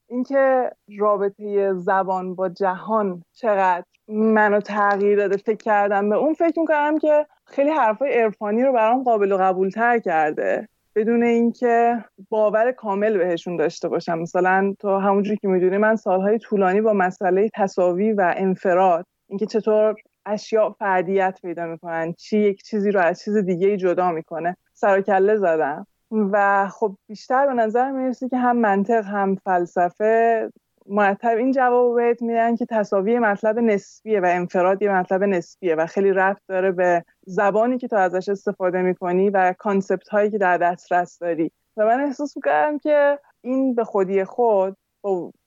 اینکه 0.08 0.70
رابطه 0.98 1.74
زبان 1.74 2.34
با 2.34 2.48
جهان 2.48 3.22
چقدر 3.32 3.84
منو 4.08 4.60
تغییر 4.60 5.16
داده 5.18 5.36
فکر 5.36 5.56
کردم 5.64 6.10
به 6.10 6.16
اون 6.16 6.34
فکر 6.34 6.60
می‌کنم 6.60 6.98
که 6.98 7.26
خیلی 7.46 7.70
حرفای 7.70 8.22
عرفانی 8.22 8.62
رو 8.62 8.72
برام 8.72 9.02
قابل 9.02 9.32
و 9.32 9.36
قبول 9.36 9.70
تر 9.70 9.98
کرده. 9.98 10.68
بدون 10.94 11.22
اینکه 11.22 12.04
باور 12.28 12.72
کامل 12.72 13.18
بهشون 13.18 13.56
داشته 13.56 13.88
باشم. 13.88 14.18
مثلا 14.18 14.74
تو 14.78 14.96
همونجوری 14.96 15.36
که 15.36 15.48
می‌دونی 15.48 15.76
من 15.76 15.96
سالهای 15.96 16.38
طولانی 16.38 16.80
با 16.80 16.92
مسئله 16.92 17.50
تصاوی 17.54 18.12
و 18.12 18.34
انفراد 18.36 19.06
اینکه 19.28 19.46
چطور 19.46 19.94
اشیاء 20.26 20.70
فردیت 20.70 21.38
پیدا 21.42 21.66
می‌کنن 21.66 22.12
چی 22.12 22.38
یک 22.38 22.62
چیزی 22.62 22.90
رو 22.90 23.00
از 23.00 23.22
چیز 23.22 23.36
دیگه 23.36 23.76
جدا 23.76 24.12
می‌کنه. 24.12 24.56
سر 24.74 25.00
کله 25.00 25.36
زدم. 25.36 25.86
و 26.10 26.68
خب 26.68 26.96
بیشتر 27.06 27.46
به 27.46 27.54
نظر 27.54 27.90
می‌رسه 27.90 28.28
که 28.28 28.36
هم 28.36 28.56
منطق 28.56 29.04
هم 29.04 29.34
فلسفه 29.34 30.50
مرتب 30.86 31.36
این 31.36 31.52
جواب 31.52 31.96
بهت 31.96 32.22
میدن 32.22 32.56
که 32.56 32.66
تصاوی 32.66 33.18
مطلب 33.18 33.58
نسبیه 33.58 34.20
و 34.20 34.24
انفراد 34.28 34.84
مطلب 34.84 35.24
نسبیه 35.24 35.74
و 35.74 35.86
خیلی 35.86 36.12
رفت 36.12 36.42
داره 36.48 36.72
به 36.72 37.04
زبانی 37.26 37.78
که 37.78 37.88
تو 37.88 37.96
ازش 37.96 38.28
استفاده 38.28 38.82
می‌کنی 38.82 39.30
و 39.30 39.54
کانسپت 39.58 40.08
هایی 40.08 40.30
که 40.30 40.38
در 40.38 40.58
دسترس 40.58 41.18
داری. 41.18 41.52
و 41.76 41.86
من 41.86 42.00
احساس 42.00 42.36
می‌کردم 42.36 42.78
که 42.78 43.18
این 43.40 43.74
به 43.74 43.84
خودی 43.84 44.24
خود 44.24 44.76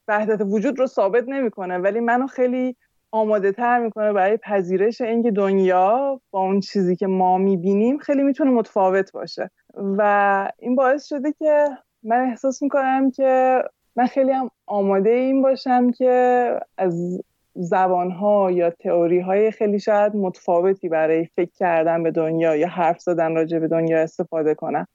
وحدت 0.08 0.42
وجود 0.42 0.80
رو 0.80 0.88
ثابت 0.88 1.24
نمی‌کنه 1.28 1.78
ولی 1.78 2.00
منو 2.00 2.28
خیلی 2.28 2.76
آماده 3.12 3.52
تر 3.52 3.80
می‌کنه 3.80 4.14
برای 4.14 4.38
پذیرش 4.38 5.02
اینکه 5.02 5.32
دنیا 5.32 6.22
با 6.32 6.40
اون 6.40 6.60
چیزی 6.60 6.96
که 6.96 7.08
ما 7.08 7.38
می‌بینیم 7.38 7.98
خیلی 7.98 8.24
می‌تونه 8.24 8.52
متفاوت 8.52 9.12
باشه. 9.12 9.50
و 9.74 10.52
این 10.60 10.76
باعث 10.76 11.06
شده 11.06 11.32
که 11.32 11.66
من 12.04 12.20
احساس 12.20 12.62
می‌کنم 12.62 13.12
که 13.12 13.64
من 13.96 14.06
خیلی 14.06 14.32
هم 14.32 14.50
آماده 14.66 15.10
این 15.10 15.42
باشم 15.42 15.92
که 15.92 16.60
از 16.78 17.22
زبانها 17.56 18.52
یا 18.52 18.70
تئوری 18.70 19.20
های 19.20 19.52
خیلی 19.52 19.80
شاید 19.80 20.16
متفاوتی 20.16 20.90
برای 20.90 21.26
فکر 21.26 21.52
کردن 21.56 22.04
به 22.04 22.12
دنیا 22.12 22.56
یا 22.56 22.68
حرف 22.68 23.00
زدن 23.00 23.36
راجع 23.36 23.60
به 23.60 23.68
دنیا 23.68 24.02
استفاده 24.02 24.56
کنم. 24.56 24.88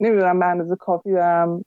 نمی‌دونم 0.00 0.38
به 0.38 0.46
اندازه 0.46 0.76
کافی 0.76 1.12
دارم 1.12 1.64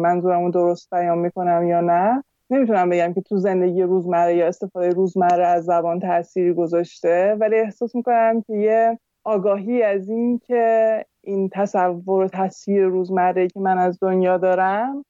منظورم 0.00 0.44
رو 0.44 0.50
درست 0.50 0.90
بیان 0.94 1.18
می‌کنم 1.18 1.66
یا 1.68 1.80
نه. 1.80 2.24
نمی‌تونم 2.50 2.90
بگم 2.90 3.12
که 3.12 3.20
تو 3.20 3.36
زندگی 3.38 3.82
روزمره 3.82 4.36
یا 4.36 4.46
استفاده 4.46 4.88
روزمره 4.88 5.46
از 5.46 5.64
زبان 5.64 6.00
تأثیری 6.00 6.54
گذاشته 6.54 7.36
ولی 7.40 7.56
احساس 7.56 7.94
می‌کنم 7.94 8.42
که 8.46 8.52
یه 8.52 8.98
آگاهی 9.24 9.82
از 9.82 10.08
این 10.08 10.38
که 10.38 11.04
این 11.22 11.48
تصور 11.52 12.24
و 12.24 12.28
تصویر 12.28 12.84
روزمره 12.84 13.48
که 13.48 13.60
من 13.60 13.78
از 13.78 13.98
دنیا 14.02 14.38
دارم 14.38 15.04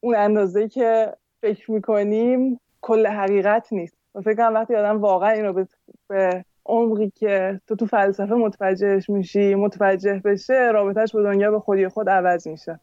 اون 0.00 0.14
اندازه 0.16 0.68
که 0.68 1.12
فکر 1.42 1.70
می‌کنیم 1.70 2.60
کل 2.80 3.06
حقیقت 3.06 3.72
نیست. 3.72 3.96
و 4.14 4.20
فکر 4.20 4.34
کنم 4.34 4.54
وقتی 4.54 4.74
آدم 4.74 5.00
واقعا 5.00 5.30
این 5.30 5.44
رو 5.44 5.66
به 6.08 6.44
عمقی 6.66 7.10
که 7.14 7.60
تو 7.66 7.76
تو 7.76 7.86
فلسفه 7.86 8.34
متوجهش 8.34 9.10
میشی 9.10 9.54
متوجه 9.54 10.20
بشه 10.24 10.70
رابطهش 10.74 11.12
با 11.12 11.22
دنیا 11.22 11.50
به 11.50 11.60
خودی 11.60 11.88
خود 11.88 12.08
عوض 12.08 12.48
میشه. 12.48 12.80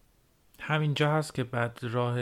همینجا 0.61 1.11
هست 1.11 1.35
که 1.35 1.43
بعد 1.43 1.77
راه 1.93 2.17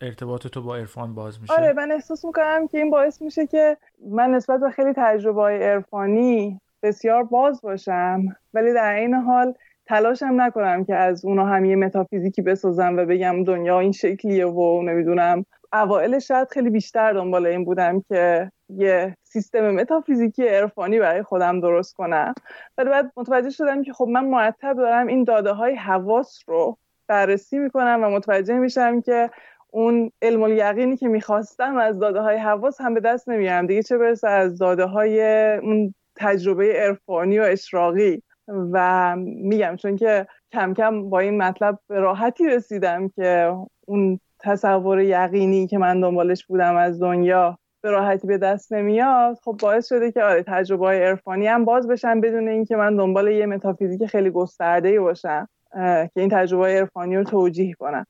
ارتباط 0.00 0.46
تو 0.46 0.62
با 0.62 0.76
عرفان 0.76 1.14
باز 1.14 1.40
میشه. 1.40 1.52
آره 1.52 1.72
من 1.72 1.92
احساس 1.92 2.24
می‌کنم 2.24 2.68
که 2.68 2.78
این 2.78 2.90
باعث 2.90 3.22
میشه 3.22 3.46
که 3.46 3.76
من 4.10 4.30
نسبت 4.30 4.60
به 4.60 4.70
خیلی 4.70 4.92
تجربه 4.96 5.40
های 5.40 5.62
عرفانی 5.62 6.60
بسیار 6.82 7.24
باز 7.24 7.60
باشم 7.62 8.22
ولی 8.54 8.74
در 8.74 8.94
این 8.94 9.14
حال 9.14 9.54
تلاشم 9.86 10.40
نکنم 10.40 10.84
که 10.84 10.94
از 10.94 11.24
اونا 11.24 11.46
هم 11.46 11.64
یه 11.64 11.76
متافیزیکی 11.76 12.42
بسازم 12.42 12.96
و 12.96 13.04
بگم 13.04 13.44
دنیا 13.44 13.80
این 13.80 13.92
شکلیه 13.92 14.46
و 14.46 14.82
نمی‌دونم. 14.82 15.44
اوائل 15.72 16.18
شاید 16.18 16.48
خیلی 16.50 16.70
بیشتر 16.70 17.12
دنبال 17.12 17.46
این 17.46 17.64
بودم 17.64 18.00
که 18.00 18.52
یه 18.68 19.16
سیستم 19.22 19.70
متافیزیکی 19.70 20.48
عرفانی 20.48 20.98
برای 20.98 21.22
خودم 21.22 21.60
درست 21.60 21.94
کنم. 21.94 22.34
ولی 22.78 22.90
بعد 22.90 23.12
متوجه 23.16 23.50
شدم 23.50 23.82
که 23.82 23.92
خب 23.92 24.08
من 24.08 24.24
مرتب 24.24 24.76
دارم 24.76 25.06
این 25.06 25.24
داده 25.24 25.52
های 25.52 25.74
حواس 25.74 26.38
رو 26.46 26.78
بررسی 27.10 27.58
می‌کنم 27.58 28.00
و 28.02 28.10
متوجه 28.10 28.54
میشم 28.54 29.00
که 29.00 29.30
اون 29.70 30.12
علم 30.22 30.42
الیقینی 30.42 30.96
که 30.96 31.08
می‌خواستم 31.08 31.76
از 31.76 31.98
داده 31.98 32.20
های 32.20 32.36
حواس 32.36 32.80
هم 32.80 32.94
به 32.94 33.00
دست 33.00 33.28
نمیارم 33.28 33.66
دیگه 33.66 33.82
چه 33.82 33.98
برسه 33.98 34.28
از 34.28 34.58
داده 34.58 34.84
های 34.84 35.22
اون 35.56 35.94
تجربه 36.16 36.72
عرفانی 36.72 37.38
و 37.38 37.42
اشراقی. 37.42 38.22
و 38.72 39.16
میگم 39.16 39.76
چون 39.76 39.96
که 39.96 40.26
کم 40.52 40.74
کم 40.74 41.10
با 41.10 41.18
این 41.18 41.42
مطلب 41.42 41.78
به 41.88 42.00
راحتی 42.00 42.46
رسیدم 42.46 43.08
که 43.08 43.56
اون 43.86 44.20
تصور 44.40 45.00
یقینی 45.00 45.66
که 45.66 45.78
من 45.78 46.00
دنبالش 46.00 46.46
بودم 46.46 46.76
از 46.76 47.00
دنیا 47.00 47.58
به 47.82 47.90
راحتی 47.90 48.26
به 48.26 48.38
دست 48.38 48.72
نمیاد 48.72 49.38
خب 49.44 49.56
باعث 49.62 49.88
شده 49.88 50.12
که 50.12 50.22
آره 50.22 50.42
تجربه 50.42 50.86
های 50.86 51.04
عرفانی 51.04 51.46
هم 51.46 51.64
باز 51.64 51.88
بشن 51.88 52.20
بدون 52.20 52.48
اینکه 52.48 52.76
من 52.76 52.96
دنبال 52.96 53.28
یه 53.28 53.46
متافیزیک 53.46 54.06
خیلی 54.06 54.30
گسترده 54.30 55.00
باشم. 55.00 55.48
که 55.74 56.10
این 56.16 56.28
تجربه 56.32 56.66
عرفانی 56.66 57.16
رو 57.16 57.24
توجیه 57.24 57.74
کنم. 57.74 58.06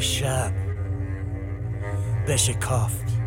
شب 0.00 0.52
بشکافت 2.28 3.18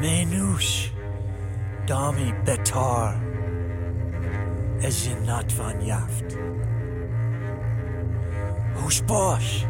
مینوش 0.00 0.92
دامی 1.86 2.32
بتار 2.46 3.14
از 4.82 5.08
نتوان 5.08 5.80
یافت. 5.80 6.38
هوش 8.76 9.02
باش 9.02 9.66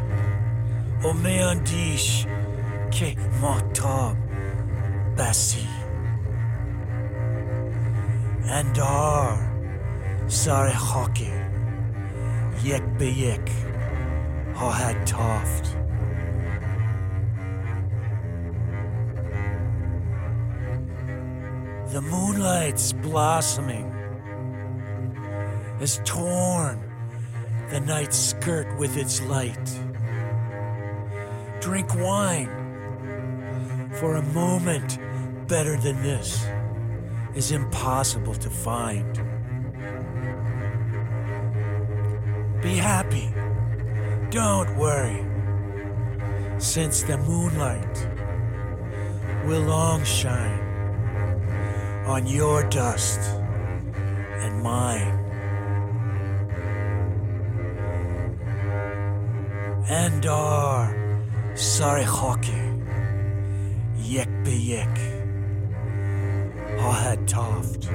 و 1.03 1.13
میاندیش 1.13 2.25
که 2.91 3.15
محتاب 3.41 4.15
بسی. 5.17 5.67
اندار 8.49 9.37
سر 10.27 10.73
خاکی 10.73 11.46
Yek 12.63 12.97
be 12.97 13.11
yek, 13.11 13.49
Har 14.55 14.71
had 14.71 15.05
taft. 15.05 15.75
The 21.93 22.01
moonlight's 22.01 22.93
blossoming 22.93 23.91
has 25.79 26.01
torn 26.03 26.81
the 27.69 27.79
night's 27.79 28.17
skirt 28.17 28.77
with 28.79 28.97
its 28.97 29.21
light. 29.23 29.79
Drink 31.61 31.93
wine 31.95 32.49
for 33.99 34.15
a 34.15 34.23
moment 34.23 34.99
better 35.47 35.77
than 35.77 36.01
this 36.01 36.45
is 37.35 37.51
impossible 37.51 38.33
to 38.35 38.49
find. 38.49 39.26
Be 42.67 42.75
happy, 42.75 43.33
don't 44.29 44.75
worry, 44.75 45.23
since 46.59 47.01
the 47.01 47.17
moonlight 47.17 47.95
will 49.45 49.61
long 49.61 50.03
shine 50.03 50.59
on 52.05 52.27
your 52.27 52.67
dust 52.67 53.21
and 54.41 54.61
mine. 54.61 55.17
And 59.87 60.25
our 60.25 60.93
hockey, 62.03 62.65
yek 63.95 64.27
be 64.43 64.57
yek, 64.57 64.97
had 66.91 67.29
toft. 67.29 67.87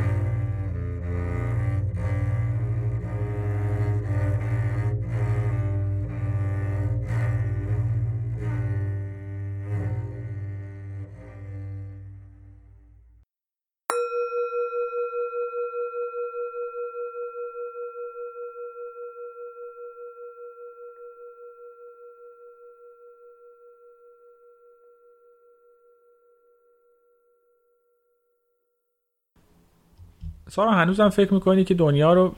سارا 30.54 30.72
هنوزم 30.72 31.08
فکر 31.08 31.34
می‌کنی 31.34 31.64
که 31.64 31.74
دنیا 31.74 32.12
رو 32.12 32.34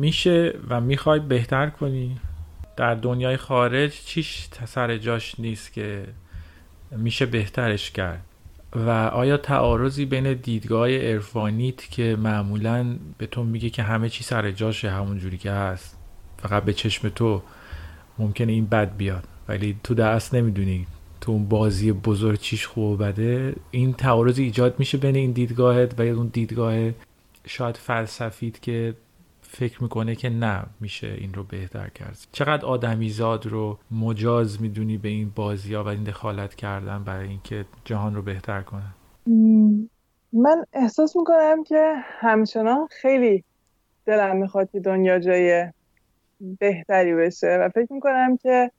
میشه 0.00 0.54
و 0.68 0.80
می‌خوای 0.80 1.20
بهتر 1.20 1.70
کنی؟ 1.70 2.16
در 2.76 2.94
دنیای 2.94 3.36
خارج 3.36 3.92
چیش 4.04 4.48
سر 4.66 4.98
جاش 4.98 5.40
نیست 5.40 5.72
که 5.72 6.04
میشه 6.90 7.26
بهترش 7.26 7.90
کرد؟ 7.90 8.20
و 8.76 8.90
آیا 8.90 9.36
تعارضی 9.36 10.04
بین 10.04 10.32
دیدگاه 10.32 10.88
عرفانیت 10.88 11.90
که 11.90 12.16
معمولا 12.16 12.96
به 13.18 13.26
تو 13.26 13.44
میگه 13.44 13.70
که 13.70 13.82
همه 13.82 14.08
چی 14.08 14.24
سر 14.24 14.50
جاشه 14.50 14.90
همون 14.90 15.18
جوری 15.18 15.38
که 15.38 15.50
هست 15.50 15.96
فقط 16.38 16.64
به 16.64 16.72
چشم 16.72 17.08
تو 17.08 17.42
ممکنه 18.18 18.52
این 18.52 18.66
بد 18.66 18.96
بیاد 18.96 19.24
ولی 19.48 19.76
تو 19.84 19.94
دست 19.94 20.34
نمی‌دونی 20.34 20.86
تو 21.20 21.32
اون 21.32 21.48
بازی 21.48 21.92
بزرگ 21.92 22.38
چیش 22.38 22.66
خوب 22.66 22.84
و 22.84 22.96
بده؟ 22.96 23.54
این 23.70 23.92
تعارض 23.92 24.38
ایجاد 24.38 24.74
میشه 24.78 24.98
بین 24.98 25.16
این 25.16 25.32
دیدگاهت 25.32 26.00
و 26.00 26.02
اون 26.02 26.26
دیدگاه 26.26 26.74
شاید 27.50 27.76
فلسفیت 27.76 28.62
که 28.62 28.94
فکر 29.42 29.82
می‌کنه 29.82 30.14
که 30.14 30.30
نه 30.30 30.62
میشه 30.80 31.06
این 31.06 31.34
رو 31.34 31.44
بهتر 31.44 31.88
کرد. 31.88 32.18
چقدر 32.32 32.66
آدمیزاد 32.66 33.46
رو 33.46 33.78
مجاز 33.90 34.62
می‌دونی 34.62 34.98
به 34.98 35.08
این 35.08 35.32
بازی 35.34 35.74
ها 35.74 35.84
و 35.84 35.88
این 35.88 36.04
دخالت 36.04 36.54
کردن 36.54 37.04
برای 37.04 37.28
اینکه 37.28 37.64
جهان 37.84 38.14
رو 38.14 38.22
بهتر 38.22 38.62
کنن 38.62 38.94
من 40.32 40.64
احساس 40.72 41.16
می‌کنم 41.16 41.64
که 41.64 41.94
همچنان 42.20 42.88
خیلی 42.90 43.44
دلم 44.06 44.36
می‌خواد 44.36 44.70
که 44.70 44.80
دنیا 44.80 45.18
جای 45.18 45.66
بهتری 46.40 47.14
بشه 47.14 47.58
و 47.60 47.68
فکر 47.68 47.92
می‌کنم 47.92 48.36
که 48.36 48.70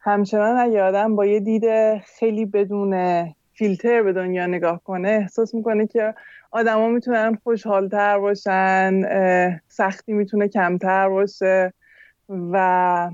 همچنان 0.00 0.58
اگه 0.58 0.82
آدم 0.82 1.16
با 1.16 1.26
یه 1.26 1.40
دید 1.40 1.64
خیلی 1.98 2.46
بدون 2.46 3.24
فیلتر 3.52 4.02
به 4.02 4.12
دنیا 4.12 4.46
نگاه 4.46 4.80
کنه 4.84 5.08
احساس 5.08 5.54
می‌کنه 5.54 5.86
که 5.86 6.14
آدما 6.50 6.88
می‌تونن 6.88 7.38
خوشحالتر 7.42 8.18
باشن 8.18 9.60
سختی 9.68 10.12
می‌تونه 10.12 10.48
کمتر 10.48 11.08
باشه 11.08 11.72
و 12.28 13.10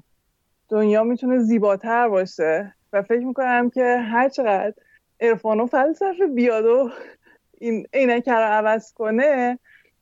دنیا 0.68 1.04
می‌تونه 1.04 1.38
زیباتر 1.38 2.08
باشه. 2.08 2.74
و 2.92 3.02
فکر 3.02 3.24
می‌کنم 3.24 3.70
که 3.70 3.84
هر 3.84 4.28
چقدر 4.28 4.74
عرفان 5.20 5.60
و 5.60 5.66
فلسفه 5.66 6.26
بیاد 6.34 6.64
و 6.64 6.90
این 7.58 7.86
عینک 7.92 8.28
رو 8.28 8.34
عوض 8.34 8.92
کنه 8.92 9.58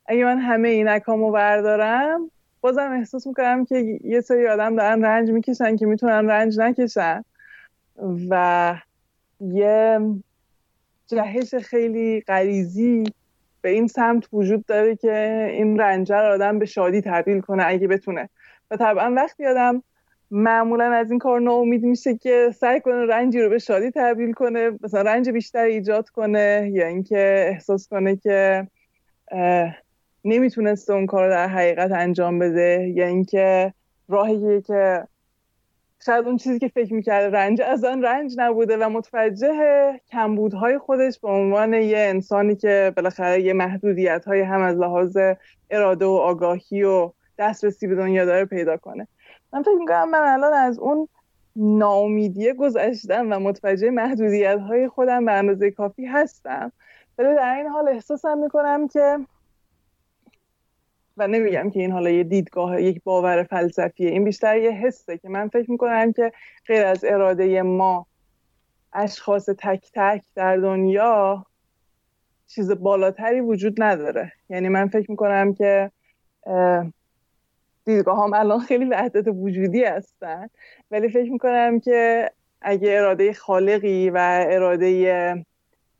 اگه 0.07 0.24
من 0.24 0.39
همه 0.39 0.68
اینکامو 0.68 1.30
بردارم 1.30 2.30
بازم 2.61 2.93
احساس 2.93 3.26
می‌کنم 3.26 3.64
که 3.64 3.99
یه 4.05 4.20
سری 4.20 4.49
آدم 4.49 4.76
دارن 4.76 5.05
رنج 5.05 5.30
می‌کشن 5.30 5.76
که 5.76 5.87
می‌تونن 5.87 6.30
رنج 6.30 6.61
نکشن. 6.61 7.24
و 8.30 8.74
یه 9.41 10.01
جهش 11.07 11.55
خیلی 11.55 12.20
غریزی 12.20 13.05
به 13.65 13.71
این 13.71 13.87
سمت 13.87 14.25
وجود 14.33 14.67
داره 14.67 14.97
که 14.97 15.49
این 15.53 15.79
رنجه 15.79 16.17
رو 16.17 16.33
آدم 16.33 16.59
به 16.59 16.67
شادی 16.67 17.01
تبدیل 17.01 17.41
کنه 17.41 17.65
اگه 17.67 17.89
بتونه. 17.89 18.29
و 18.71 18.77
طبعا 18.77 19.12
وقتی 19.17 19.47
آدم 19.47 19.83
معمولا 20.31 20.93
از 20.93 21.11
این 21.11 21.19
کار 21.19 21.41
ناامید 21.41 21.83
میشه 21.83 22.17
که 22.17 22.51
سعی 22.55 22.81
کنه 22.81 23.07
رنجی 23.07 23.41
رو 23.41 23.49
به 23.49 23.59
شادی 23.59 23.91
تبدیل 23.91 24.33
کنه 24.33 24.71
مثلا 24.83 25.03
رنج 25.03 25.31
بیشتر 25.31 25.65
ایجاد 25.65 26.09
کنه 26.09 26.71
یا 26.73 26.87
اینکه 26.87 27.47
احساس 27.49 27.89
کنه 27.89 28.17
که 28.17 28.67
نمی‌تونسته 30.25 30.93
اون 30.93 31.07
کار 31.07 31.31
در 31.31 31.49
حقیقت 31.49 31.93
انجام 31.93 32.39
بده 32.39 32.93
یا 32.95 33.07
اینکه 33.07 33.75
راهیه 34.09 34.61
که 34.61 35.03
شاید 36.07 36.27
اون 36.27 36.37
چیزی 36.37 36.59
که 36.59 36.69
فکر 36.69 36.95
می‌کرده 36.95 37.37
رنج 37.37 37.61
از 37.61 37.85
آن 37.85 38.03
رنج 38.03 38.35
نبوده 38.39 38.77
و 38.77 38.89
متوجه 38.89 39.55
کمبودهای 40.13 40.79
خودش 40.79 41.21
به 41.21 41.29
عنوان 41.29 41.73
یه 41.73 41.99
انسانی 41.99 42.57
که 42.57 42.93
بالاخره 42.97 43.43
یه 43.43 43.53
محدودیت 43.53 44.25
های 44.25 44.41
هم 44.41 44.61
از 44.61 44.77
لحاظ 44.77 45.17
اراده 45.71 46.05
و 46.05 46.11
آگاهی 46.11 46.83
و 46.83 47.13
دسترسی 47.39 47.87
به 47.87 47.95
دنیا 47.95 48.25
داره 48.25 48.45
پیدا 48.45 48.77
کنه. 48.77 49.09
من 49.53 49.63
فکر 49.63 49.75
می‌کنم 49.79 50.11
من 50.11 50.23
الان 50.23 50.53
از 50.53 50.79
اون 50.79 51.09
ناامیدیه 51.57 52.55
گذشتم 52.55 53.33
و 53.33 53.39
متوجه 53.39 53.91
محدودیت 53.91 54.59
های 54.59 54.89
خودم 54.89 55.25
به 55.25 55.33
اندازه 55.33 55.71
کافی 55.71 56.07
هستم. 56.07 56.73
ولی 57.19 57.35
در 57.35 57.55
این 57.55 57.67
حال 57.67 57.89
احساسم 57.89 58.39
می‌کنم 58.39 58.89
که 58.89 59.19
و 61.17 61.29
نمیگم 61.29 61.71
که 61.71 61.81
این 61.81 61.93
حالا 61.93 62.11
یه 62.11 62.25
دیدگاه 62.25 62.83
یک 62.83 63.03
باور 63.05 63.43
فلسفیه. 63.43 64.11
این 64.11 64.25
بیشتر 64.25 64.59
یه 64.59 64.71
حسه 64.71 65.19
که 65.19 65.29
من 65.29 65.49
فکر 65.49 65.71
می‌کنم 65.71 66.12
که 66.12 66.33
غیر 66.67 66.85
از 66.85 67.05
اراده 67.05 67.62
ما 67.62 68.07
اشخاص 68.93 69.49
تک 69.59 69.91
تک 69.95 70.23
در 70.35 70.57
دنیا 70.57 71.47
چیز 72.47 72.71
بالاتری 72.71 73.41
وجود 73.41 73.83
نداره. 73.83 74.33
یعنی 74.49 74.69
من 74.69 74.89
فکر 74.89 75.11
می‌کنم 75.11 75.55
که 75.55 75.91
دیدگاه 77.85 78.25
هم 78.25 78.35
الان 78.35 78.59
خیلی 78.59 78.85
وحدت 78.85 79.25
وجودی 79.29 79.85
هستن. 79.85 80.49
ولی 80.91 81.09
فکر 81.09 81.33
می‌کنم 81.33 81.81
که 81.81 82.31
اگه 82.61 82.97
اراده 82.99 83.33
خالقی 83.33 84.11
و 84.11 84.47
اراده 84.51 85.45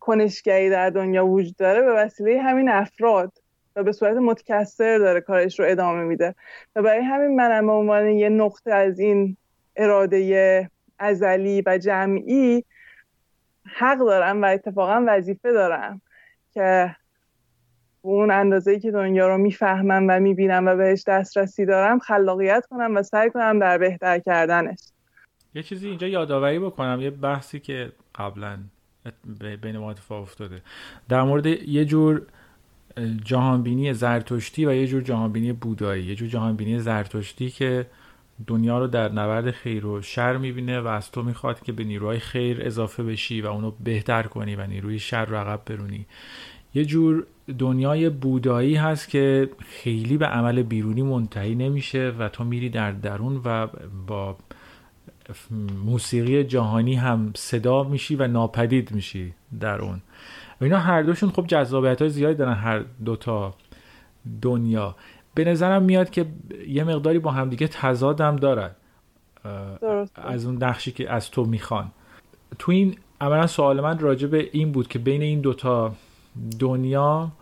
کنشگری 0.01 0.71
در 0.71 0.91
دنیا 0.91 1.27
وجود 1.27 1.57
داره 1.57 1.83
به 1.83 1.93
وسیله 1.93 2.43
همین 2.43 2.69
افراد 2.69 3.33
و 3.77 3.83
به 3.83 3.93
صورت 3.93 4.17
متکثر 4.17 4.99
داره 4.99 5.21
کارش 5.21 5.61
رو 5.61 5.67
ادامه 5.69 6.03
میده. 6.03 6.35
و 6.77 6.83
برای 6.83 7.03
همین 7.03 7.37
منم 7.37 7.67
به 7.67 7.73
عنوان 7.73 8.09
یه 8.09 8.29
نقطه 8.29 8.73
از 8.73 8.99
این 8.99 9.37
اراده 9.77 10.71
ازلی 10.99 11.63
و 11.67 11.79
جمعی 11.79 12.65
حق 13.65 13.99
دارم 13.99 14.43
و 14.43 14.45
اتفاقا 14.45 15.05
وظیفه 15.07 15.53
دارم 15.53 16.01
که 16.55 16.97
اون 18.03 18.31
اندازه 18.31 18.81
که 18.81 18.91
دنیا 18.91 19.29
رو 19.29 19.39
می‌فهمم 19.39 20.07
و 20.09 20.21
می‌بینم 20.21 20.67
و 20.67 20.77
بهش 20.77 21.05
دسترسی 21.07 21.67
دارم 21.67 21.99
خلاقیت 21.99 22.67
کنم 22.71 22.97
و 22.97 23.03
سعی 23.03 23.31
کنم 23.31 23.59
در 23.59 23.79
بهتر 23.79 24.19
کردنش. 24.19 24.79
یه 25.55 25.63
چیزی 25.63 25.89
اینجا 25.89 26.07
یادآوری 26.07 26.59
بکنم 26.59 26.99
یه 27.01 27.11
بحثی 27.11 27.61
که 27.61 27.93
قبلا 28.15 28.59
بین 29.63 29.79
ما 29.79 29.91
اتفاق 29.91 30.23
افتاده. 30.23 30.63
در 31.09 31.23
مورد 31.23 31.47
یه 31.47 31.85
جور 31.85 32.23
جهانبینی 33.25 33.95
زرتشتی 33.95 34.67
و 34.67 34.75
یه 34.75 34.87
جور 34.87 35.03
جهانبینی 35.03 35.53
بودایی. 35.53 36.05
یه 36.05 36.15
جور 36.15 36.29
جهانبینی 36.29 36.79
زرتشتی 36.79 37.51
که 37.51 37.87
دنیا 38.47 38.79
رو 38.79 38.87
در 38.87 39.13
نبرد 39.13 39.51
خیر 39.51 39.87
و 39.87 40.03
شر 40.03 40.37
می‌بینه 40.37 40.81
و 40.81 40.87
از 40.87 41.11
تو 41.11 41.23
می‌خواد 41.23 41.61
که 41.61 41.73
به 41.73 41.85
نیروهای 41.85 42.19
خیر 42.19 42.59
اضافه 42.61 43.03
بشی 43.03 43.41
و 43.41 43.47
اونو 43.47 43.73
بهتر 43.85 44.23
کنی 44.23 44.57
و 44.57 44.67
نیروی 44.67 44.99
شر 44.99 45.25
رو 45.25 45.37
عقب 45.37 45.61
برونی. 45.67 46.07
یه 46.75 46.85
جور 46.85 47.27
دنیای 47.59 48.11
بودایی 48.11 48.75
هست 48.75 49.09
که 49.09 49.51
خیلی 49.59 50.17
به 50.17 50.27
عمل 50.27 50.63
بیرونی 50.63 51.03
منتهی 51.03 51.55
نمیشه 51.55 52.13
و 52.19 52.29
تو 52.29 52.45
میری 52.45 52.69
در 52.69 52.93
درون 52.93 53.41
و 53.45 53.69
با 54.07 54.37
موسیقی 55.85 56.45
جهانی 56.45 56.95
هم 56.95 57.33
صدا 57.37 57.83
میشی 57.83 58.17
و 58.17 58.27
ناپدید 58.27 58.93
میشی 58.93 59.35
در 59.61 59.81
اون. 59.81 60.01
اینا 60.61 60.79
هر 60.79 61.03
دوشون 61.03 61.31
خب 61.31 61.47
جذابیت 61.47 62.01
های 62.01 62.11
زیادی 62.11 62.35
دارن 62.35 62.55
هر 62.55 62.85
دوتا 63.05 63.55
دنیا. 64.43 64.97
به 65.35 65.45
نظرم 65.45 65.83
میاد 65.83 66.11
که 66.11 66.27
یه 66.69 66.85
مقداری 66.85 67.19
با 67.19 67.31
همدیگه 67.31 67.69
تضادم 67.69 68.37
دارن. 68.37 68.71
از 70.15 70.47
اون 70.47 70.65
نقشی 70.65 70.93
که 70.93 71.11
از 71.11 71.31
تو 71.31 71.45
می‌خوان. 71.45 71.91
تو 72.59 72.73
این 72.73 72.97
عملا 73.21 73.47
سوال 73.47 73.81
من 73.81 73.99
راجع 73.99 74.27
به 74.29 74.49
این 74.53 74.73
بود 74.73 74.89
که 74.89 74.99
بین 74.99 75.23
این 75.23 75.41
دوتا 75.41 75.95
دنیا 76.59 77.33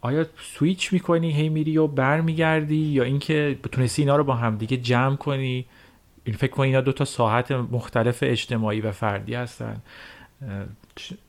آیا 0.00 0.26
سویچ 0.38 0.92
می‌کنی 0.92 1.32
هی 1.32 1.48
میری 1.48 1.78
و 1.78 1.86
برمیگردی 1.86 2.76
یا 2.76 3.02
اینکه 3.04 3.58
تونستی 3.72 4.02
اینا 4.02 4.16
رو 4.16 4.24
با 4.24 4.34
همدیگه 4.34 4.76
جمع 4.76 5.16
کنی؟ 5.16 5.66
این 6.24 6.36
فکر 6.36 6.52
کنی 6.52 6.66
اینا 6.66 6.80
دو 6.80 6.92
تا 6.92 7.04
ساحت 7.04 7.52
مختلف 7.52 8.18
اجتماعی 8.22 8.80
و 8.80 8.92
فردی 8.92 9.34
هستن. 9.34 9.76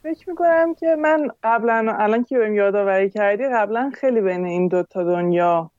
فکر 0.03 0.29
می‌کنم 0.29 0.75
که 0.75 0.95
من 0.95 1.27
قبلا 1.43 1.95
الان 1.99 2.23
که 2.23 2.37
بهم 2.37 2.53
یادآوری 2.53 3.09
کردی 3.09 3.43
قبلا 3.43 3.91
خیلی 3.93 4.21
بین 4.21 4.45
این 4.45 4.67
دو 4.67 4.83
تا 4.83 5.03
دنیا 5.03 5.71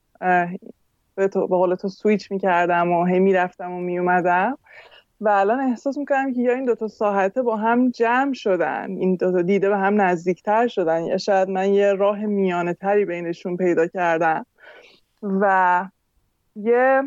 به 1.16 1.28
قول 1.48 1.74
تو 1.74 1.88
سویچ 1.88 2.30
می‌کردم 2.30 2.92
و 2.92 3.04
هی 3.04 3.18
می‌رفتم 3.18 3.72
و 3.72 3.80
میومدم 3.80 4.58
و 5.20 5.28
الان 5.28 5.60
احساس 5.60 5.98
می‌کنم 5.98 6.34
که 6.34 6.40
یا 6.40 6.52
این 6.52 6.64
دوتا 6.64 6.88
ساحته 6.88 7.42
با 7.42 7.56
هم 7.56 7.90
جمع 7.90 8.32
شدن 8.32 8.90
این 8.90 9.16
دوتا 9.16 9.42
دیده 9.42 9.68
به 9.68 9.76
هم 9.76 10.00
نزدیکتر 10.00 10.66
شدن. 10.68 11.04
یا 11.04 11.18
شاید 11.18 11.48
من 11.48 11.72
یه 11.72 11.92
راه 11.92 12.26
میانه 12.26 12.74
تری 12.74 13.04
بینشون 13.04 13.56
پیدا 13.56 13.86
کردم. 13.86 14.46
و 15.22 15.84
یه 16.56 17.02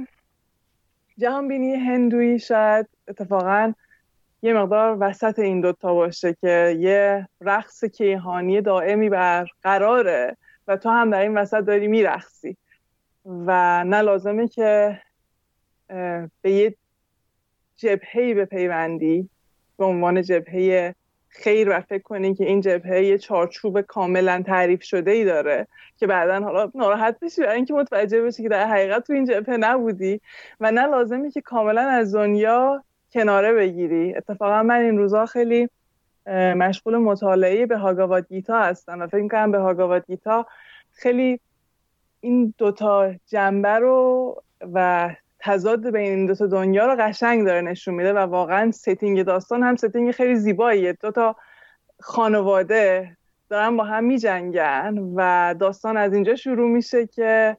جهان 1.17 1.47
بینی 1.47 1.75
هندویی 1.75 2.39
شاید 2.39 2.87
اتفاقا 3.07 3.73
یه 4.41 4.53
مقدار 4.53 4.97
وسط 4.99 5.39
این 5.39 5.61
دوتا 5.61 5.93
باشه 5.93 6.33
که 6.41 6.77
یه 6.79 7.27
رقص 7.41 7.85
کیهانی 7.85 8.61
دائمی 8.61 9.09
بر 9.09 9.47
قراره 9.63 10.37
و 10.67 10.77
تو 10.77 10.89
هم 10.89 11.09
در 11.09 11.21
این 11.21 11.37
وسط 11.37 11.59
داری 11.59 11.87
میرقصی. 11.87 12.57
و 13.25 13.83
نه 13.83 14.01
لازمه 14.01 14.47
که 14.47 15.01
به 16.41 16.51
یه 16.51 16.75
جبههی 17.75 18.33
به 18.33 18.45
پیوندی 18.45 19.29
به 19.77 19.85
عنوان 19.85 20.21
جبهه 20.21 20.95
خیر 21.27 21.69
و 21.69 21.81
فکر 21.81 22.03
کنی 22.03 22.35
که 22.35 22.45
این 22.45 22.61
جبهه 22.61 23.03
یه 23.03 23.17
چارچوب 23.17 23.81
کاملا 23.81 24.43
تعریف 24.45 24.83
شده 24.83 25.11
ای 25.11 25.25
داره 25.25 25.67
که 25.97 26.07
بعدا 26.07 26.39
حالا 26.39 26.71
ناراحت 26.75 27.19
بشی 27.19 27.41
برای 27.41 27.55
اینکه 27.55 27.73
متوجه 27.73 28.21
بشی 28.21 28.43
که 28.43 28.49
در 28.49 28.67
حقیقت 28.67 29.07
تو 29.07 29.13
این 29.13 29.25
جبهه 29.25 29.57
نبودی. 29.57 30.21
و 30.59 30.71
نه 30.71 30.87
لازمی 30.87 31.31
که 31.31 31.41
کاملا 31.41 31.81
از 31.81 32.15
دنیا 32.15 32.83
کناره 33.13 33.53
بگیری. 33.53 34.15
اتفاقا 34.15 34.63
من 34.63 34.75
این 34.75 34.97
روزها 34.97 35.25
خیلی 35.25 35.69
مشغول 36.55 36.97
مطالعه 36.97 37.65
بهاگاواد 37.65 38.27
گیتا 38.27 38.59
هستم 38.59 38.99
و 38.99 39.07
فکر 39.07 39.21
می‌کنم 39.21 39.51
بهاگاواد 39.51 40.07
گیتا 40.07 40.45
خیلی 40.91 41.39
این 42.21 42.53
دوتا 42.57 43.11
جنبه 43.27 43.69
رو 43.69 44.35
و 44.73 45.09
تضاد 45.39 45.89
بین 45.89 46.11
این 46.11 46.25
دوتا 46.25 46.47
دنیا 46.47 46.85
رو 46.85 46.95
قشنگ 46.99 47.45
داره 47.45 47.61
نشون 47.61 47.93
میده 47.93 48.13
و 48.13 48.17
واقعا 48.17 48.71
setting 48.71 49.23
داستان 49.23 49.63
هم 49.63 49.75
setting 49.75 50.11
خیلی 50.11 50.35
زیباییه. 50.35 50.93
دوتا 50.93 51.35
خانواده 51.99 53.17
دارن 53.49 53.77
با 53.77 53.83
هم 53.83 54.03
میجنگن 54.03 54.97
و 55.15 55.55
داستان 55.59 55.97
از 55.97 56.13
اینجا 56.13 56.35
شروع 56.35 56.69
میشه 56.69 57.07
که 57.07 57.57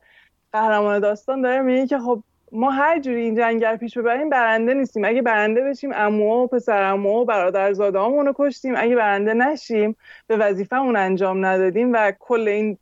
قهرمان 0.53 0.99
داستان 0.99 1.43
داره 1.43 1.63
میگه 1.63 1.87
که 1.87 1.99
خب 1.99 2.23
ما 2.53 2.71
هر 2.71 2.99
جوری 2.99 3.21
این 3.21 3.35
جنگ 3.35 3.77
پیش 3.77 3.99
ببریم 3.99 4.29
برنده 4.29 4.75
نیستیم. 4.75 5.05
اگه 5.05 5.23
برنده 5.23 5.65
بشیم 5.65 5.91
امو 5.95 6.45
و 6.45 6.47
پسر 6.47 6.83
امو 6.83 7.21
و 7.21 7.25
برادرزاده 7.25 7.99
رو 7.99 8.33
کشتیم. 8.37 8.75
اگه 8.77 8.97
برنده 8.97 9.35
نشیم 9.35 9.97
به 10.27 10.37
وظیفهمون 10.37 10.97
انجام 10.97 11.47
ندادیم 11.47 11.93
و 11.93 12.13
کل 12.19 12.49
این 12.49 12.79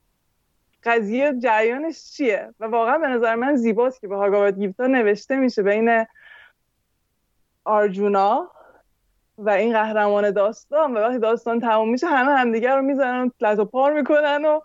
قضیه 0.84 1.34
جریانش 1.42 2.10
چیه؟ 2.12 2.54
و 2.60 2.64
واقعا 2.66 2.98
به 2.98 3.08
نظر 3.08 3.34
من 3.34 3.56
زیباست 3.56 4.00
که 4.00 4.08
به 4.08 4.16
هاگاوات 4.16 4.54
گیفتا 4.54 4.86
نوشته 4.86 5.36
میشه 5.36 5.62
بین 5.62 6.06
آرجونا 7.64 8.50
و 9.38 9.50
این 9.50 9.72
قهرمان 9.72 10.30
داستان. 10.30 10.94
و 10.94 10.98
وقتی 10.98 11.18
داستان 11.18 11.60
تموم 11.60 11.90
میشه 11.90 12.06
همه 12.06 12.32
همدیگر 12.32 12.76
رو 12.76 12.82
می‌زنن 12.82 13.30
و 13.40 13.64
پار 13.64 13.92
می‌کنن 13.92 14.44
و 14.44 14.60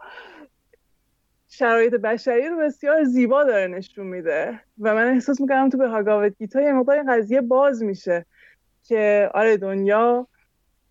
شرایط 1.55 1.93
بشری 1.93 2.47
رو 2.47 2.57
بسیار 2.57 3.03
زیبا 3.03 3.43
داره 3.43 3.67
نشون 3.67 4.07
میده. 4.07 4.59
و 4.79 4.95
من 4.95 5.07
احساس 5.07 5.41
می‌کنم 5.41 5.69
تو 5.69 5.77
به 5.77 5.87
هاگاوت 5.87 6.37
گیتا 6.37 6.61
یه 6.61 6.73
مقدار 6.73 6.95
این 6.95 7.11
قضیه 7.11 7.41
باز 7.41 7.83
میشه 7.83 8.25
که 8.83 9.29
آره 9.33 9.57
دنیا 9.57 10.27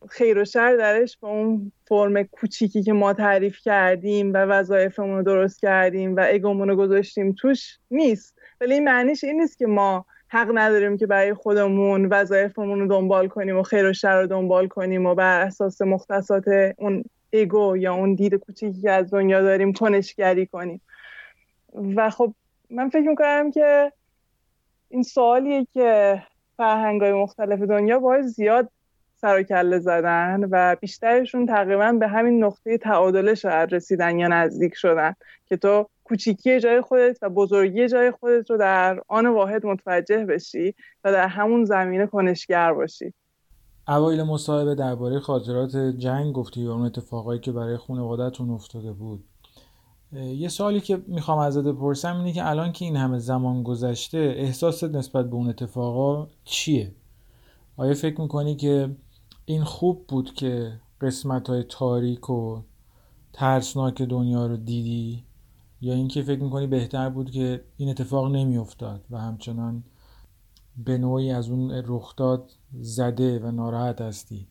خیر 0.08 0.38
و 0.38 0.44
شر 0.44 0.76
درش 0.76 1.18
به 1.18 1.26
اون 1.26 1.72
فرم 1.88 2.22
کوچیکی 2.22 2.82
که 2.82 2.92
ما 2.92 3.12
تعریف 3.12 3.58
کردیم 3.58 4.32
و 4.32 4.36
وظایفمون 4.36 5.16
رو 5.16 5.22
درست 5.22 5.60
کردیم 5.60 6.16
و 6.16 6.26
اگومون 6.28 6.68
رو 6.68 6.76
گذاشتیم 6.76 7.32
توش 7.32 7.78
نیست. 7.90 8.38
ولی 8.60 8.74
این 8.74 8.84
معنیش 8.84 9.24
این 9.24 9.40
نیست 9.40 9.58
که 9.58 9.66
ما 9.66 10.06
حق 10.28 10.50
نداریم 10.54 10.96
که 10.96 11.06
برای 11.06 11.34
خودمون 11.34 12.06
وظایفمون 12.06 12.80
رو 12.80 12.86
دنبال 12.86 13.28
کنیم 13.28 13.58
و 13.58 13.62
خیر 13.62 13.86
و 13.86 13.92
شر 13.92 14.20
رو 14.20 14.26
دنبال 14.26 14.68
کنیم 14.68 15.06
و 15.06 15.14
بر 15.14 15.40
اساس 15.40 15.82
مختصات 15.82 16.44
اون 16.78 17.04
ایگو 17.32 17.76
یا 17.76 17.94
اون 17.94 18.14
دید 18.14 18.34
کوچیکی 18.34 18.80
که 18.80 18.90
از 18.90 19.10
دنیا 19.10 19.42
داریم 19.42 19.72
کنشگری 19.72 20.46
کنیم. 20.46 20.80
و 21.96 22.10
خب 22.10 22.34
من 22.70 22.88
فکر 22.88 23.08
می‌کنم 23.08 23.50
که 23.50 23.92
این 24.88 25.02
سوالیه 25.02 25.66
که 25.72 26.22
فرهنگ 26.56 27.04
مختلف 27.04 27.60
دنیا 27.60 27.98
باید 27.98 28.24
زیاد 28.24 28.68
سر 29.16 29.40
و 29.40 29.42
کله 29.42 29.78
زدن 29.78 30.48
و 30.50 30.76
بیشترشون 30.80 31.46
تقریبا 31.46 31.92
به 31.92 32.08
همین 32.08 32.44
نقطه 32.44 32.78
تعادل 32.78 33.34
شاید 33.34 33.74
رسیدن 33.74 34.18
یا 34.18 34.28
نزدیک 34.28 34.74
شدن 34.74 35.14
که 35.46 35.56
تو 35.56 35.88
کوچیکی 36.04 36.60
جای 36.60 36.80
خودت 36.80 37.18
و 37.22 37.28
بزرگی 37.28 37.88
جای 37.88 38.10
خودت 38.10 38.50
رو 38.50 38.56
در 38.56 39.00
آن 39.08 39.26
واحد 39.26 39.66
متوجه 39.66 40.24
بشی 40.24 40.74
و 41.04 41.12
در 41.12 41.26
همون 41.26 41.64
زمینه 41.64 42.06
کنشگر 42.06 42.72
باشی. 42.72 43.14
اوایل 43.88 44.22
مصاحبه 44.22 44.74
درباره 44.74 45.20
خاطرات 45.20 45.76
جنگ 45.76 46.32
گفتی 46.32 46.66
و 46.66 46.70
اون 46.70 46.86
اتفاقایی 46.86 47.40
که 47.40 47.52
برای 47.52 47.76
خانوادهتون 47.76 48.50
افتاده 48.50 48.92
بود 48.92 49.24
یه 50.12 50.48
سوالی 50.48 50.80
که 50.80 51.02
می‌خوام 51.06 51.38
ازت 51.38 51.62
بپرسم 51.62 52.16
اینه 52.16 52.32
که 52.32 52.48
الان 52.48 52.72
که 52.72 52.84
این 52.84 52.96
همه 52.96 53.18
زمان 53.18 53.62
گذشته 53.62 54.18
احساست 54.18 54.84
نسبت 54.84 55.30
به 55.30 55.34
اون 55.36 55.48
اتفاقا 55.48 56.26
چیه؟ 56.44 56.94
آیا 57.76 57.94
فکر 57.94 58.20
می‌کنی 58.20 58.56
که 58.56 58.96
این 59.44 59.64
خوب 59.64 60.06
بود 60.06 60.34
که 60.34 60.80
قسمت 61.00 61.48
های 61.48 61.62
تاریک 61.62 62.30
و 62.30 62.62
ترسناک 63.32 64.02
دنیا 64.02 64.46
رو 64.46 64.56
دیدی 64.56 65.24
یا 65.80 65.94
اینکه 65.94 66.22
فکر 66.22 66.42
می‌کنی 66.42 66.66
بهتر 66.66 67.08
بود 67.08 67.30
که 67.30 67.64
این 67.76 67.88
اتفاق 67.88 68.32
نمیافتاد 68.32 69.04
و 69.10 69.18
همچنان 69.18 69.84
به 70.76 70.98
نوعی 70.98 71.32
از 71.32 71.50
اون 71.50 71.82
رخداد 71.88 72.50
زده 72.80 73.38
و 73.38 73.50
ناراحت 73.50 74.00
هستی؟ 74.00 74.46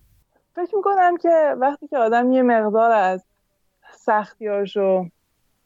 فکر 0.55 0.75
می‌کنم 0.75 1.17
که 1.17 1.55
وقتی 1.59 1.87
که 1.87 1.97
آدم 1.97 2.31
یه 2.31 2.41
مقدار 2.41 2.91
از 2.91 3.25
سختیاشو 3.97 5.05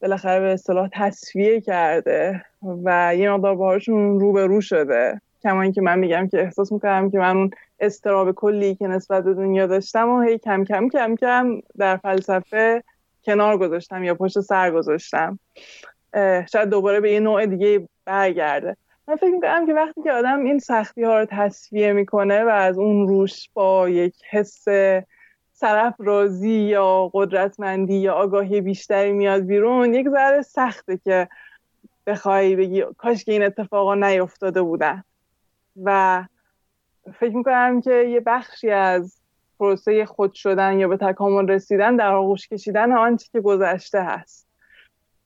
بالاخره 0.02 0.40
به 0.40 0.54
اصطلاح 0.54 0.90
تصفیه 0.94 1.62
کرده 1.62 2.46
و 2.84 3.16
یه 3.16 3.32
مقدار 3.32 3.56
باهاشون 3.56 4.20
رو 4.20 4.62
شده 4.62 5.22
کما 5.44 5.62
اینکه 5.62 5.82
من 5.82 6.00
میگم 6.00 6.28
که 6.28 6.42
احساس 6.42 6.72
می‌کنم 6.72 7.12
که 7.12 7.18
من 7.18 7.38
اون 7.38 7.50
استراب 7.80 8.32
کلی 8.32 8.76
که 8.76 8.88
نسبت 8.88 9.24
به 9.24 9.34
دنیا 9.34 9.68
داشتم 9.68 10.10
و 10.10 10.22
هی 10.22 10.38
کم 10.38 10.64
کم 10.64 10.90
کم 10.90 11.16
کم 11.16 11.62
در 11.78 11.98
فلسفه 11.98 12.84
کنار 13.24 13.58
گذاشتم 13.58 14.04
یا 14.04 14.16
پشت 14.16 14.40
سر 14.40 14.72
گذاشتم. 14.72 15.40
شاید 16.52 16.70
دوباره 16.70 17.00
به 17.00 17.12
یه 17.12 17.20
نوع 17.20 17.46
دیگه 17.46 17.88
برگرده. 18.06 18.78
من 19.08 19.16
فکر 19.16 19.30
می‌کنم 19.32 19.66
که 19.66 19.74
وقتی 19.74 20.02
که 20.02 20.12
آدم 20.12 20.44
این 20.44 20.60
سختی 20.60 21.04
ها 21.04 21.20
رو 21.20 21.26
تصفیه 21.30 21.94
می‌کنه 21.94 22.44
و 22.44 22.48
از 22.48 22.78
اون 22.78 23.08
روش 23.08 23.50
با 23.54 23.90
یک 23.90 24.16
حس 24.30 24.66
سرفرازی 25.54 26.52
یا 26.52 27.12
قدرتمندی 27.14 27.96
یا 27.96 28.14
آگاهی 28.14 28.62
بیشتری 28.62 29.12
میاد 29.12 29.42
بیرون 29.42 29.94
یک 29.94 30.10
ذره 30.10 30.42
سخته 30.42 30.98
که 30.98 31.28
بخوای 32.08 32.56
بگی 32.56 32.84
کاش 32.98 33.24
که 33.24 33.32
این 33.32 33.44
اتفاقا 33.44 33.96
نیفتاده 33.96 34.62
بودن. 34.62 35.04
و 35.84 36.24
فکر 37.20 37.36
می‌کنم 37.36 37.82
که 37.82 37.94
یه 37.94 38.20
بخشی 38.20 38.70
از 38.70 39.22
پروسه 39.60 40.06
خود 40.06 40.34
شدن 40.34 40.80
یا 40.80 40.88
به 40.88 40.98
تکامل 40.98 41.48
رسیدن 41.48 41.96
در 41.96 42.12
آغوش 42.14 42.48
کشیدن 42.48 42.92
آنچه 42.92 43.28
که 43.32 43.42
گذشته 43.42 44.02
هست. 44.02 44.48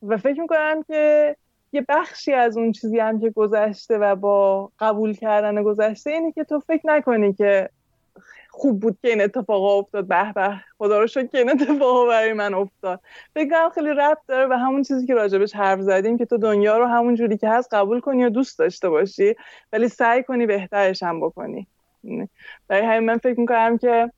و 0.04 0.18
فکر 0.18 0.42
می‌کنم 0.42 0.84
که 0.84 1.36
یه 1.72 1.86
بخشی 1.90 2.34
از 2.34 2.58
اون 2.58 2.72
چیزی 2.72 3.00
هم 3.00 3.20
که 3.20 3.30
گذشته 3.30 3.98
و 3.98 4.16
با 4.16 4.72
قبول 4.80 5.14
کردن 5.14 5.64
گذشته 5.64 6.12
اینه 6.12 6.32
که 6.32 6.44
تو 6.44 6.60
فکر 6.60 6.82
نکنی 6.86 7.34
که 7.34 7.70
خوب 8.50 8.80
بود 8.80 8.98
که 9.02 9.10
این 9.10 9.22
اتفاق 9.22 9.64
افتاد. 9.64 10.08
به 10.08 10.34
به 10.34 10.62
خدا 10.78 11.00
رو 11.00 11.08
شکر 11.08 11.28
که 11.28 11.38
این 11.38 11.50
اتفاق 11.50 12.08
برای 12.08 12.34
من 12.34 12.54
افتاد. 12.54 13.00
فکر 13.34 13.70
خیلی 13.70 13.90
ربط 13.90 14.18
داره 14.28 14.48
و 14.48 14.54
همون 14.54 14.84
چیزی 14.84 15.08
که 15.08 15.14
راجبش 15.14 15.56
حرف 15.56 15.82
زدیم 15.82 16.18
که 16.18 16.26
تو 16.26 16.38
دنیا 16.38 16.78
رو 16.78 16.86
همون 16.86 17.16
جوری 17.16 17.38
که 17.38 17.50
هست 17.50 17.74
قبول 17.74 18.00
کنی 18.00 18.22
یا 18.22 18.30
دوست 18.30 18.60
داشته 18.60 18.90
باشی 18.90 19.36
ولی 19.74 19.88
سعی 19.88 20.24
کنی 20.24 20.46
بهترش 20.46 21.04
هم 21.04 21.20
بکنی. 21.20 21.68
برای 22.68 22.86
همین 22.86 23.00
من 23.10 23.18
فکر 23.18 23.40
می‌کنم 23.40 23.78
که 23.78 24.12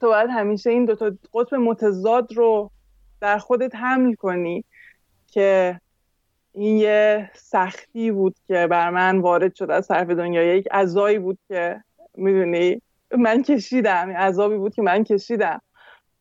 تو 0.00 0.06
باید 0.06 0.30
همیشه 0.30 0.70
این 0.70 0.84
دوتا 0.84 1.10
قطب 1.34 1.54
متضاد 1.54 2.32
رو 2.32 2.70
در 3.20 3.38
خودت 3.38 3.74
حمل 3.74 4.14
کنی 4.14 4.64
که 5.26 5.80
این 6.54 6.76
یه 6.76 7.30
سختی 7.34 8.10
بود 8.10 8.34
که 8.48 8.66
بر 8.66 8.90
من 8.90 9.18
وارد 9.18 9.54
شد 9.54 9.70
از 9.70 9.88
طرف 9.88 10.10
دنیا. 10.10 10.42
یک 10.42 10.68
عذایی 10.70 11.18
بود 11.18 11.38
که 11.48 11.80
می‌دونی؟ 12.14 12.82
من 13.18 13.42
کشیدم. 13.42 14.10
عذابی 14.10 14.56
بود 14.56 14.74
که 14.74 14.82
من 14.82 15.04
کشیدم. 15.04 15.60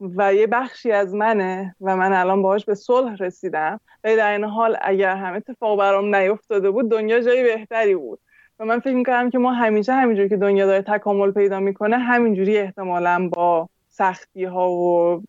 و 0.02 0.34
یه 0.34 0.48
بخشی 0.48 0.92
از 0.92 1.14
منه 1.14 1.76
و 1.82 1.98
من 1.98 2.14
الان 2.14 2.42
باهاش 2.42 2.66
به 2.66 2.76
صلح 2.76 3.16
رسیدم. 3.20 3.80
و 4.04 4.16
در 4.16 4.32
این 4.32 4.44
حال 4.44 4.78
اگر 4.82 5.16
همه 5.16 5.38
اتفاق 5.38 5.80
برام 5.80 6.16
نیفتاده 6.16 6.72
بود 6.72 6.92
دنیا 6.92 7.20
جای 7.20 7.44
بهتری 7.44 7.96
بود. 7.96 8.20
و 8.60 8.66
من 8.66 8.80
فکر 8.80 8.96
می‌کنم 8.96 9.30
که 9.30 9.38
ما 9.38 9.54
همیشه 9.54 9.94
همینجوری 9.94 10.30
که 10.30 10.38
دنیا 10.38 10.66
داره 10.66 10.82
تکامل 10.82 11.32
پیدا 11.32 11.60
می‌کنه 11.60 11.98
همینجوری 11.98 12.58
احتمالا 12.58 13.30
با 13.34 13.70
سختی 13.90 14.44
ها 14.44 14.72
و 14.72 15.22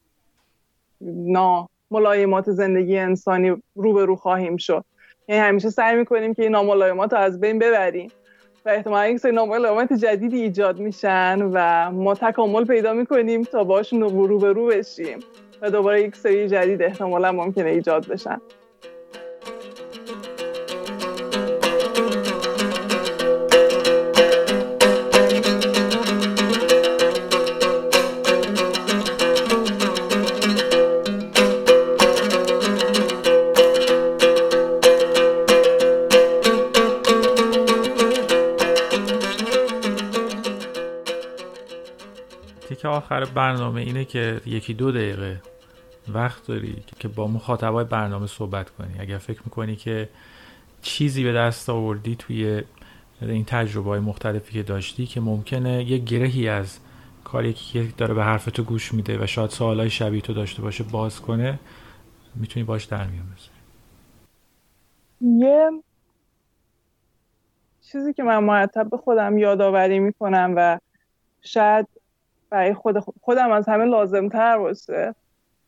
نا 1.00 1.68
ملایمات 1.90 2.50
زندگی 2.50 2.98
انسانی 2.98 3.62
روبرو 3.74 4.16
خواهیم 4.16 4.56
شد. 4.56 4.84
یعنی 5.32 5.44
همیشه 5.44 5.70
سعی 5.70 5.96
می‌کنیم 5.96 6.34
که 6.34 6.42
این 6.42 6.52
ناملایمات 6.52 7.12
رو 7.12 7.18
از 7.18 7.40
بین 7.40 7.58
ببریم 7.58 8.10
و 8.64 8.68
احتمالا 8.68 9.08
یک 9.08 9.16
سری 9.16 9.32
ناملایمات 9.32 9.92
جدیدی 9.92 10.42
ایجاد 10.42 10.78
میشن 10.78 11.50
و 11.52 11.90
ما 11.90 12.14
تکامل 12.14 12.64
پیدا 12.64 12.92
می‌کنیم 12.92 13.42
تا 13.42 13.64
باشون 13.64 14.00
رو 14.00 14.26
روبرو 14.26 14.66
بشیم 14.66 15.18
و 15.62 15.70
دوباره 15.70 16.02
یک 16.02 16.16
سری 16.16 16.48
جدید 16.48 16.82
احتمالا 16.82 17.32
ممکنه 17.32 17.70
ایجاد 17.70 18.08
بشن. 18.08 18.40
برنامه 43.34 43.80
اینه 43.80 44.04
که 44.04 44.40
یکی 44.46 44.74
دو 44.74 44.92
دقیقه 44.92 45.40
وقت 46.08 46.46
داری 46.46 46.82
که 46.98 47.08
با 47.08 47.26
مخاطبای 47.26 47.84
برنامه 47.84 48.26
صحبت 48.26 48.70
کنی. 48.70 48.94
اگر 48.98 49.18
فکر 49.18 49.40
می‌کنی 49.44 49.76
که 49.76 50.08
چیزی 50.82 51.24
به 51.24 51.32
دست 51.32 51.70
آوردی 51.70 52.16
توی 52.16 52.62
این 53.22 53.44
تجربه 53.44 53.90
های 53.90 54.00
مختلفی 54.00 54.52
که 54.52 54.62
داشتی 54.62 55.06
که 55.06 55.20
ممکنه 55.20 55.84
یه 55.84 55.98
گرهی 55.98 56.48
از 56.48 56.78
کاری 57.24 57.52
که 57.52 57.88
داره 57.96 58.14
به 58.14 58.24
حرف 58.24 58.44
تو 58.44 58.62
گوش 58.62 58.94
میده 58.94 59.24
و 59.24 59.26
شاید 59.26 59.50
سوالای 59.50 59.90
شبیه 59.90 60.20
تو 60.20 60.32
داشته 60.32 60.62
باشه 60.62 60.84
باز 60.84 61.20
کنه 61.20 61.58
می‌تونی 62.34 62.64
باش 62.64 62.84
در 62.84 63.06
میان 63.06 63.26
یه 65.20 65.70
چیزی 67.92 68.12
که 68.12 68.22
من 68.22 68.38
مرتب 68.38 68.90
به 68.90 68.96
خودم 68.96 69.38
یادآوری 69.38 69.98
می‌کنم 69.98 70.54
و 70.56 70.78
شاید 71.42 71.88
برای 72.52 72.74
خود 72.74 72.98
خودم 72.98 73.50
از 73.50 73.68
همه 73.68 73.84
لازم 73.84 74.28
تر 74.28 74.58
باشه. 74.58 75.14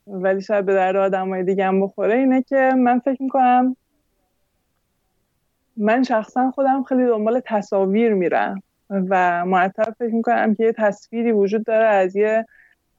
ولی 0.07 0.41
شاید 0.41 0.67
به 0.67 0.75
درد 0.75 0.97
آدم 0.97 1.29
های 1.29 1.45
دیگه 1.45 1.67
هم 1.67 1.81
بخوره 1.81 2.15
اینه 2.15 2.43
که 2.43 2.73
من 2.77 2.99
فکر 2.99 3.23
می‌کنم 3.23 3.77
من 5.77 6.03
شخصا 6.03 6.51
خودم 6.51 6.83
خیلی 6.83 7.07
دنبال 7.07 7.41
تصاویر 7.45 8.15
میرم 8.15 8.63
و 8.91 9.45
مرتب 9.47 9.95
فکر 9.99 10.15
می‌کنم 10.15 10.55
که 10.55 10.65
یه 10.65 10.73
تصویری 10.73 11.33
وجود 11.33 11.65
داره 11.65 11.87
از 11.87 12.17
یه 12.17 12.47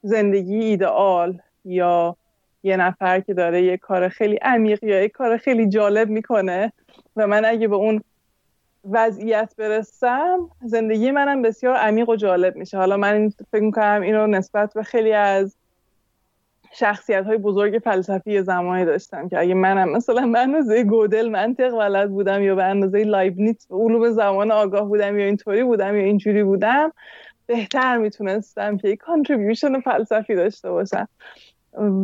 زندگی 0.02 0.56
ایدئال 0.56 1.40
یا 1.66 2.16
یه 2.64 2.78
نفر 2.78 3.20
که 3.20 3.34
داره 3.34 3.64
یه 3.64 3.78
کار 3.78 4.10
خیلی 4.10 4.36
عمیق 4.36 4.84
یا 4.84 5.02
یه 5.02 5.10
کار 5.10 5.38
خیلی 5.38 5.70
جالب 5.70 6.10
می‌کنه 6.10 6.74
و 7.16 7.28
من 7.28 7.46
اگه 7.46 7.68
به 7.68 7.76
اون 7.76 8.02
وضعیت 8.92 9.54
برسم 9.58 10.50
زندگی 10.62 11.12
منم 11.12 11.42
بسیار 11.42 11.76
عمیق 11.76 12.10
و 12.10 12.16
جالب 12.16 12.56
میشه. 12.56 12.78
حالا 12.78 12.98
من 12.98 13.30
فکر 13.52 13.62
می‌کنم 13.62 14.02
این 14.02 14.16
رو 14.16 14.28
نسبت 14.28 14.74
به 14.74 14.84
خیلی 14.84 15.14
از 15.14 15.58
شخصیت 16.72 17.26
های 17.26 17.38
بزرگ 17.38 17.82
فلسفی 17.84 18.42
زمانی 18.42 18.86
داشتم 18.86 19.30
که 19.30 19.40
اگه 19.40 19.54
منم 19.54 19.90
مثلا 19.90 20.28
به 20.28 20.40
اندازه 20.40 20.84
گودل 20.84 21.30
منطق 21.30 21.74
بلد 21.74 22.10
بودم 22.10 22.42
یا 22.42 22.56
به 22.56 22.64
اندازه 22.64 23.04
لایبنیت 23.04 23.66
علوم 23.70 24.12
زمان 24.12 24.52
آگاه 24.52 24.88
بودم 24.88 25.20
یا 25.20 25.26
اینطوری 25.26 25.64
بودم 25.64 25.96
یا 25.96 26.04
اینجوری 26.04 26.44
بودم 26.44 26.92
بهتر 27.48 27.98
می‌تونستم 27.98 28.78
که 28.78 28.88
یک 28.88 29.00
contribution 29.00 29.80
فلسفی 29.80 30.36
داشته 30.36 30.72
باشم. 30.72 31.08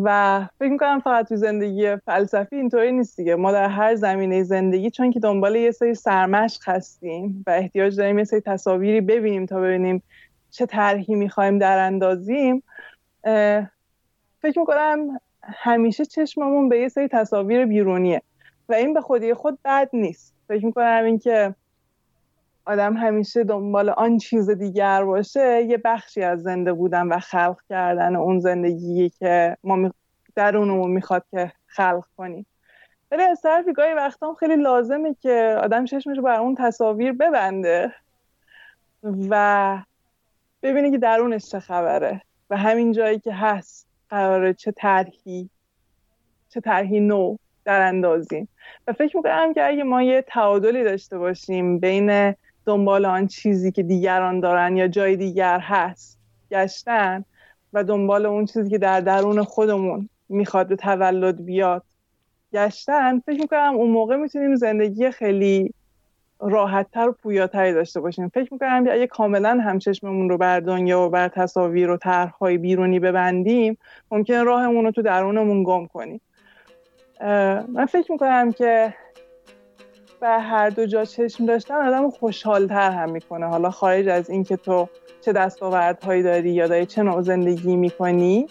و 0.03 0.47
فکر 0.59 0.69
می‌کنم 0.69 0.99
فقط 0.99 1.30
تو 1.30 1.36
زندگی 1.36 1.95
فلسفی 1.95 2.55
اینطوری 2.55 2.91
نیست 2.91 3.17
دیگه. 3.17 3.36
ما 3.36 3.51
در 3.51 3.69
هر 3.69 3.95
زمینه 3.95 4.43
زندگی 4.43 4.89
چون 4.89 5.11
که 5.11 5.19
دنبال 5.19 5.55
یه 5.55 5.72
سری 5.72 5.93
سرمشق 5.93 6.69
هستیم 6.69 7.43
و 7.47 7.51
احتیاج 7.51 7.97
داریم 7.97 8.17
یه 8.19 8.24
سری 8.24 8.41
تصاویری 8.41 9.01
ببینیم 9.01 9.45
تا 9.45 9.59
ببینیم 9.59 10.03
چه 10.51 10.65
طرحی 10.65 11.15
می‌خوایم 11.15 11.57
در 11.57 11.78
اندازیم 11.78 12.63
فکر 14.41 14.59
می‌کنم 14.59 15.19
همیشه 15.43 16.05
چشممون 16.05 16.69
به 16.69 16.80
یه 16.80 16.88
سری 16.88 17.07
تصاویر 17.07 17.65
بیرونیه 17.65 18.22
و 18.69 18.74
این 18.74 18.93
به 18.93 19.01
خودی 19.01 19.34
خود 19.34 19.59
بد 19.65 19.89
نیست. 19.93 20.34
فکر 20.47 20.65
می‌کنم 20.65 21.03
اینکه 21.05 21.55
آدم 22.66 22.97
همیشه 22.97 23.43
دنبال 23.43 23.89
آن 23.89 24.18
چیز 24.18 24.49
دیگر 24.49 25.03
باشه 25.03 25.64
یه 25.64 25.78
بخشی 25.78 26.22
از 26.22 26.41
زنده 26.41 26.74
بودن 26.74 27.07
و 27.07 27.20
خلق 27.20 27.57
کردن 27.70 28.16
اون 28.16 28.39
زندگی 28.39 29.09
که 29.09 29.57
ما 29.64 29.91
درونمون 30.36 30.91
می‌خواد 30.91 31.24
که 31.32 31.51
خلق 31.66 32.05
کنیم. 32.18 32.45
ولی 33.12 33.24
از 33.24 33.41
طرفی 33.41 33.74
گاهی 33.74 33.93
وقتا 33.93 34.34
خیلی 34.34 34.55
لازمه 34.55 35.16
که 35.22 35.57
آدم 35.64 35.86
چشمش 35.86 36.18
رو 36.18 36.24
بر 36.24 36.39
اون 36.39 36.55
تصاویر 36.55 37.14
ببنده 37.14 37.93
و 39.03 39.78
ببینه 40.64 40.91
که 40.91 40.97
درونش 40.97 41.49
چه 41.49 41.59
خبره 41.59 42.22
و 42.49 42.57
همین 42.57 42.91
جایی 42.91 43.20
که 43.20 43.34
هست 43.34 43.88
قراره 44.09 44.53
چه 44.53 44.72
طرحی 44.72 45.49
چه 46.49 46.62
طرحی 46.62 46.99
نو 46.99 47.36
در 47.66 47.82
اندازیم. 47.82 48.47
و 48.88 48.93
فکر 48.93 49.18
می‌کنم 49.18 49.53
که 49.53 49.68
اگه 49.68 49.84
ما 49.84 50.03
یه 50.03 50.22
تعادلی 50.22 50.84
داشته 50.84 51.18
باشیم 51.18 51.80
بین 51.80 52.36
دنبال 52.72 53.05
آن 53.05 53.28
چیزی 53.28 53.72
که 53.72 53.84
دیگران 53.84 54.39
دارن 54.39 54.78
یا 54.78 54.88
جای 54.88 55.15
دیگر 55.15 55.59
هست 55.59 56.19
گشتن 56.51 57.26
و 57.74 57.84
دنبال 57.84 58.26
اون 58.26 58.45
چیزی 58.45 58.69
که 58.69 58.78
در 58.78 59.01
درون 59.01 59.43
خودمون 59.43 60.09
می‌خواد 60.30 60.67
به 60.67 60.76
تولد 60.76 61.45
بیاد 61.45 61.84
گشتن 62.53 63.19
فکر 63.19 63.41
می‌کنم 63.41 63.74
اون 63.76 63.89
موقع 63.89 64.15
می‌تونیم 64.15 64.55
زندگی 64.55 65.11
خیلی 65.11 65.74
راحتتر 66.39 67.09
و 67.09 67.11
پویاتری 67.11 67.74
داشته 67.74 67.99
باشیم. 67.99 68.30
فکر 68.30 68.53
می‌کنم 68.53 68.86
اگه 68.91 69.07
کاملا 69.07 69.49
همچشممون 69.49 70.30
رو 70.30 70.38
بر 70.38 70.59
دنیا 70.59 71.01
و 71.01 71.09
بر 71.09 71.28
تصاویر 71.28 71.89
و 71.89 71.97
طرحهای 71.97 72.57
بیرونی 72.57 72.99
ببندیم 72.99 73.78
ممکن 74.11 74.45
راهمون 74.45 74.86
رو 74.86 74.91
تو 74.91 75.01
درونمون 75.01 75.63
گم 75.63 75.88
کنیم. 75.88 76.22
من 77.67 77.86
فکر 77.86 78.11
می‌کنم 78.11 78.51
که 78.51 78.93
به 80.22 80.30
هر 80.30 80.69
دو 80.69 80.86
جا 80.86 81.05
چشم 81.05 81.45
داشتن 81.45 81.76
آدم 81.76 82.09
خوشحالتر 82.09 82.91
هم 82.91 83.11
می‌کنه. 83.11 83.45
حالا 83.45 83.69
خارج 83.72 84.07
از 84.07 84.30
اینکه 84.30 84.57
تو 84.57 84.89
چه 85.22 85.34
دستاوردهایی 85.34 86.24
داری 86.24 86.49
یا 86.49 86.67
داری 86.67 86.86
چه 86.86 87.03
نوع 87.03 87.22
زندگی 87.22 87.76
می‌کنی 87.76 88.47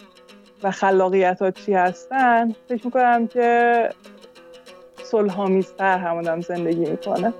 و 0.62 0.70
خلاقیت 0.70 1.42
ها 1.42 1.50
چی 1.50 1.74
هستن 1.74 2.54
فکر 2.68 2.84
می‌کنم 2.84 3.26
که 3.26 3.88
صلحآمیزتر 5.02 5.98
هم 5.98 6.16
آدم 6.16 6.40
زندگی 6.40 6.90
می‌کنه. 6.90 7.32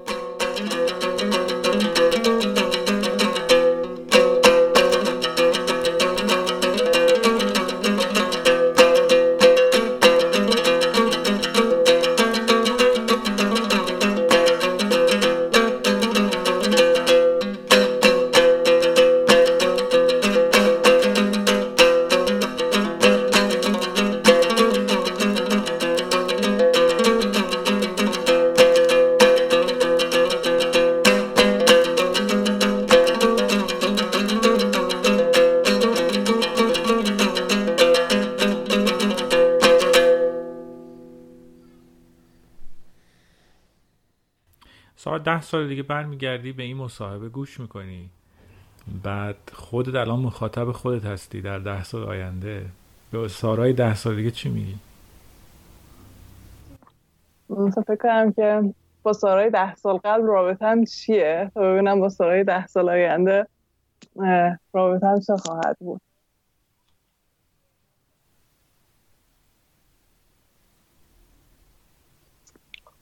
ده 45.40 45.46
سال 45.46 45.68
دیگه 45.68 45.82
برمیگردی 45.82 46.52
به 46.52 46.62
این 46.62 46.76
مصاحبه 46.76 47.28
گوش 47.28 47.60
می‌کنی. 47.60 48.10
بعد 49.02 49.36
خودت 49.52 49.94
الان 49.94 50.20
مخاطب 50.20 50.72
خودت 50.72 51.04
هستی 51.04 51.40
در 51.40 51.58
ده 51.58 51.84
سال 51.84 52.04
آینده. 52.04 52.66
به 53.12 53.28
سارای 53.28 53.72
ده 53.72 53.94
سال 53.94 54.16
دیگه 54.16 54.30
چی 54.30 54.48
میگی؟ 54.48 54.74
فکر 57.86 57.96
کنم 57.96 58.32
که 58.32 58.74
با 59.02 59.12
سارای 59.12 59.50
ده 59.50 59.74
سال 59.74 59.96
قبل 60.04 60.22
رابطم 60.22 60.84
چیه؟ 60.84 61.50
تا 61.54 61.60
ببینم 61.60 62.00
با 62.00 62.08
سارای 62.08 62.44
ده 62.44 62.66
سال 62.66 62.88
آینده 62.88 63.46
رابطم 64.72 65.20
چه 65.26 65.36
خواهد 65.36 65.76
بود. 65.80 66.00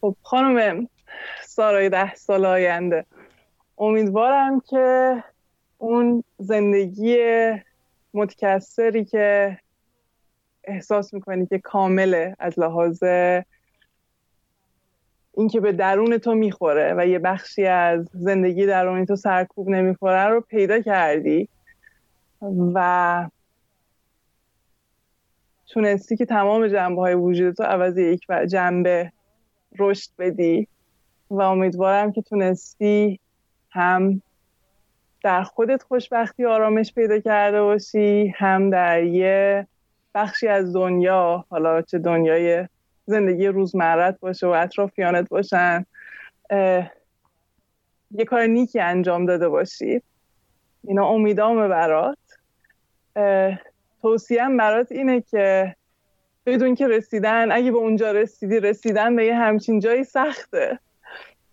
خب 0.01 0.16
خانم 0.22 0.89
سارای 1.59 1.88
ده 1.88 2.14
سال 2.14 2.44
آینده. 2.44 3.04
امیدوارم 3.78 4.61
که 4.61 5.24
اون 5.78 6.24
زندگی 6.38 7.18
متکثری 8.14 9.04
که 9.04 9.59
احساس 10.64 11.14
می‌کنی 11.14 11.46
که 11.46 11.59
کامله 11.59 12.36
از 12.38 12.59
لحاظ 12.59 13.02
اینکه 15.34 15.61
به 15.61 15.72
درون 15.72 16.18
تو 16.18 16.34
می‌خوره 16.34 16.94
و 16.96 17.06
یه 17.06 17.18
بخشی 17.18 17.66
از 17.66 18.09
زندگی 18.12 18.66
درونی 18.66 19.06
تو 19.06 19.16
سرکوب 19.16 19.68
نمی‌خوره 19.68 20.24
رو 20.24 20.40
پیدا 20.40 20.80
کردی 20.80 21.48
و 22.74 23.28
تونستی 25.66 26.16
که 26.16 26.26
تمام 26.26 26.68
جنبه 26.68 27.00
های 27.00 27.14
وجود 27.14 27.54
تو 27.54 27.62
عوض 27.62 27.98
یک 27.98 28.26
جنبه 28.48 29.12
رشد 29.78 30.11
بدی. 30.18 30.68
و 31.30 31.40
امیدوارم 31.40 32.12
که 32.12 32.22
تونستی 32.22 33.20
هم 33.70 34.22
در 35.22 35.42
خودت 35.42 35.82
خوشبختی 35.82 36.44
آرامش 36.44 36.94
پیدا 36.94 37.18
کرده 37.18 37.62
باشی 37.62 38.34
هم 38.36 38.70
در 38.70 39.02
یه 39.02 39.66
بخشی 40.14 40.48
از 40.48 40.72
دنیا 40.72 41.44
حالا 41.50 41.82
چه 41.82 41.98
دنیای 41.98 42.68
زندگی 43.06 43.46
روزمرت 43.46 44.20
باشه 44.20 44.46
و 44.46 44.50
اطرافیانت 44.50 45.28
باشن 45.28 45.84
یه 48.10 48.24
کار 48.26 48.46
نیکی 48.46 48.80
انجام 48.80 49.26
داده 49.26 49.48
باشی. 49.48 50.02
اینا 50.84 51.08
امیدامه 51.08 51.68
برات. 51.68 52.18
توصیم 54.02 54.56
برات 54.56 54.92
اینه 54.92 55.20
که 55.20 55.76
بدون 56.46 56.74
که 56.74 56.88
رسیدن 56.88 57.52
اگه 57.52 57.70
به 57.70 57.78
اونجا 57.78 58.12
رسیدی 58.12 58.60
رسیدن 58.60 59.16
به 59.16 59.24
یه 59.24 59.34
همچین 59.34 59.80
جایی 59.80 60.04
سخته. 60.04 60.78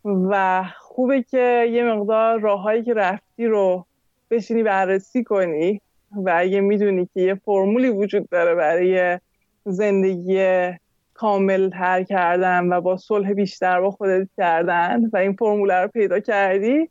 و 0.05 0.63
خوبه 0.79 1.23
که 1.23 1.67
یه 1.71 1.83
مقدار 1.83 2.39
راههایی 2.39 2.83
که 2.83 2.93
رفتی 2.93 3.45
رو 3.45 3.85
بشینی 4.31 4.63
بررسی 4.63 5.23
کنی 5.23 5.81
و 6.11 6.33
اگه 6.35 6.61
می‌دونی 6.61 7.09
که 7.13 7.21
یه 7.21 7.35
فرمولی 7.35 7.89
وجود 7.89 8.29
داره 8.29 8.55
برای 8.55 9.19
زندگی 9.65 10.69
کامل 11.13 11.69
تر 11.69 12.03
کردن 12.03 12.73
و 12.73 12.81
با 12.81 12.97
صلح 12.97 13.33
بیشتر 13.33 13.81
با 13.81 13.91
خودت 13.91 14.27
کردن 14.37 15.09
و 15.13 15.17
این 15.17 15.33
فرموله 15.33 15.81
رو 15.81 15.87
پیدا 15.87 16.19
کردی 16.19 16.89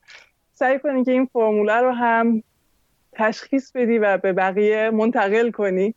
سعی 0.52 0.78
کنی 0.78 1.04
که 1.04 1.12
این 1.12 1.26
فرموله 1.32 1.76
رو 1.76 1.90
هم 1.90 2.42
تشخیص 3.12 3.72
بدی 3.72 3.98
و 3.98 4.18
به 4.18 4.32
بقیه 4.32 4.90
منتقل 4.90 5.50
کنی. 5.50 5.94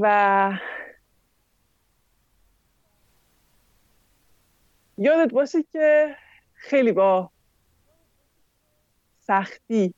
و 0.00 0.52
یادت 4.98 5.32
باشه 5.32 5.62
که 5.62 6.16
خیلی 6.54 6.92
با 6.92 7.30
سختی 9.20 9.94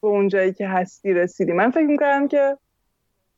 به 0.00 0.08
اون 0.08 0.28
جایی 0.28 0.52
که 0.52 0.68
هستی 0.68 1.12
رسیدی. 1.12 1.52
من 1.52 1.70
فکر 1.70 1.86
می‌کنم 1.86 2.28
که 2.28 2.58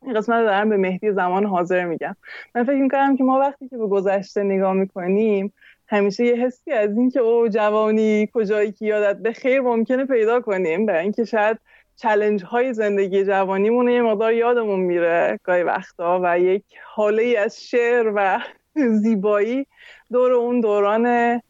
این 0.03 0.15
قسمت 0.15 0.37
رو 0.37 0.45
دارم 0.45 0.69
به 0.69 0.77
مهدی 0.77 1.13
زمان 1.13 1.45
حاضر 1.45 1.85
میگم. 1.85 2.17
من 2.55 2.65
فکر 2.65 2.83
می‌کنم 2.83 3.17
که 3.17 3.25
ما 3.25 3.39
وقتی 3.39 3.69
که 3.69 3.77
به 3.77 3.87
گذشته 3.87 4.43
نگاه 4.43 4.73
می‌کنیم 4.73 5.53
همیشه 5.89 6.25
یه 6.25 6.35
حسی 6.35 6.73
از 6.73 6.97
اینکه 6.97 7.21
او 7.21 7.49
جوانی 7.49 8.29
کجایی 8.35 8.73
که 8.73 8.87
یادت 8.87 9.19
به 9.19 9.33
خیر 9.33 9.61
ممکنه 9.61 10.05
پیدا 10.05 10.41
کنیم. 10.41 10.87
به 10.87 11.01
اینکه 11.01 11.25
شاید 11.25 11.59
چلنج 11.97 12.45
های 12.45 12.75
زندگی 12.75 13.25
جوانیمون 13.25 13.89
یه 13.89 14.03
مقدار 14.03 14.33
یادمون 14.33 14.81
میره 14.81 15.41
گاهی 15.43 15.63
وقتا 15.63 16.21
و 16.25 16.39
یک 16.39 16.65
حاله 16.85 17.39
از 17.39 17.65
شعر 17.65 18.13
و 18.15 18.41
زیبایی 19.03 19.67
دور 20.15 20.33
اون 20.33 20.61
دوران 20.61 21.41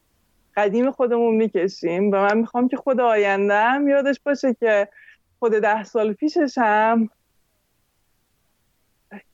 قدیم 0.55 0.91
خودمون 0.91 1.35
می‌کشیم. 1.35 2.11
و 2.11 2.15
من 2.15 2.37
می‌خوام 2.37 2.67
که 2.67 2.77
خود 2.77 2.99
آیندهم 2.99 3.87
یادش 3.87 4.19
باشه 4.25 4.53
که 4.53 4.87
خود 5.39 5.51
ده 5.51 5.83
سال 5.83 6.13
پیششم 6.13 7.09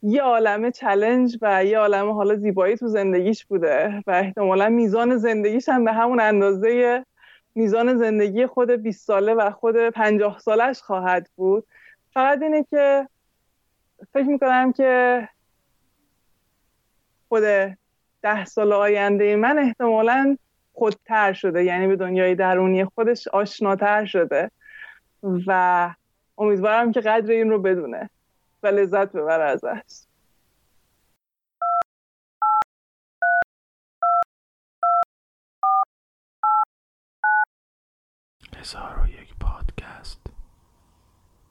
یه 0.03 0.21
عالمه 0.21 0.71
چلنج 0.71 1.37
و 1.41 1.65
یه 1.65 1.77
عالمه 1.77 2.13
حالا 2.13 2.35
زیبایی 2.35 2.77
تو 2.77 2.87
زندگیش 2.87 3.45
بوده 3.45 4.03
و 4.07 4.11
احتمالا 4.11 4.69
میزان 4.69 5.17
زندگیش 5.17 5.69
هم 5.69 5.85
به 5.85 5.93
همون 5.93 6.19
اندازه 6.19 7.05
میزان 7.55 7.97
زندگی 7.97 8.47
خود 8.47 8.71
20 8.71 9.07
ساله 9.07 9.33
و 9.33 9.51
خود 9.51 9.89
50 9.89 10.39
سالش 10.39 10.81
خواهد 10.81 11.29
بود. 11.35 11.63
فقط 12.13 12.41
اینه 12.41 12.65
که 12.69 13.07
فکر 14.13 14.27
می‌کنم 14.27 14.73
که 14.73 15.27
خود 17.29 17.43
ده 18.21 18.45
سال 18.45 18.73
آینده 18.73 19.35
من 19.35 19.59
احتمالا 19.59 20.37
خودتر 20.73 21.33
شده. 21.33 21.63
یعنی 21.63 21.87
به 21.87 21.95
دنیای 21.95 22.35
درونی 22.35 22.85
خودش 22.85 23.27
آشناتر 23.27 24.05
شده. 24.05 24.51
و 25.47 25.93
امیدوارم 26.37 26.91
که 26.91 27.01
قدر 27.01 27.31
این 27.31 27.49
رو 27.49 27.61
بدونه. 27.61 28.09
و 28.63 28.67
لذت 28.67 29.11
ببره 29.11 29.43
ازش. 29.43 30.05
هزار 38.57 39.09